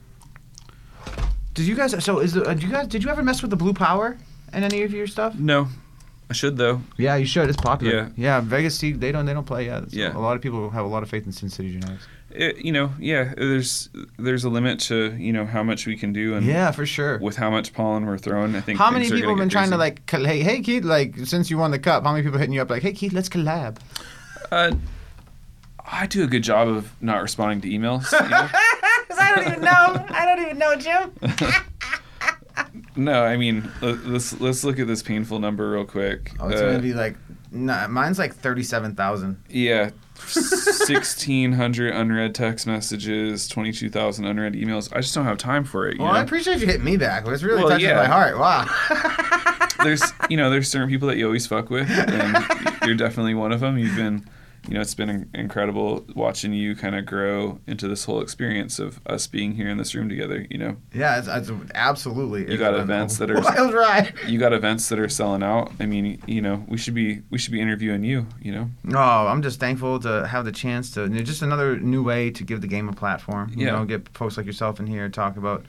Did 1.53 1.65
you 1.65 1.75
guys? 1.75 2.03
So 2.03 2.19
is 2.19 2.33
the? 2.33 2.47
Uh, 2.47 2.53
you 2.53 2.69
guys? 2.69 2.87
Did 2.87 3.03
you 3.03 3.09
ever 3.09 3.23
mess 3.23 3.41
with 3.41 3.49
the 3.51 3.57
blue 3.57 3.73
power 3.73 4.17
in 4.53 4.63
any 4.63 4.83
of 4.83 4.91
your 4.93 5.07
stuff? 5.07 5.35
No, 5.35 5.67
I 6.29 6.33
should 6.33 6.55
though. 6.57 6.81
Yeah, 6.97 7.15
you 7.15 7.25
should. 7.25 7.49
It's 7.49 7.59
popular. 7.59 8.11
Yeah. 8.15 8.37
Yeah, 8.37 8.41
Vegas. 8.41 8.77
See, 8.77 8.91
they 8.91 9.11
don't. 9.11 9.25
They 9.25 9.33
don't 9.33 9.45
play. 9.45 9.65
Yeah. 9.65 9.85
Yeah. 9.89 10.15
A 10.15 10.19
lot 10.19 10.35
of 10.35 10.41
people 10.41 10.69
have 10.69 10.85
a 10.85 10.87
lot 10.87 11.01
of 11.03 11.09
faith 11.09 11.25
in 11.25 11.31
Sin 11.31 11.49
City 11.49 11.73
Genetics. 11.73 12.07
It, 12.29 12.57
you 12.63 12.71
know, 12.71 12.91
yeah. 12.99 13.33
There's 13.35 13.89
there's 14.19 14.43
a 14.43 14.49
limit 14.49 14.79
to 14.81 15.15
you 15.17 15.33
know 15.33 15.45
how 15.45 15.63
much 15.63 15.87
we 15.87 15.97
can 15.97 16.13
do 16.13 16.35
and 16.35 16.45
Yeah, 16.45 16.69
for 16.69 16.85
sure. 16.85 17.17
with 17.17 17.37
how 17.37 17.49
much 17.49 17.73
pollen 17.73 18.05
we're 18.05 18.19
throwing. 18.19 18.55
I 18.55 18.61
think 18.61 18.77
How 18.77 18.91
many 18.91 19.09
people 19.09 19.29
have 19.29 19.39
been 19.39 19.49
trying 19.49 19.71
to 19.71 19.77
like, 19.77 20.07
hey, 20.09 20.41
hey, 20.43 20.61
Keith, 20.61 20.83
like, 20.83 21.17
since 21.25 21.49
you 21.49 21.57
won 21.57 21.71
the 21.71 21.79
cup, 21.79 22.03
how 22.03 22.11
many 22.11 22.23
people 22.23 22.37
hitting 22.37 22.53
you 22.53 22.61
up 22.61 22.69
like, 22.69 22.83
hey, 22.83 22.93
Keith, 22.93 23.13
let's 23.13 23.29
collab? 23.29 23.77
Uh, 24.51 24.73
I 25.89 26.05
do 26.05 26.23
a 26.23 26.27
good 26.27 26.43
job 26.43 26.67
of 26.67 26.91
not 27.01 27.21
responding 27.23 27.61
to 27.61 27.69
emails. 27.69 28.11
You 28.11 28.29
know? 28.29 28.47
I 29.19 29.35
don't 29.35 29.47
even 29.47 29.61
know. 29.61 30.05
I 30.09 30.25
don't 30.25 30.45
even 30.45 30.57
know, 30.57 30.75
Jim. 30.75 31.11
no, 32.95 33.23
I 33.23 33.37
mean 33.37 33.69
let- 33.81 34.05
let's 34.05 34.39
let's 34.41 34.63
look 34.63 34.79
at 34.79 34.87
this 34.87 35.03
painful 35.03 35.39
number 35.39 35.71
real 35.71 35.85
quick. 35.85 36.31
Oh, 36.39 36.49
it's 36.49 36.61
Uh, 36.61 36.65
gonna 36.67 36.79
be 36.79 36.93
like, 36.93 37.15
nah, 37.51 37.87
mine's 37.87 38.17
like 38.19 38.33
thirty-seven 38.35 38.95
thousand. 38.95 39.41
Yeah, 39.49 39.91
sixteen 40.25 41.53
hundred 41.53 41.93
unread 41.93 42.33
text 42.35 42.65
messages, 42.67 43.47
twenty 43.47 43.71
two 43.71 43.89
thousand 43.89 44.25
unread 44.25 44.53
emails. 44.53 44.91
I 44.95 45.01
just 45.01 45.13
don't 45.13 45.25
have 45.25 45.37
time 45.37 45.63
for 45.63 45.87
it. 45.87 45.97
You 45.97 46.03
Well, 46.03 46.13
I 46.13 46.21
appreciate 46.21 46.59
you 46.59 46.65
hitting 46.65 46.83
me 46.83 46.97
back. 46.97 47.25
It 47.27 47.29
was 47.29 47.43
really 47.43 47.59
Well, 47.63 47.69
touching 47.71 47.89
yeah. 47.89 47.95
my 47.97 48.07
heart. 48.07 48.37
Wow. 48.37 48.65
there's 49.83 50.01
you 50.29 50.37
know 50.37 50.49
there's 50.49 50.67
certain 50.69 50.89
people 50.89 51.07
that 51.07 51.17
you 51.17 51.25
always 51.25 51.45
fuck 51.45 51.69
with, 51.69 51.89
and 51.89 52.45
you're 52.85 52.95
definitely 52.95 53.35
one 53.35 53.51
of 53.51 53.59
them. 53.59 53.77
You've 53.77 53.95
been, 53.95 54.27
you 54.67 54.73
know, 54.73 54.81
it's 54.81 54.93
been 54.95 55.29
incredible 55.33 56.05
watching 56.15 56.53
you 56.53 56.75
kind 56.75 56.95
of 56.95 57.05
grow 57.05 57.59
into 57.67 57.87
this 57.87 58.03
whole 58.05 58.21
experience 58.21 58.79
of 58.79 58.99
us 59.05 59.25
being 59.27 59.53
here 59.53 59.69
in 59.69 59.77
this 59.77 59.95
room 59.95 60.09
together. 60.09 60.45
You 60.49 60.57
know, 60.57 60.77
yeah, 60.93 61.19
it's, 61.19 61.27
it's 61.27 61.51
absolutely. 61.73 62.41
You 62.41 62.47
it's 62.47 62.59
got 62.59 62.73
events 62.75 63.17
that 63.17 63.31
are- 63.31 63.39
wild 63.41 63.73
ride. 63.73 64.13
you 64.27 64.37
got 64.39 64.53
events 64.53 64.89
that 64.89 64.99
are 64.99 65.09
selling 65.09 65.43
out. 65.43 65.71
I 65.79 65.85
mean, 65.85 66.21
you 66.27 66.41
know, 66.41 66.65
we 66.67 66.77
should 66.77 66.93
be 66.93 67.21
we 67.29 67.37
should 67.37 67.53
be 67.53 67.61
interviewing 67.61 68.03
you. 68.03 68.27
You 68.41 68.51
know, 68.51 68.69
No, 68.83 68.99
I'm 68.99 69.41
just 69.41 69.59
thankful 69.59 69.99
to 70.01 70.27
have 70.27 70.45
the 70.45 70.51
chance 70.51 70.91
to. 70.91 71.07
Just 71.09 71.41
another 71.41 71.79
new 71.79 72.03
way 72.03 72.29
to 72.31 72.43
give 72.43 72.61
the 72.61 72.67
game 72.67 72.89
a 72.89 72.93
platform. 72.93 73.51
You 73.55 73.65
Yeah. 73.67 73.71
know, 73.73 73.85
get 73.85 74.09
folks 74.09 74.37
like 74.37 74.45
yourself 74.45 74.79
in 74.79 74.87
here 74.87 75.07
talk 75.09 75.37
about 75.37 75.65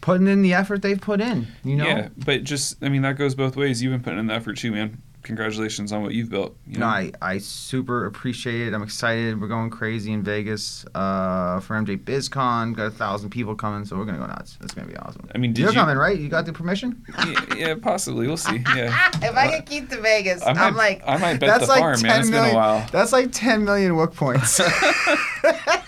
putting 0.00 0.26
in 0.26 0.42
the 0.42 0.54
effort 0.54 0.82
they've 0.82 1.00
put 1.00 1.20
in. 1.20 1.46
You 1.64 1.76
know. 1.76 1.86
yeah. 1.86 2.08
But 2.24 2.44
just 2.44 2.82
I 2.82 2.88
mean 2.88 3.02
that 3.02 3.16
goes 3.16 3.34
both 3.34 3.56
ways. 3.56 3.82
You've 3.82 3.92
been 3.92 4.02
putting 4.02 4.18
in 4.18 4.26
the 4.26 4.34
effort 4.34 4.56
too, 4.58 4.72
man. 4.72 5.00
Congratulations 5.26 5.90
on 5.90 6.02
what 6.04 6.14
you've 6.14 6.30
built. 6.30 6.56
You 6.68 6.78
know? 6.78 6.86
No, 6.86 6.92
I, 6.92 7.10
I 7.20 7.38
super 7.38 8.06
appreciate 8.06 8.68
it. 8.68 8.74
I'm 8.74 8.82
excited. 8.84 9.40
We're 9.40 9.48
going 9.48 9.70
crazy 9.70 10.12
in 10.12 10.22
Vegas 10.22 10.84
uh, 10.94 11.58
for 11.58 11.74
MJ 11.74 11.98
BizCon. 11.98 12.76
Got 12.76 12.86
a 12.86 12.90
thousand 12.92 13.30
people 13.30 13.56
coming, 13.56 13.84
so 13.84 13.96
we're 13.96 14.04
gonna 14.04 14.18
go 14.18 14.26
nuts. 14.26 14.56
It's 14.62 14.72
gonna 14.72 14.86
be 14.86 14.96
awesome. 14.96 15.28
I 15.34 15.38
mean, 15.38 15.52
did 15.52 15.62
You're 15.62 15.72
you? 15.72 15.80
coming, 15.80 15.96
right? 15.96 16.16
You 16.16 16.28
got 16.28 16.46
the 16.46 16.52
permission? 16.52 17.04
yeah, 17.26 17.54
yeah, 17.56 17.74
possibly. 17.74 18.28
We'll 18.28 18.36
see. 18.36 18.62
Yeah. 18.76 19.10
if 19.22 19.34
I 19.34 19.48
can 19.48 19.62
keep 19.62 19.88
to 19.88 20.00
Vegas, 20.00 20.42
I 20.42 20.50
am 20.50 20.76
like, 20.76 21.02
I 21.06 21.16
might 21.16 21.40
bet 21.40 21.48
that's 21.48 21.66
the 21.66 21.72
like 21.72 21.80
farm, 21.80 21.96
10 21.96 22.02
man. 22.06 22.20
It's 22.20 22.30
been 22.30 22.50
a 22.50 22.54
while. 22.54 22.86
That's 22.92 23.10
like 23.10 23.32
10 23.32 23.64
million 23.64 23.92
Wook 23.92 24.14
points. 24.14 24.60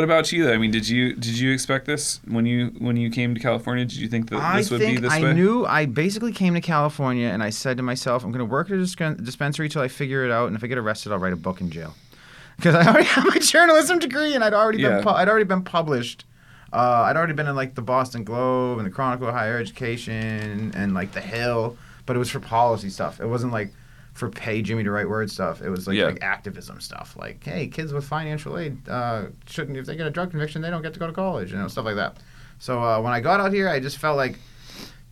What 0.00 0.04
about 0.04 0.32
you 0.32 0.44
though? 0.44 0.54
I 0.54 0.56
mean, 0.56 0.70
did 0.70 0.88
you 0.88 1.12
did 1.12 1.38
you 1.38 1.52
expect 1.52 1.84
this 1.84 2.20
when 2.26 2.46
you 2.46 2.68
when 2.78 2.96
you 2.96 3.10
came 3.10 3.34
to 3.34 3.40
California? 3.40 3.84
Did 3.84 3.98
you 3.98 4.08
think 4.08 4.30
that 4.30 4.38
I 4.40 4.56
this 4.56 4.70
would 4.70 4.80
think 4.80 4.96
be 4.96 5.00
this 5.02 5.12
I 5.12 5.20
way? 5.22 5.34
knew. 5.34 5.66
I 5.66 5.84
basically 5.84 6.32
came 6.32 6.54
to 6.54 6.62
California 6.62 7.28
and 7.28 7.42
I 7.42 7.50
said 7.50 7.76
to 7.76 7.82
myself, 7.82 8.24
I'm 8.24 8.32
going 8.32 8.38
to 8.38 8.50
work 8.50 8.70
at 8.70 8.78
a 8.78 9.14
dispensary 9.22 9.68
till 9.68 9.82
I 9.82 9.88
figure 9.88 10.24
it 10.24 10.30
out, 10.30 10.46
and 10.46 10.56
if 10.56 10.64
I 10.64 10.68
get 10.68 10.78
arrested, 10.78 11.12
I'll 11.12 11.18
write 11.18 11.34
a 11.34 11.36
book 11.36 11.60
in 11.60 11.70
jail. 11.70 11.94
Because 12.56 12.74
I 12.74 12.86
already 12.90 13.04
have 13.06 13.26
my 13.26 13.38
journalism 13.38 13.98
degree 13.98 14.34
and 14.34 14.42
I'd 14.44 14.52
already 14.54 14.78
Yeah. 14.82 14.96
been 14.96 15.02
pu- 15.04 15.10
I'd 15.10 15.28
already 15.28 15.44
been 15.46 15.62
published. 15.62 16.24
Uh, 16.72 17.04
I'd 17.08 17.16
already 17.16 17.32
been 17.34 17.46
in 17.46 17.56
like 17.56 17.74
the 17.74 17.82
Boston 17.82 18.24
Globe 18.24 18.78
and 18.78 18.86
the 18.86 18.90
Chronicle 18.90 19.28
of 19.28 19.34
Higher 19.34 19.58
Education 19.58 20.72
and 20.74 20.94
like 20.94 21.12
the 21.12 21.20
Hill, 21.20 21.76
but 22.06 22.16
it 22.16 22.18
was 22.18 22.30
for 22.30 22.40
policy 22.40 22.88
stuff. 22.90 23.20
It 23.20 23.26
wasn't 23.26 23.52
like 23.52 23.72
for 24.20 24.28
pay 24.30 24.62
Jimmy 24.62 24.84
to 24.84 24.90
write 24.92 25.08
word 25.08 25.30
stuff. 25.30 25.60
It 25.62 25.70
was 25.70 25.88
like, 25.88 25.96
Yeah. 25.96 26.04
like 26.06 26.22
activism 26.22 26.80
stuff. 26.80 27.16
Like, 27.18 27.42
hey, 27.42 27.66
kids 27.66 27.92
with 27.92 28.04
financial 28.04 28.56
aid 28.58 28.88
uh, 28.88 29.24
shouldn't 29.46 29.76
if 29.76 29.86
they 29.86 29.96
get 29.96 30.06
a 30.06 30.10
drug 30.10 30.30
conviction, 30.30 30.62
they 30.62 30.70
don't 30.70 30.82
get 30.82 30.92
to 30.94 31.00
go 31.00 31.06
to 31.08 31.12
college, 31.12 31.50
you 31.50 31.58
know, 31.58 31.66
stuff 31.66 31.84
like 31.86 31.96
that. 31.96 32.18
So 32.60 32.80
uh, 32.84 33.00
when 33.00 33.12
I 33.12 33.20
got 33.20 33.40
out 33.40 33.52
here, 33.52 33.68
I 33.68 33.80
just 33.80 33.98
felt 33.98 34.16
like 34.16 34.38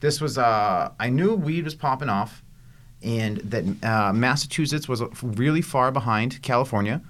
this 0.00 0.20
was 0.20 0.38
uh, 0.38 0.92
I 1.00 1.08
knew 1.08 1.34
weed 1.34 1.64
was 1.64 1.74
popping 1.74 2.08
off, 2.08 2.42
and 3.02 3.38
that 3.38 3.64
uh, 3.84 4.12
Massachusetts 4.12 4.86
was 4.88 5.02
really 5.22 5.62
far 5.62 5.90
behind 5.90 6.40
California, 6.42 7.00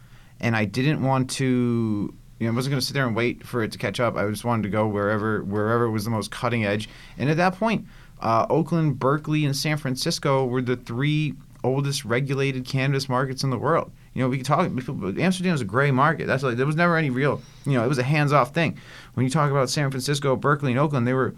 and 0.40 0.56
I 0.56 0.64
didn't 0.64 1.02
want 1.02 1.28
to. 1.32 2.14
You 2.38 2.46
know, 2.46 2.52
I 2.52 2.54
wasn't 2.54 2.70
going 2.70 2.80
to 2.80 2.86
sit 2.86 2.94
there 2.94 3.04
and 3.06 3.16
wait 3.16 3.44
for 3.44 3.64
it 3.64 3.72
to 3.72 3.78
catch 3.78 3.98
up. 3.98 4.16
I 4.16 4.28
just 4.30 4.44
wanted 4.44 4.62
to 4.62 4.68
go 4.68 4.86
wherever 4.86 5.42
wherever 5.42 5.90
was 5.90 6.04
the 6.04 6.10
most 6.10 6.30
cutting 6.30 6.64
edge. 6.64 6.88
And 7.18 7.28
at 7.28 7.36
that 7.38 7.56
point, 7.58 7.86
uh, 8.20 8.46
Oakland, 8.48 9.00
Berkeley, 9.00 9.44
and 9.44 9.56
San 9.56 9.76
Francisco 9.76 10.46
were 10.46 10.62
the 10.62 10.76
three 10.76 11.34
oldest 11.68 12.04
regulated 12.04 12.64
cannabis 12.64 13.08
markets 13.08 13.44
in 13.44 13.50
the 13.50 13.58
world. 13.58 13.92
You 14.14 14.22
know, 14.22 14.28
we 14.28 14.38
could 14.38 14.46
talk. 14.46 14.66
Amsterdam 14.66 15.54
is 15.54 15.60
a 15.60 15.64
gray 15.64 15.90
market. 15.90 16.26
That's 16.26 16.42
like 16.42 16.56
there 16.56 16.66
was 16.66 16.76
never 16.76 16.96
any 16.96 17.10
real. 17.10 17.40
You 17.64 17.74
know, 17.74 17.84
it 17.84 17.88
was 17.88 17.98
a 17.98 18.02
hands-off 18.02 18.52
thing. 18.52 18.78
When 19.14 19.24
you 19.24 19.30
talk 19.30 19.50
about 19.50 19.70
San 19.70 19.90
Francisco, 19.90 20.34
Berkeley, 20.34 20.72
and 20.72 20.80
Oakland, 20.80 21.06
they 21.06 21.14
were 21.14 21.34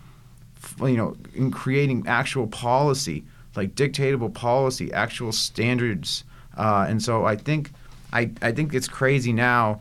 you 0.80 0.96
know, 0.96 1.16
in 1.34 1.50
creating 1.50 2.04
actual 2.06 2.46
policy, 2.46 3.24
like 3.56 3.74
dictatable 3.74 4.32
policy, 4.32 4.92
actual 4.92 5.32
standards. 5.32 6.24
Uh, 6.56 6.86
and 6.88 7.02
so 7.02 7.24
I 7.24 7.36
think, 7.36 7.70
I, 8.12 8.30
I 8.42 8.52
think 8.52 8.74
it's 8.74 8.88
crazy 8.88 9.32
now, 9.32 9.80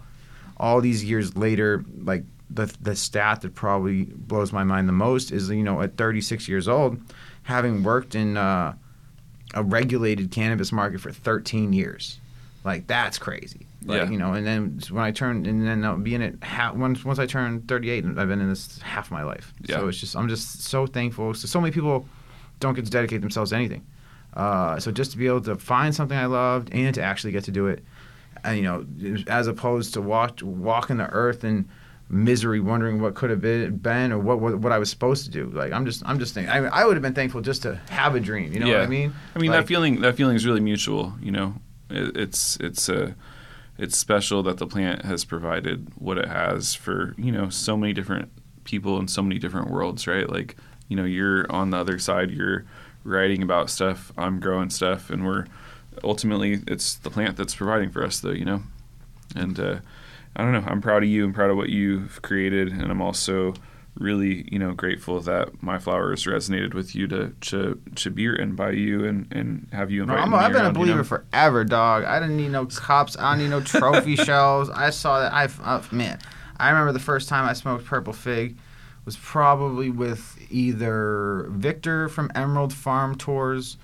all 0.57 0.81
these 0.81 1.03
years 1.03 1.35
later, 1.37 1.83
like 2.03 2.23
the, 2.49 2.73
the 2.81 2.95
stat 2.95 3.41
that 3.41 3.55
probably 3.55 4.05
blows 4.05 4.51
my 4.51 4.63
mind 4.63 4.87
the 4.87 4.93
most 4.93 5.31
is, 5.31 5.49
you 5.49 5.63
know, 5.63 5.81
at 5.81 5.95
36 5.97 6.47
years 6.47 6.67
old, 6.67 6.99
having 7.43 7.83
worked 7.83 8.15
in 8.15 8.37
uh, 8.37 8.73
a 9.53 9.63
regulated 9.63 10.31
cannabis 10.31 10.71
market 10.71 11.01
for 11.01 11.11
13 11.11 11.73
years. 11.73 12.19
Like 12.63 12.87
that's 12.87 13.17
crazy. 13.17 13.65
Like, 13.85 14.01
Yeah. 14.03 14.09
you 14.09 14.17
know, 14.17 14.33
and 14.33 14.45
then 14.45 14.79
when 14.91 15.03
I 15.03 15.11
turned, 15.11 15.47
and 15.47 15.65
then 15.65 15.83
uh, 15.85 15.95
being 15.95 16.21
at 16.21 16.43
half, 16.43 16.75
once 16.75 17.05
once 17.05 17.17
I 17.17 17.25
turned 17.25 17.67
38, 17.67 18.05
I've 18.05 18.27
been 18.27 18.41
in 18.41 18.49
this 18.49 18.79
half 18.81 19.09
my 19.11 19.23
life. 19.23 19.53
Yeah. 19.65 19.77
So 19.77 19.87
it's 19.87 19.97
just 19.99 20.15
I'm 20.15 20.27
just 20.27 20.63
so 20.63 20.85
thankful. 20.85 21.33
So 21.33 21.47
so 21.47 21.61
many 21.61 21.71
people 21.71 22.05
don't 22.59 22.73
get 22.73 22.83
to 22.85 22.91
dedicate 22.91 23.21
themselves 23.21 23.51
to 23.51 23.55
anything. 23.55 23.85
Uh, 24.33 24.77
so 24.79 24.91
just 24.91 25.11
to 25.11 25.17
be 25.17 25.25
able 25.27 25.41
to 25.41 25.55
find 25.55 25.95
something 25.95 26.17
I 26.17 26.25
loved 26.25 26.69
and 26.73 26.93
to 26.95 27.01
actually 27.01 27.31
get 27.31 27.45
to 27.45 27.51
do 27.51 27.67
it, 27.67 27.83
and, 28.43 28.57
you 28.57 28.63
know, 28.63 28.85
as 29.27 29.47
opposed 29.47 29.93
to 29.95 30.01
walk 30.01 30.39
walking 30.43 30.97
the 30.97 31.07
earth 31.09 31.43
in 31.43 31.67
misery, 32.09 32.59
wondering 32.59 32.99
what 32.99 33.13
could 33.13 33.29
have 33.29 33.39
been, 33.39 33.77
been 33.77 34.11
or 34.11 34.17
what, 34.19 34.39
what 34.39 34.59
what 34.59 34.71
I 34.71 34.79
was 34.79 34.89
supposed 34.89 35.25
to 35.25 35.31
do. 35.31 35.45
Like 35.49 35.71
I'm 35.71 35.85
just 35.85 36.01
I'm 36.05 36.19
just 36.19 36.33
thinking 36.33 36.51
I, 36.51 36.57
I 36.67 36.85
would 36.85 36.95
have 36.95 37.03
been 37.03 37.13
thankful 37.13 37.41
just 37.41 37.61
to 37.63 37.75
have 37.89 38.15
a 38.15 38.19
dream. 38.19 38.51
You 38.53 38.59
know 38.61 38.67
what 38.67 38.81
I 38.81 38.87
mean? 38.87 39.13
I 39.35 39.39
mean 39.39 39.51
Like- 39.51 39.61
that 39.61 39.67
feeling. 39.67 40.01
That 40.01 40.15
feeling 40.15 40.35
is 40.35 40.45
really 40.45 40.59
mutual. 40.61 41.13
You 41.21 41.31
know, 41.31 41.55
it, 41.89 42.17
it's 42.17 42.57
it's 42.57 42.89
a 42.89 43.15
it's 43.77 43.97
special 43.97 44.43
that 44.43 44.57
the 44.57 44.67
plant 44.67 45.05
has 45.05 45.23
provided 45.23 45.87
what 45.95 46.17
it 46.17 46.27
has 46.27 46.75
for 46.75 47.13
you 47.17 47.31
know 47.31 47.49
so 47.49 47.77
many 47.77 47.93
different 47.93 48.29
people 48.63 48.99
in 48.99 49.07
so 49.07 49.21
many 49.21 49.39
different 49.39 49.69
worlds, 49.69 50.05
right? 50.07 50.29
Like 50.29 50.55
you 50.87 50.95
know, 50.95 51.05
you're 51.05 51.49
on 51.51 51.69
the 51.69 51.77
other 51.77 51.99
side. 51.99 52.31
You're 52.31 52.65
writing 53.03 53.41
about 53.43 53.69
stuff. 53.69 54.11
I'm 54.17 54.39
growing 54.39 54.69
stuff, 54.71 55.09
and 55.09 55.25
we're 55.25 55.45
ultimately 56.03 56.61
it's 56.67 56.95
the 56.95 57.09
plant 57.09 57.37
that's 57.37 57.53
providing 57.55 57.89
for 57.91 58.03
us, 58.03 58.19
though. 58.19 58.31
You 58.31 58.45
know, 58.45 58.63
and 59.35 59.59
uh, 59.59 59.75
I 60.39 60.43
don't 60.43 60.53
know. 60.53 60.63
I'm 60.67 60.81
proud 60.81 61.03
of 61.03 61.09
you. 61.09 61.25
I'm 61.25 61.33
proud 61.33 61.49
of 61.49 61.57
what 61.57 61.69
you've 61.69 62.21
created, 62.21 62.69
and 62.71 62.91
I'm 62.91 63.01
also 63.01 63.53
really, 63.95 64.47
you 64.51 64.57
know, 64.59 64.71
grateful 64.73 65.19
that 65.21 65.61
my 65.61 65.77
flowers 65.77 66.23
resonated 66.25 66.73
with 66.73 66.95
you 66.95 67.07
to 67.07 67.33
to, 67.41 67.81
to 67.95 68.09
be 68.09 68.27
written 68.27 68.55
by 68.55 68.71
you 68.71 69.03
and, 69.05 69.27
and 69.31 69.67
have 69.73 69.91
you 69.91 70.05
No, 70.05 70.15
invite 70.15 70.23
I'm, 70.23 70.31
me 70.31 70.37
I've 70.37 70.53
been 70.53 70.65
a 70.65 70.71
around, 70.71 70.75
you 70.77 70.81
believer 70.81 70.97
know? 70.99 71.03
forever, 71.03 71.65
dog. 71.65 72.05
I 72.05 72.19
didn't 72.19 72.37
need 72.37 72.51
no 72.51 72.65
cops. 72.65 73.17
I 73.17 73.31
don't 73.31 73.39
need 73.43 73.49
no 73.49 73.61
trophy 73.79 74.15
shells. 74.15 74.69
I 74.69 74.91
saw 74.91 75.19
that. 75.19 75.33
I 75.33 75.49
uh, 75.63 75.83
man, 75.91 76.19
I 76.57 76.69
remember 76.69 76.93
the 76.93 76.99
first 76.99 77.27
time 77.29 77.47
I 77.49 77.53
smoked 77.53 77.85
purple 77.85 78.13
fig 78.13 78.57
was 79.05 79.17
probably 79.17 79.89
with 79.89 80.37
either 80.49 81.47
Victor 81.49 82.07
from 82.09 82.31
Emerald 82.35 82.73
Farm 82.73 83.15
Tours 83.15 83.77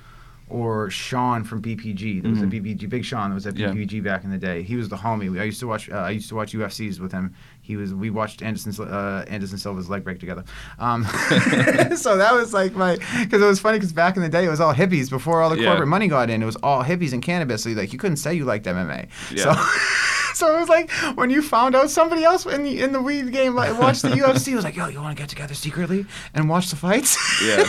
or 0.49 0.89
Sean 0.91 1.43
from 1.43 1.61
BPG. 1.61 2.21
There 2.21 2.29
was 2.31 2.41
a 2.41 2.45
BPG, 2.45 2.87
Big 2.87 3.03
Sean. 3.03 3.29
That 3.29 3.35
was 3.35 3.47
at 3.47 3.55
Mm-hmm. 3.55 3.77
Yeah. 3.77 3.85
BPG 3.85 4.03
back 4.03 4.23
in 4.23 4.29
the 4.31 4.37
day. 4.37 4.61
He 4.63 4.75
was 4.75 4.89
the 4.89 4.95
homie. 4.97 5.39
I 5.39 5.43
used 5.43 5.59
to 5.61 5.67
watch. 5.67 5.89
Uh, 5.89 5.95
I 5.95 6.11
used 6.11 6.29
to 6.29 6.35
watch 6.35 6.53
UFCs 6.53 6.99
with 6.99 7.11
him. 7.11 7.33
He 7.65 7.75
was. 7.75 7.93
We 7.93 8.11
watched 8.11 8.43
Anderson 8.43 8.73
uh, 8.85 9.25
Anderson 9.27 9.57
Silva's 9.57 9.89
leg 9.89 10.03
break 10.03 10.19
together. 10.19 10.43
Um, 10.77 11.03
so 11.95 12.17
that 12.17 12.29
was 12.33 12.53
like 12.53 12.73
my. 12.75 12.97
Because 13.23 13.41
it 13.41 13.45
was 13.45 13.59
funny. 13.59 13.77
Because 13.79 13.91
back 13.91 14.15
in 14.17 14.21
the 14.21 14.29
day, 14.29 14.45
it 14.45 14.49
was 14.49 14.61
all 14.61 14.73
hippies 14.73 15.09
before 15.09 15.41
all 15.41 15.49
the 15.49 15.57
Yeah. 15.59 15.69
corporate 15.69 15.89
money 15.89 16.07
got 16.07 16.29
in. 16.29 16.43
It 16.43 16.45
was 16.45 16.57
all 16.57 16.83
hippies 16.83 17.11
and 17.13 17.23
cannabis. 17.23 17.63
So 17.63 17.71
like 17.71 17.91
you 17.91 17.97
couldn't 17.99 18.17
say 18.17 18.35
you 18.35 18.45
liked 18.45 18.65
MMA. 18.67 19.07
Yeah. 19.31 19.55
So. 19.55 19.79
So 20.35 20.53
it 20.53 20.59
was 20.59 20.67
like 20.67 20.91
when 21.15 21.29
you 21.29 21.41
found 21.41 21.75
out 21.77 21.89
somebody 21.89 22.25
else 22.25 22.45
in 22.45 22.63
the 22.63 22.81
in 22.81 22.91
the 22.91 23.01
weed 23.01 23.31
game 23.31 23.55
like 23.55 23.79
watched 23.79 24.01
the 24.01 24.09
UFC 24.09 24.51
it 24.51 24.55
was 24.55 24.65
like 24.65 24.75
yo 24.75 24.87
you 24.87 24.99
want 24.99 25.15
to 25.15 25.21
get 25.21 25.29
together 25.29 25.53
secretly 25.53 26.05
and 26.33 26.49
watch 26.49 26.69
the 26.69 26.75
fights 26.75 27.15
Yeah. 27.41 27.63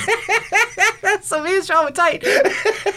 so 1.23 1.45
me 1.45 1.55
and 1.59 1.65
Sean 1.65 1.85
were 1.85 1.93
tight. 1.93 2.25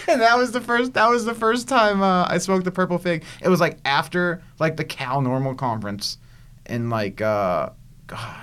and 0.08 0.22
that 0.22 0.36
was 0.40 0.54
the 0.54 0.62
first. 0.62 0.94
That 0.94 1.08
was 1.12 1.24
the 1.26 1.36
first 1.36 1.68
time 1.68 2.02
uh, 2.02 2.26
I 2.28 2.40
smoked 2.40 2.66
the 2.66 2.72
purple 2.72 2.98
fig. 2.98 3.24
It 3.44 3.50
was 3.50 3.60
like 3.60 3.78
after 3.86 4.42
like 4.58 4.76
the 4.76 4.84
Cal 4.84 5.22
NORML 5.22 5.56
conference, 5.58 6.18
and 6.70 6.90
like 6.90 7.22
uh, 7.22 7.70
God, 8.08 8.36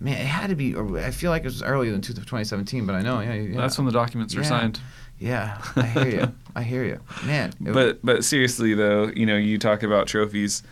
man, 0.00 0.14
it 0.14 0.26
had 0.26 0.50
to 0.50 0.56
be. 0.56 0.76
I 0.76 1.10
feel 1.10 1.30
like 1.30 1.42
it 1.42 1.46
was 1.46 1.62
earlier 1.62 1.90
than 1.92 2.00
2017, 2.00 2.86
but 2.86 2.94
I 2.94 3.02
know. 3.02 3.20
Yeah, 3.20 3.34
yeah. 3.34 3.56
That's 3.60 3.78
when 3.78 3.86
the 3.86 3.92
documents 3.92 4.34
were 4.34 4.42
Yeah. 4.42 4.48
signed. 4.48 4.80
yeah. 5.18 5.58
I 5.76 5.82
hear 5.86 6.08
you. 6.08 6.34
I 6.56 6.62
hear 6.62 6.84
you, 6.84 7.00
man. 7.24 7.52
it- 7.64 7.72
But 7.72 8.04
but 8.04 8.24
seriously 8.24 8.74
though, 8.74 9.08
you 9.14 9.26
know, 9.26 9.36
you 9.36 9.58
talk 9.58 9.82
about 9.82 10.06
trophies. 10.06 10.62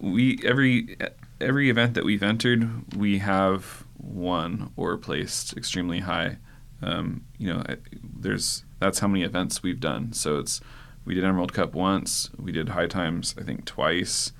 We 0.00 0.38
every 0.44 0.96
every 1.40 1.70
event 1.70 1.94
that 1.94 2.04
we've 2.04 2.22
entered, 2.22 2.94
we 2.96 3.18
have 3.18 3.84
won 3.98 4.72
or 4.76 4.96
placed 4.96 5.56
extremely 5.56 6.00
high. 6.00 6.38
Um, 6.82 7.24
you 7.38 7.52
know, 7.52 7.62
there's 8.02 8.64
that's 8.80 8.98
how 8.98 9.08
many 9.08 9.24
events 9.24 9.62
we've 9.62 9.80
done. 9.80 10.12
So 10.12 10.38
it's 10.38 10.60
we 11.04 11.14
did 11.14 11.24
Emerald 11.24 11.52
Cup 11.52 11.74
once. 11.74 12.30
We 12.38 12.52
did 12.52 12.70
High 12.70 12.86
Times 12.86 13.34
I 13.38 13.42
think 13.42 13.64
twice. 13.64 14.32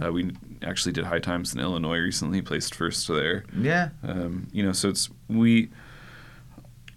Uh, 0.00 0.12
we 0.12 0.30
actually 0.62 0.92
did 0.92 1.04
High 1.04 1.18
Times 1.18 1.52
in 1.54 1.60
Illinois 1.60 1.98
recently, 1.98 2.40
placed 2.42 2.74
first 2.74 3.06
there. 3.08 3.44
yeah. 3.58 3.88
Um, 4.02 4.48
you 4.52 4.62
know, 4.62 4.72
so 4.72 4.88
it's 4.88 5.08
we. 5.28 5.70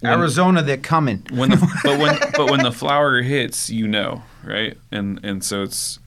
when- 0.00 0.12
Arizona, 0.12 0.62
they're 0.62 0.76
coming. 0.76 1.26
when 1.32 1.50
the 1.50 1.56
but 1.84 1.98
when 1.98 2.18
but 2.36 2.50
when 2.50 2.62
the 2.62 2.72
flower 2.72 3.22
hits, 3.22 3.70
you 3.70 3.86
know, 3.88 4.22
right? 4.44 4.76
And 4.90 5.20
and 5.24 5.42
so 5.44 5.62
it's 5.62 5.98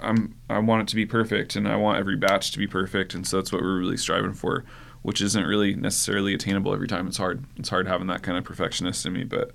I'm 0.00 0.34
I 0.50 0.58
want 0.58 0.82
it 0.82 0.88
to 0.88 0.96
be 0.96 1.06
perfect, 1.06 1.56
and 1.56 1.66
I 1.68 1.76
want 1.76 1.98
every 1.98 2.16
batch 2.16 2.52
to 2.52 2.58
be 2.58 2.66
perfect, 2.66 3.14
and 3.14 3.26
so 3.26 3.36
that's 3.38 3.52
what 3.52 3.62
we're 3.62 3.78
really 3.78 3.96
striving 3.96 4.34
for, 4.34 4.64
which 5.02 5.20
isn't 5.20 5.44
really 5.46 5.74
necessarily 5.74 6.34
attainable 6.34 6.72
every 6.74 6.88
time. 6.88 7.06
It's 7.06 7.16
hard. 7.18 7.44
It's 7.56 7.68
hard 7.68 7.86
having 7.88 8.06
that 8.08 8.22
kind 8.22 8.36
of 8.38 8.44
perfectionist 8.44 9.04
in 9.06 9.12
me, 9.12 9.24
but 9.24 9.50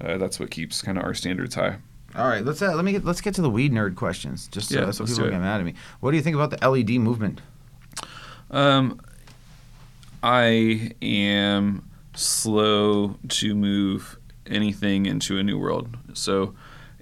uh, 0.00 0.16
that's 0.18 0.38
what 0.40 0.50
keeps 0.50 0.82
kind 0.82 0.98
of 0.98 1.04
our 1.04 1.14
standards 1.14 1.54
high. 1.54 1.76
All 2.16 2.28
right, 2.28 2.44
let's 2.44 2.62
uh, 2.62 2.74
let 2.74 2.84
me 2.84 2.92
get, 2.92 3.04
let's 3.04 3.20
get 3.20 3.34
to 3.34 3.42
the 3.42 3.50
weed 3.50 3.72
nerd 3.72 3.96
questions, 3.96 4.48
just 4.48 4.68
so, 4.68 4.80
Yeah, 4.80 4.90
so 4.92 5.04
people 5.04 5.24
don't 5.24 5.32
get 5.32 5.40
mad 5.40 5.60
at 5.60 5.66
me. 5.66 5.74
What 6.00 6.12
do 6.12 6.16
you 6.16 6.22
think 6.22 6.36
about 6.36 6.50
the 6.50 6.68
LED 6.68 6.90
movement? 6.90 7.40
Um, 8.50 9.00
I 10.22 10.92
am 11.02 11.88
slow 12.14 13.16
to 13.28 13.54
move 13.54 14.16
anything 14.46 15.06
into 15.06 15.38
a 15.38 15.42
new 15.42 15.58
world. 15.58 15.96
So 16.12 16.54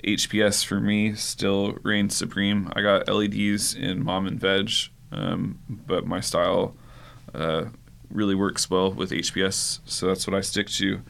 HPS 0.05 0.65
for 0.65 0.81
me 0.81 1.15
still 1.15 1.77
reigns 1.83 2.17
supreme. 2.17 2.73
I 2.75 2.83
got 2.83 3.09
LEDs 3.09 3.75
in 3.75 4.03
mom 4.03 4.27
and 4.27 4.41
veg, 4.41 4.71
um, 5.13 5.59
but 5.69 6.07
my 6.07 6.21
style 6.21 6.75
uh, 7.35 7.67
really 8.11 8.35
works 8.35 8.69
well 8.71 8.93
with 8.93 9.11
HPS, 9.11 9.81
so 9.85 10.07
that's 10.07 10.27
what 10.27 10.35
I 10.35 10.41
stick 10.41 10.69
to. 10.71 11.03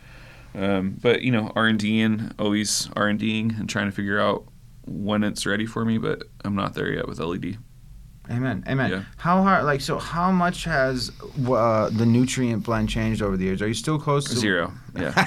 Um, 0.55 0.99
but 1.01 1.23
you 1.23 1.33
know, 1.33 1.51
R 1.57 1.67
and 1.67 1.79
D 1.79 2.01
and 2.01 2.35
always 2.39 2.89
R 2.95 3.09
and 3.09 3.19
Ding 3.19 3.55
and 3.59 3.69
trying 3.69 3.87
to 3.87 3.93
figure 3.93 4.21
out 4.21 4.45
when 4.87 5.23
it's 5.25 5.47
ready 5.47 5.65
for 5.67 5.85
me, 5.85 5.99
but 5.99 6.25
I'm 6.45 6.55
not 6.55 6.75
there 6.75 6.93
yet 6.93 7.07
with 7.09 7.19
LED. 7.21 7.57
Amen. 8.31 8.63
Amen. 8.69 8.91
Yeah. 8.91 9.03
How 9.17 9.43
hard? 9.43 9.65
Like, 9.65 9.81
so 9.81 9.99
how 9.99 10.31
much 10.31 10.65
has 10.65 11.11
uh, 11.49 11.91
the 11.91 12.07
nutrient 12.07 12.63
blend 12.65 12.89
changed 12.89 13.21
over 13.21 13.37
the 13.37 13.45
years? 13.45 13.61
Are 13.63 13.67
you 13.69 13.75
still 13.75 13.99
close 13.99 14.25
to 14.31 14.37
Zero. 14.37 14.73
Yeah. 14.97 15.13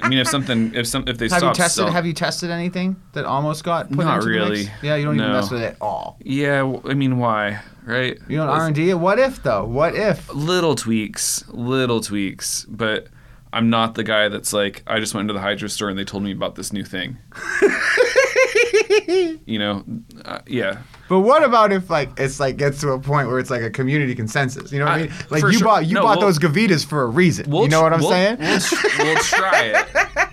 I 0.00 0.08
mean, 0.08 0.18
if 0.18 0.28
something, 0.28 0.74
if 0.74 0.86
some, 0.86 1.04
if 1.08 1.18
they 1.18 1.28
Have 1.28 1.42
you 1.42 1.52
tested? 1.52 1.84
sell- 1.84 1.90
Have 1.92 2.06
you 2.06 2.12
tested 2.12 2.50
anything 2.50 2.96
that 3.12 3.24
almost 3.24 3.64
got 3.64 3.88
put 3.88 4.04
Not 4.04 4.24
really. 4.24 4.68
Yeah, 4.82 4.94
you 4.96 5.04
don't 5.04 5.16
even 5.16 5.28
No. 5.28 5.32
mess 5.34 5.50
with 5.50 5.60
it 5.62 5.72
at 5.72 5.76
all. 5.80 6.18
Yeah, 6.22 6.72
I 6.88 6.94
mean, 6.94 7.18
why? 7.18 7.60
Right? 7.84 8.18
You 8.28 8.38
don't 8.38 8.48
R 8.48 8.66
and 8.66 8.74
D. 8.74 8.94
What 8.94 9.18
if 9.18 9.42
though? 9.42 9.64
What 9.64 9.94
if? 9.94 10.32
Little 10.32 10.74
tweaks, 10.74 11.44
little 11.48 12.00
tweaks, 12.00 12.64
but 12.68 13.08
I'm 13.52 13.70
not 13.70 13.94
the 13.94 14.04
guy 14.04 14.28
that's 14.28 14.52
like, 14.52 14.82
I 14.86 15.00
just 15.00 15.14
went 15.14 15.22
into 15.22 15.34
the 15.34 15.40
hydro 15.40 15.68
store 15.68 15.88
and 15.88 15.98
they 15.98 16.04
told 16.04 16.22
me 16.22 16.32
about 16.32 16.54
this 16.54 16.72
new 16.72 16.84
thing. 16.84 17.16
you 19.46 19.58
know, 19.58 19.84
uh, 20.24 20.40
yeah. 20.46 20.78
But 21.08 21.20
what 21.20 21.42
about 21.42 21.72
if 21.72 21.88
like 21.88 22.10
it's 22.18 22.38
like 22.38 22.56
gets 22.58 22.80
to 22.82 22.90
a 22.90 22.98
point 23.00 23.28
where 23.28 23.38
it's 23.38 23.50
like 23.50 23.62
a 23.62 23.70
community 23.70 24.14
consensus? 24.14 24.70
You 24.72 24.80
know 24.80 24.84
what 24.84 24.94
I, 24.94 24.96
I- 24.96 25.02
mean? 25.02 25.12
Like 25.30 25.42
you 25.44 25.52
sure. 25.52 25.64
bought 25.64 25.86
you 25.86 25.94
No, 25.94 26.02
bought 26.02 26.18
we'll- 26.18 26.26
those 26.26 26.38
Gavitas 26.38 26.84
for 26.84 27.02
a 27.02 27.06
reason. 27.06 27.50
We'll 27.50 27.62
you 27.62 27.68
know 27.68 27.82
what 27.82 27.92
I'm 27.92 28.00
we'll- 28.00 28.10
saying? 28.10 28.36
We'll, 28.38 28.60
we'll 28.98 29.16
try 29.22 29.62
it. 29.64 29.86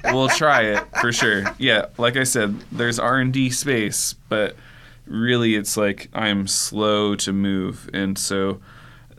we'll 0.13 0.30
try 0.30 0.61
it 0.63 0.84
for 0.99 1.11
sure. 1.13 1.43
Yeah, 1.57 1.86
like 1.97 2.18
I 2.18 2.24
said, 2.24 2.59
there's 2.72 2.99
R 2.99 3.18
and 3.20 3.32
D 3.32 3.49
space, 3.49 4.13
but 4.30 4.55
really, 5.05 5.55
it's 5.55 5.78
like 5.78 6.09
I'm 6.13 6.47
slow 6.47 7.16
to 7.16 7.32
move, 7.32 7.89
and 7.93 8.18
so 8.18 8.59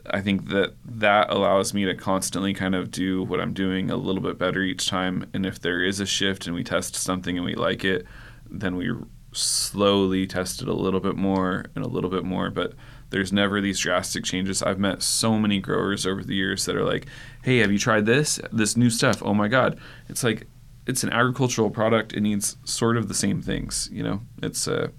I 0.09 0.21
think 0.21 0.49
that 0.49 0.73
that 0.85 1.29
allows 1.29 1.73
me 1.73 1.85
to 1.85 1.95
constantly 1.95 2.53
kind 2.53 2.75
of 2.75 2.91
do 2.91 3.23
what 3.23 3.39
I'm 3.39 3.53
doing 3.53 3.89
a 3.89 3.95
little 3.95 4.21
bit 4.21 4.37
better 4.37 4.61
each 4.61 4.87
time. 4.87 5.29
And 5.33 5.45
if 5.45 5.59
there 5.59 5.83
is 5.83 5.99
a 5.99 6.05
shift 6.05 6.47
and 6.47 6.55
we 6.55 6.63
test 6.63 6.95
something 6.95 7.37
and 7.37 7.45
we 7.45 7.55
like 7.55 7.83
it, 7.83 8.05
then 8.49 8.75
we 8.75 8.93
slowly 9.33 10.25
test 10.25 10.61
it 10.61 10.67
a 10.67 10.73
little 10.73 10.99
bit 10.99 11.15
more 11.15 11.65
and 11.75 11.83
a 11.83 11.87
little 11.87 12.09
bit 12.09 12.23
more. 12.23 12.49
But 12.49 12.73
there's 13.09 13.31
never 13.31 13.61
these 13.61 13.79
drastic 13.79 14.23
changes. 14.23 14.61
I've 14.61 14.79
met 14.79 15.01
so 15.01 15.37
many 15.37 15.59
growers 15.59 16.05
over 16.05 16.23
the 16.23 16.35
years 16.35 16.65
that 16.65 16.75
are 16.75 16.83
like, 16.83 17.05
"Hey, 17.43 17.59
have 17.59 17.71
you 17.71 17.79
tried 17.79 18.05
this? 18.05 18.39
This 18.51 18.75
new 18.75 18.89
stuff? 18.89 19.21
Oh 19.23 19.33
my 19.33 19.47
god!" 19.47 19.79
It's 20.09 20.23
like 20.23 20.47
it's 20.85 21.03
an 21.03 21.11
agricultural 21.11 21.69
product. 21.69 22.13
It 22.13 22.21
needs 22.21 22.57
sort 22.63 22.97
of 22.97 23.07
the 23.07 23.13
same 23.13 23.41
things. 23.41 23.89
You 23.91 24.03
know, 24.03 24.21
it's 24.41 24.67
uh, 24.67 24.89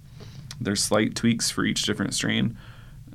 there's 0.61 0.83
slight 0.83 1.15
tweaks 1.15 1.51
for 1.51 1.65
each 1.65 1.83
different 1.83 2.15
strain, 2.15 2.57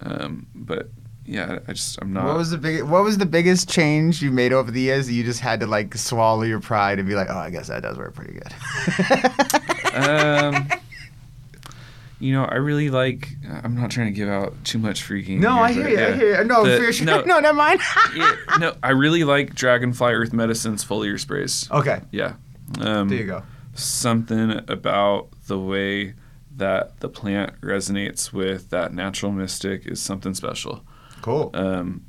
um, 0.01 0.47
but 0.53 0.89
yeah, 1.25 1.59
I 1.67 1.73
just 1.73 1.97
I'm 2.01 2.11
not. 2.13 2.25
What 2.25 2.37
was 2.37 2.51
the 2.51 2.57
big? 2.57 2.83
What 2.83 3.03
was 3.03 3.17
the 3.17 3.25
biggest 3.25 3.69
change 3.69 4.21
you 4.21 4.31
made 4.31 4.51
over 4.53 4.71
the 4.71 4.81
years 4.81 5.07
that 5.07 5.13
you 5.13 5.23
just 5.23 5.39
had 5.39 5.59
to 5.61 5.67
like 5.67 5.95
swallow 5.95 6.41
your 6.43 6.59
pride 6.59 6.99
and 6.99 7.07
be 7.07 7.15
like, 7.15 7.27
oh, 7.29 7.37
I 7.37 7.49
guess 7.49 7.67
that 7.67 7.81
does 7.83 7.97
work 7.97 8.13
pretty 8.13 8.33
good. 8.33 9.93
um, 9.93 10.67
you 12.19 12.33
know, 12.33 12.45
I 12.45 12.55
really 12.55 12.89
like. 12.89 13.29
I'm 13.63 13.75
not 13.75 13.91
trying 13.91 14.07
to 14.07 14.13
give 14.13 14.29
out 14.29 14.53
too 14.63 14.77
much 14.77 15.03
freaking. 15.07 15.39
no, 15.39 15.51
I 15.59 15.71
hear 15.71 15.87
you. 15.89 15.99
I 15.99 16.11
hear 16.13 16.37
you. 16.39 16.43
No, 16.45 16.63
The- 16.65 16.91
sure. 16.93 17.05
no. 17.05 17.21
No, 17.25 17.39
never 17.39 17.55
mind. 17.57 17.79
yeah, 18.15 18.35
no, 18.59 18.75
I 18.83 18.89
really 18.91 19.23
like 19.23 19.55
Dragonfly 19.55 20.13
Earth 20.13 20.33
Medicine's 20.33 20.83
foliar 20.85 21.19
sprays. 21.19 21.69
okay, 21.71 22.01
Yeah. 22.11 22.33
Um, 22.79 23.09
there 23.09 23.19
you 23.19 23.25
go. 23.25 23.43
Something 23.75 24.51
about 24.67 25.29
the 25.47 25.59
way 25.59 26.13
that 26.55 26.99
the 27.01 27.09
plant 27.09 27.59
resonates 27.61 28.31
with 28.31 28.69
that 28.69 28.93
natural 28.93 29.31
mystic 29.31 29.85
is 29.85 29.99
something 30.01 30.33
special. 30.33 30.83
Cool. 31.23 31.49
Um, 31.55 32.05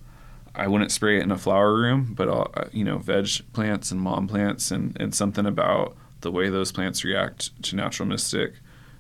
I 0.55 0.69
wouldn't 0.69 0.93
spray 0.93 1.17
it 1.19 1.23
in 1.23 1.31
a 1.33 1.39
flower 1.39 1.75
room, 1.75 2.12
but 2.15 2.29
I'll, 2.29 2.53
you 2.73 2.85
know, 2.85 2.99
veg 2.99 3.29
plants 3.55 3.91
and 3.91 4.01
mom 4.01 4.29
plants, 4.29 4.71
and, 4.71 4.95
and 5.01 5.15
something 5.15 5.47
about 5.47 5.97
the 6.21 6.31
way 6.31 6.49
those 6.51 6.71
plants 6.71 7.03
react 7.05 7.61
to 7.65 7.77
natural 7.77 8.07
mystic 8.09 8.55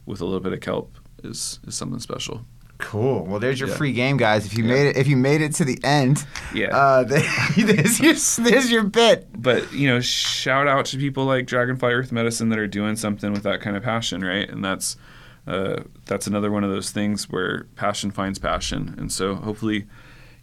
with 0.06 0.20
a 0.20 0.24
little 0.24 0.40
bit 0.40 0.52
of 0.52 0.60
kelp 0.60 0.96
is 1.22 1.58
is 1.66 1.74
something 1.74 2.00
special. 2.00 2.44
Cool. 2.78 3.24
Well, 3.24 3.38
there's 3.38 3.60
your 3.60 3.68
Yeah. 3.68 3.76
free 3.76 3.92
game, 3.92 4.16
guys. 4.16 4.44
If 4.46 4.58
you 4.58 4.64
Yeah. 4.64 4.72
made 4.74 4.86
it, 4.88 4.96
if 4.96 5.06
you 5.06 5.16
made 5.16 5.40
it 5.42 5.54
to 5.54 5.64
the 5.64 5.78
end, 5.84 6.26
Yeah. 6.52 6.76
uh, 6.76 7.04
there's 7.56 8.00
your 8.00 8.14
there's 8.44 8.70
your 8.70 8.82
bit. 8.82 9.28
but 9.36 9.72
you 9.72 9.86
know, 9.88 10.00
shout 10.00 10.66
out 10.66 10.86
to 10.86 10.98
people 10.98 11.24
like 11.24 11.46
Dragonfly 11.46 11.92
Earth 11.92 12.10
Medicine 12.12 12.48
that 12.48 12.58
are 12.58 12.66
doing 12.66 12.96
something 12.96 13.32
with 13.32 13.44
that 13.44 13.60
kind 13.60 13.76
of 13.76 13.82
passion, 13.84 14.22
right? 14.24 14.48
And 14.50 14.64
that's 14.64 14.96
uh, 15.46 15.82
that's 16.06 16.26
another 16.26 16.50
one 16.50 16.64
of 16.64 16.70
those 16.70 16.90
things 16.90 17.30
where 17.30 17.66
passion 17.76 18.10
finds 18.10 18.38
passion, 18.38 18.94
and 18.98 19.12
so 19.12 19.34
hopefully, 19.36 19.84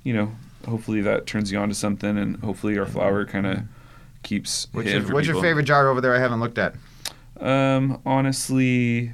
you 0.04 0.14
know, 0.14 0.32
hopefully 0.68 1.02
that 1.02 1.26
turns 1.26 1.52
you 1.52 1.60
on 1.60 1.70
to 1.70 1.76
something, 1.76 2.18
and 2.18 2.38
hopefully 2.43 2.78
our 2.78 2.86
flower 2.86 3.26
kind 3.26 3.45
of 3.45 3.60
keeps. 4.24 4.68
What's 4.72 4.89
your, 4.89 5.02
what's 5.14 5.28
your 5.28 5.41
favorite 5.41 5.64
jar 5.64 5.88
over 5.88 6.02
there? 6.02 6.16
I 6.16 6.20
haven't 6.20 6.39
looked 6.39 6.58
at. 6.58 6.76
Um, 7.39 8.02
honestly, 8.06 9.14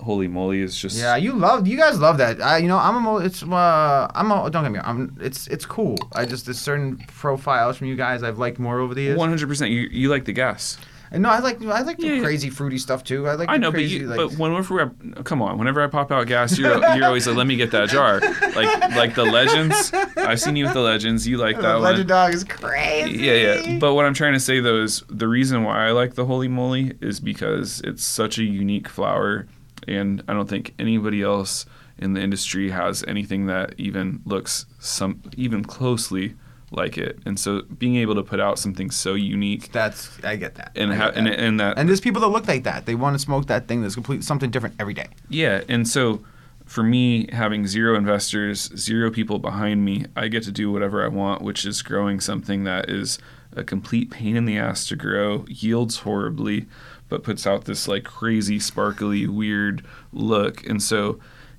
holy 0.00 0.28
moly 0.28 0.60
is 0.60 0.76
just 0.76 0.98
Yeah, 0.98 1.16
you 1.16 1.32
love 1.32 1.66
you 1.66 1.76
guys 1.76 1.98
love 2.00 2.18
that. 2.18 2.40
I, 2.42 2.58
you 2.58 2.68
know, 2.68 2.78
I'm 2.78 2.96
a 2.96 3.00
mo- 3.00 3.18
it's 3.18 3.42
uh 3.42 4.10
I'm 4.14 4.30
a, 4.30 4.50
don't 4.50 4.64
get 4.64 4.72
me 4.72 4.78
wrong. 4.78 4.86
I'm 4.86 5.16
it's 5.20 5.46
it's 5.48 5.64
cool. 5.66 5.96
I 6.14 6.24
just 6.24 6.44
there's 6.46 6.58
certain 6.58 6.98
profiles 7.08 7.76
from 7.76 7.86
you 7.86 7.96
guys 7.96 8.22
I've 8.22 8.38
liked 8.38 8.58
more 8.58 8.80
over 8.80 8.94
the 8.94 9.02
years. 9.02 9.18
one 9.18 9.28
hundred 9.28 9.48
percent. 9.48 9.70
You 9.70 9.82
you 9.82 10.08
like 10.08 10.24
the 10.24 10.32
gas. 10.32 10.78
And 11.10 11.22
no, 11.22 11.30
I 11.30 11.38
like 11.38 11.62
I 11.62 11.82
like 11.82 11.98
the 11.98 12.06
Yeah, 12.06 12.22
crazy 12.22 12.50
fruity 12.50 12.78
stuff 12.78 13.02
too. 13.02 13.26
I 13.28 13.34
like 13.34 13.48
I 13.48 13.56
know, 13.56 13.70
crazy, 13.70 13.98
but 13.98 14.02
you, 14.02 14.08
like, 14.26 14.36
but 14.36 14.38
whenever 14.38 14.80
I, 15.16 15.22
come 15.22 15.40
on, 15.42 15.58
whenever 15.58 15.82
I 15.82 15.86
pop 15.86 16.12
out 16.12 16.26
gas, 16.26 16.58
you're 16.58 16.78
you're 16.94 17.06
always 17.06 17.26
like, 17.26 17.36
let 17.36 17.46
me 17.46 17.56
get 17.56 17.70
that 17.70 17.88
jar. 17.88 18.20
Like 18.20 18.90
like 18.90 19.14
the 19.14 19.24
legends. 19.24 19.92
I've 20.16 20.40
seen 20.40 20.56
you 20.56 20.64
with 20.64 20.74
the 20.74 20.80
legends. 20.80 21.26
You 21.26 21.38
like 21.38 21.56
that 21.56 21.62
one. 21.62 21.72
the 21.74 21.78
that 21.78 21.80
legend 21.80 22.10
one. 22.10 22.16
dog 22.30 22.34
is 22.34 22.44
crazy. 22.44 23.18
Yeah, 23.18 23.32
yeah. 23.32 23.78
But 23.78 23.94
what 23.94 24.04
I'm 24.04 24.14
trying 24.14 24.34
to 24.34 24.40
say 24.40 24.60
though 24.60 24.82
is 24.82 25.02
the 25.08 25.28
reason 25.28 25.64
why 25.64 25.88
I 25.88 25.92
like 25.92 26.14
the 26.14 26.26
holy 26.26 26.48
moly 26.48 26.92
is 27.00 27.20
because 27.20 27.80
it's 27.84 28.04
such 28.04 28.38
a 28.38 28.44
unique 28.44 28.88
flower, 28.88 29.46
and 29.86 30.22
I 30.28 30.34
don't 30.34 30.48
think 30.48 30.74
anybody 30.78 31.22
else 31.22 31.64
in 31.98 32.12
the 32.12 32.20
industry 32.20 32.70
has 32.70 33.04
anything 33.08 33.46
that 33.46 33.74
even 33.78 34.20
looks 34.24 34.66
some 34.78 35.22
even 35.36 35.64
closely 35.64 36.34
like 36.70 36.98
it. 36.98 37.18
And 37.24 37.38
so 37.38 37.62
being 37.62 37.96
able 37.96 38.14
to 38.14 38.22
put 38.22 38.40
out 38.40 38.58
something 38.58 38.90
so 38.90 39.14
unique 39.14 39.72
that's 39.72 40.22
I 40.22 40.36
get 40.36 40.56
that. 40.56 40.72
and 40.76 40.92
ha- 40.92 41.06
get 41.08 41.16
and, 41.16 41.26
that. 41.26 41.38
and 41.38 41.60
that 41.60 41.78
And 41.78 41.88
there's 41.88 42.00
people 42.00 42.20
that 42.22 42.28
look 42.28 42.46
like 42.46 42.64
that. 42.64 42.86
They 42.86 42.94
want 42.94 43.14
to 43.14 43.18
smoke 43.18 43.46
that 43.46 43.68
thing 43.68 43.82
that's 43.82 43.94
complete 43.94 44.22
something 44.24 44.50
different 44.50 44.74
every 44.78 44.94
day. 44.94 45.08
Yeah, 45.28 45.62
and 45.68 45.88
so 45.88 46.22
for 46.66 46.82
me, 46.82 47.28
having 47.32 47.66
zero 47.66 47.96
investors, 47.96 48.70
zero 48.76 49.10
people 49.10 49.38
behind 49.38 49.84
me, 49.84 50.04
I 50.14 50.28
get 50.28 50.42
to 50.42 50.52
do 50.52 50.70
whatever 50.70 51.02
I 51.02 51.08
want, 51.08 51.40
which 51.40 51.64
is 51.64 51.80
growing 51.80 52.20
something 52.20 52.64
that 52.64 52.90
is 52.90 53.18
a 53.56 53.64
complete 53.64 54.10
pain 54.10 54.36
in 54.36 54.44
the 54.44 54.58
ass 54.58 54.86
to 54.88 54.96
grow, 54.96 55.46
yields 55.48 56.00
horribly, 56.00 56.66
but 57.08 57.22
puts 57.22 57.46
out 57.46 57.64
this 57.64 57.88
like 57.88 58.04
crazy, 58.04 58.60
sparkly, 58.60 59.26
weird 59.26 59.82
look. 60.12 60.66
And 60.66 60.82
so, 60.82 61.18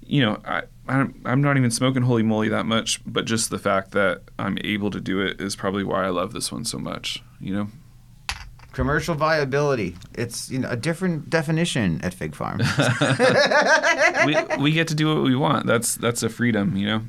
you 0.10 0.22
know, 0.22 0.42
I, 0.44 0.64
I'm, 0.88 1.22
I'm 1.24 1.42
not 1.42 1.56
even 1.56 1.70
smoking 1.70 2.02
holy 2.02 2.24
moly 2.24 2.50
that 2.50 2.66
much, 2.66 3.00
but 3.06 3.26
just 3.26 3.52
the 3.52 3.60
fact 3.60 3.92
that 3.92 4.24
I'm 4.40 4.58
able 4.64 4.90
to 4.90 5.00
do 5.00 5.22
it 5.22 5.40
is 5.40 5.56
probably 5.56 5.84
why 5.84 6.06
I 6.06 6.10
love 6.10 6.34
this 6.34 6.52
one 6.52 6.66
so 6.66 6.80
much, 6.80 7.24
you 7.40 7.54
know? 7.54 7.68
Commercial 8.74 9.14
viability. 9.14 9.96
It's 10.16 10.50
you 10.50 10.60
know 10.60 10.70
a 10.70 10.76
different 10.76 11.30
definition 11.30 12.02
at 12.04 12.14
Fig 12.14 12.36
Farm. 12.36 12.60
we, 14.26 14.38
we 14.60 14.72
get 14.72 14.88
to 14.90 14.96
do 14.96 15.14
what 15.14 15.24
we 15.24 15.36
want. 15.36 15.66
That's 15.66 15.96
that's 15.96 16.24
a 16.24 16.30
freedom, 16.30 16.78
you 16.78 16.86
know? 16.86 17.02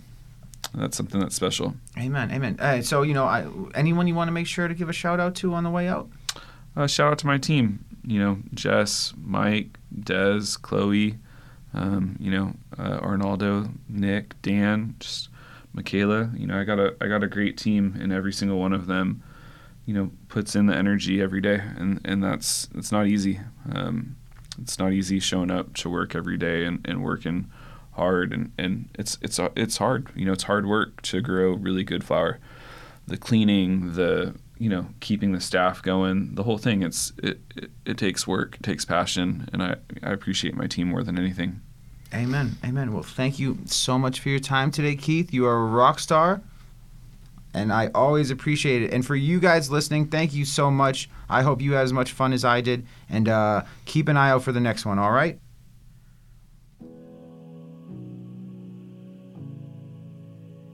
That's 0.75 0.97
something 0.97 1.21
that's 1.21 1.35
special. 1.35 1.75
amen. 1.99 2.31
Amen. 2.33 2.57
Uh, 2.59 2.83
so 2.83 3.03
you 3.03 3.15
know, 3.15 3.25
I, 3.25 3.47
anyone 3.75 4.07
you 4.09 4.15
want 4.15 4.29
to 4.29 4.33
make 4.33 4.47
sure 4.47 4.69
to 4.69 4.75
give 4.75 4.89
a 4.89 4.93
shout 4.93 5.21
out 5.21 5.35
to 5.37 5.55
on 5.55 5.65
the 5.65 5.71
way 5.71 5.89
out? 5.89 6.09
uh, 6.77 6.87
shout 6.87 7.13
out 7.13 7.19
to 7.19 7.27
my 7.27 7.39
team. 7.39 7.85
You 8.05 8.19
know, 8.19 8.39
Jess, 8.55 9.13
Mike, 9.23 9.79
Dez, 9.95 10.61
Chloe, 10.61 11.17
um, 11.75 12.17
you 12.19 12.31
know, 12.31 12.55
uh, 12.79 12.99
Arnaldo, 13.03 13.71
Nick, 13.89 14.41
Dan, 14.43 14.97
just 14.99 15.29
Michaela. 15.73 16.31
You 16.37 16.47
know, 16.47 16.59
I 16.59 16.65
got 16.65 16.79
a 16.79 16.97
I 17.01 17.07
got 17.07 17.23
a 17.23 17.29
great 17.29 17.57
team, 17.57 17.97
and 18.01 18.13
every 18.13 18.33
single 18.33 18.59
one 18.59 18.73
of 18.73 18.87
them, 18.87 19.23
you 19.87 19.95
know, 19.95 20.11
puts 20.29 20.57
in 20.57 20.67
the 20.67 20.77
energy 20.77 21.21
every 21.21 21.41
day, 21.41 21.61
and 21.77 22.01
and 22.05 22.23
that's 22.23 22.69
it's 22.75 22.93
not 22.93 23.07
easy. 23.07 23.41
Um, 23.73 24.17
it's 24.61 24.79
not 24.79 24.93
easy 24.93 25.21
showing 25.21 25.51
up 25.51 25.75
to 25.75 25.89
work 25.89 26.15
every 26.15 26.37
day 26.37 26.65
and, 26.65 26.85
and 26.87 27.03
working 27.03 27.51
hard, 27.93 28.33
and, 28.33 28.53
and 28.59 28.89
it's 28.99 29.19
it's 29.23 29.39
it's 29.57 29.77
hard. 29.77 30.09
You 30.15 30.25
know, 30.27 30.33
it's 30.33 30.45
hard 30.45 30.67
work 30.67 31.03
to 31.03 31.21
grow 31.21 31.53
really 31.53 31.85
good 31.85 32.05
flower. 32.05 32.39
The 33.07 33.17
cleaning, 33.17 33.95
the 33.95 34.35
you 34.61 34.69
know, 34.69 34.87
keeping 35.01 35.33
the 35.33 35.41
staff 35.41 35.83
going, 35.83 36.35
the 36.35 36.45
whole 36.45 36.59
thing. 36.59 36.83
It's 36.83 37.13
it, 37.23 37.41
it, 37.57 37.71
it 37.87 37.99
takes 37.99 38.27
work, 38.27 38.57
it 38.57 38.63
takes 38.63 38.85
passion, 38.85 39.49
and 39.53 39.63
I 39.63 39.77
I 40.03 40.11
appreciate 40.11 40.55
my 40.55 40.67
team 40.69 40.89
more 40.89 41.03
than 41.03 41.19
anything. 41.19 41.63
Amen. 42.13 42.57
Amen. 42.65 42.93
Well, 42.93 43.03
thank 43.03 43.39
you 43.39 43.59
so 43.65 43.99
much 43.99 44.21
for 44.21 44.29
your 44.29 44.41
time 44.41 44.71
today, 44.71 44.97
Keith. 44.97 45.33
You 45.33 45.47
are 45.47 45.57
a 45.57 45.67
rock 45.67 45.99
star. 45.99 46.43
And 47.53 47.73
I 47.73 47.89
always 47.95 48.31
appreciate 48.31 48.83
it. 48.83 48.93
And 48.93 49.05
for 49.05 49.17
you 49.17 49.41
guys 49.41 49.71
listening, 49.71 50.07
thank 50.07 50.33
you 50.33 50.45
so 50.45 50.71
much. 50.71 51.11
I 51.29 51.43
hope 51.43 51.61
you 51.61 51.73
had 51.73 51.83
as 51.83 51.93
much 51.93 52.13
fun 52.13 52.33
as 52.33 52.45
I 52.45 52.61
did. 52.61 52.87
And 53.09 53.29
uh, 53.29 53.63
keep 53.87 54.09
an 54.09 54.17
eye 54.17 54.31
out 54.31 54.45
for 54.45 54.53
the 54.53 54.61
next 54.61 54.85
one, 54.85 55.01
all 55.01 55.11
right? 55.11 55.39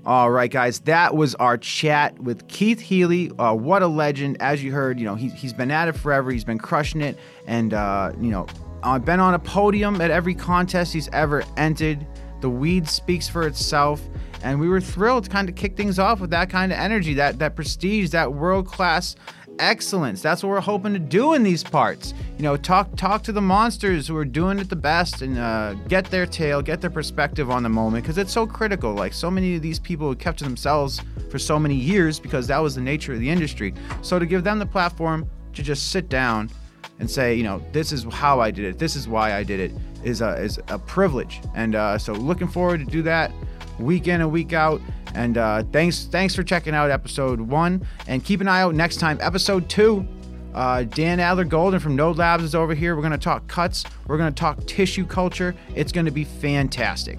All 0.06 0.30
right, 0.30 0.48
guys, 0.48 0.78
that 0.82 1.16
was 1.16 1.34
our 1.34 1.58
chat 1.58 2.16
with 2.20 2.46
Keith 2.46 2.78
Healy. 2.78 3.32
Uh, 3.40 3.54
what 3.54 3.82
a 3.82 3.88
legend. 3.88 4.36
As 4.38 4.62
you 4.62 4.70
heard, 4.70 5.00
you 5.00 5.04
know, 5.04 5.16
he, 5.16 5.30
he's 5.30 5.52
been 5.52 5.72
at 5.72 5.88
it 5.88 5.94
forever. 5.94 6.30
He's 6.30 6.44
been 6.44 6.60
crushing 6.60 7.00
it. 7.00 7.18
And, 7.48 7.74
uh, 7.74 8.12
you 8.20 8.30
know, 8.30 8.46
uh, 8.84 9.00
been 9.00 9.18
on 9.18 9.34
a 9.34 9.38
podium 9.40 10.00
at 10.00 10.12
every 10.12 10.36
contest 10.36 10.92
he's 10.92 11.08
ever 11.08 11.42
entered. 11.56 12.06
The 12.40 12.48
weed 12.48 12.88
speaks 12.88 13.28
for 13.28 13.48
itself. 13.48 14.00
And 14.44 14.60
we 14.60 14.68
were 14.68 14.80
thrilled 14.80 15.24
to 15.24 15.30
kind 15.30 15.48
of 15.48 15.56
kick 15.56 15.76
things 15.76 15.98
off 15.98 16.20
with 16.20 16.30
that 16.30 16.50
kind 16.50 16.70
of 16.70 16.78
energy, 16.78 17.14
that, 17.14 17.40
that 17.40 17.56
prestige, 17.56 18.10
that 18.10 18.32
world 18.32 18.68
class 18.68 19.16
excellence. 19.58 20.22
That's 20.22 20.42
what 20.42 20.50
we're 20.50 20.60
hoping 20.60 20.92
to 20.92 20.98
do 20.98 21.34
in 21.34 21.42
these 21.42 21.62
parts. 21.62 22.14
You 22.36 22.42
know, 22.42 22.56
talk 22.56 22.94
talk 22.96 23.22
to 23.24 23.32
the 23.32 23.40
monsters 23.40 24.06
who 24.06 24.16
are 24.16 24.24
doing 24.24 24.58
it 24.58 24.68
the 24.68 24.76
best 24.76 25.22
and 25.22 25.38
uh, 25.38 25.74
get 25.88 26.06
their 26.06 26.26
tale, 26.26 26.62
get 26.62 26.80
their 26.80 26.90
perspective 26.90 27.50
on 27.50 27.62
the 27.62 27.68
moment 27.68 28.04
because 28.04 28.18
it's 28.18 28.32
so 28.32 28.46
critical. 28.46 28.94
Like 28.94 29.12
so 29.12 29.30
many 29.30 29.56
of 29.56 29.62
these 29.62 29.78
people 29.78 30.14
kept 30.14 30.38
to 30.38 30.44
themselves 30.44 31.00
for 31.30 31.38
so 31.38 31.58
many 31.58 31.74
years 31.74 32.18
because 32.18 32.46
that 32.46 32.58
was 32.58 32.74
the 32.74 32.80
nature 32.80 33.12
of 33.12 33.20
the 33.20 33.30
industry. 33.30 33.74
So 34.02 34.18
to 34.18 34.26
give 34.26 34.44
them 34.44 34.58
the 34.58 34.66
platform 34.66 35.28
to 35.54 35.62
just 35.62 35.90
sit 35.90 36.08
down 36.08 36.50
and 36.98 37.10
say, 37.10 37.34
you 37.34 37.42
know, 37.42 37.62
this 37.72 37.92
is 37.92 38.04
how 38.04 38.40
I 38.40 38.50
did 38.50 38.64
it, 38.64 38.78
this 38.78 38.96
is 38.96 39.08
why 39.08 39.34
I 39.34 39.42
did 39.42 39.60
it, 39.60 39.72
is 40.04 40.20
a 40.20 40.34
is 40.40 40.58
a 40.68 40.78
privilege. 40.78 41.40
And 41.54 41.74
uh, 41.74 41.98
so 41.98 42.12
looking 42.12 42.48
forward 42.48 42.78
to 42.80 42.86
do 42.86 43.02
that 43.02 43.32
week 43.78 44.08
in 44.08 44.20
and 44.20 44.30
week 44.30 44.52
out. 44.52 44.80
And 45.16 45.38
uh, 45.38 45.62
thanks 45.72 46.04
thanks 46.04 46.34
for 46.34 46.42
checking 46.42 46.74
out 46.74 46.90
episode 46.90 47.40
one. 47.40 47.84
And 48.06 48.22
keep 48.22 48.42
an 48.42 48.48
eye 48.48 48.60
out 48.60 48.74
next 48.74 48.98
time, 48.98 49.18
episode 49.22 49.68
two. 49.68 50.06
Uh, 50.54 50.84
Dan 50.84 51.20
Adler 51.20 51.44
Golden 51.44 51.80
from 51.80 51.96
Node 51.96 52.18
Labs 52.18 52.44
is 52.44 52.54
over 52.54 52.74
here. 52.74 52.94
We're 52.94 53.02
going 53.02 53.12
to 53.12 53.18
talk 53.18 53.46
cuts, 53.48 53.84
we're 54.06 54.18
going 54.18 54.32
to 54.32 54.38
talk 54.38 54.64
tissue 54.66 55.06
culture. 55.06 55.54
It's 55.74 55.90
going 55.90 56.04
to 56.04 56.12
be 56.12 56.24
fantastic. 56.24 57.18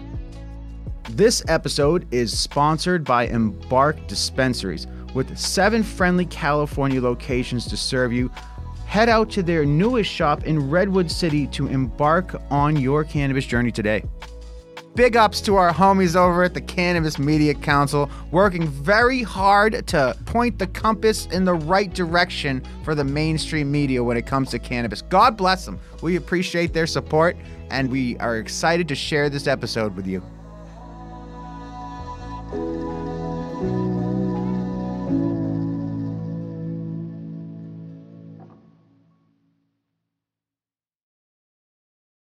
This 1.12 1.43
episode 1.48 2.08
is 2.12 2.38
sponsored 2.38 3.04
by 3.04 3.28
Embark 3.28 4.08
Dispensaries. 4.08 4.88
With 5.14 5.36
seven 5.38 5.82
friendly 5.82 6.26
California 6.26 7.02
locations 7.02 7.66
to 7.68 7.78
serve 7.78 8.14
you, 8.14 8.30
head 8.86 9.10
out 9.10 9.30
to 9.32 9.41
their 9.41 9.66
newest 9.66 10.12
shop 10.12 10.43
in 10.43 10.70
Redwood 10.70 11.10
City 11.10 11.48
to 11.48 11.68
embark 11.68 12.39
on 12.52 12.76
your 12.76 13.04
cannabis 13.04 13.45
journey 13.45 13.72
today 13.72 14.04
big 14.98 15.16
ups 15.16 15.41
to 15.41 15.56
our 15.56 15.72
homies 15.72 16.16
over 16.16 16.43
at 16.43 16.56
the 16.56 16.60
Cannabis 16.60 17.20
Media 17.20 17.54
Council, 17.54 18.10
working 18.32 18.68
very 18.68 19.22
hard 19.22 19.86
to 19.88 20.18
point 20.26 20.58
the 20.58 20.66
compass 20.66 21.28
in 21.28 21.45
the 21.45 21.54
right 21.54 21.93
direction 21.93 22.64
for 22.84 22.95
the 22.95 23.04
mainstream 23.04 23.72
media 23.72 24.04
when 24.04 24.18
it 24.18 24.26
comes 24.26 24.50
to 24.50 24.58
cannabis. 24.58 25.04
God 25.04 25.38
bless 25.38 25.66
them. 25.66 25.80
We 26.02 26.16
appreciate 26.16 26.74
their 26.74 26.88
support, 26.88 27.38
and 27.70 27.91
we 27.91 28.18
are 28.18 28.38
excited 28.38 28.88
to 28.88 28.95
share 28.95 29.30
this 29.30 29.45
episode 29.45 29.95
with 29.95 30.08
you. 30.08 30.24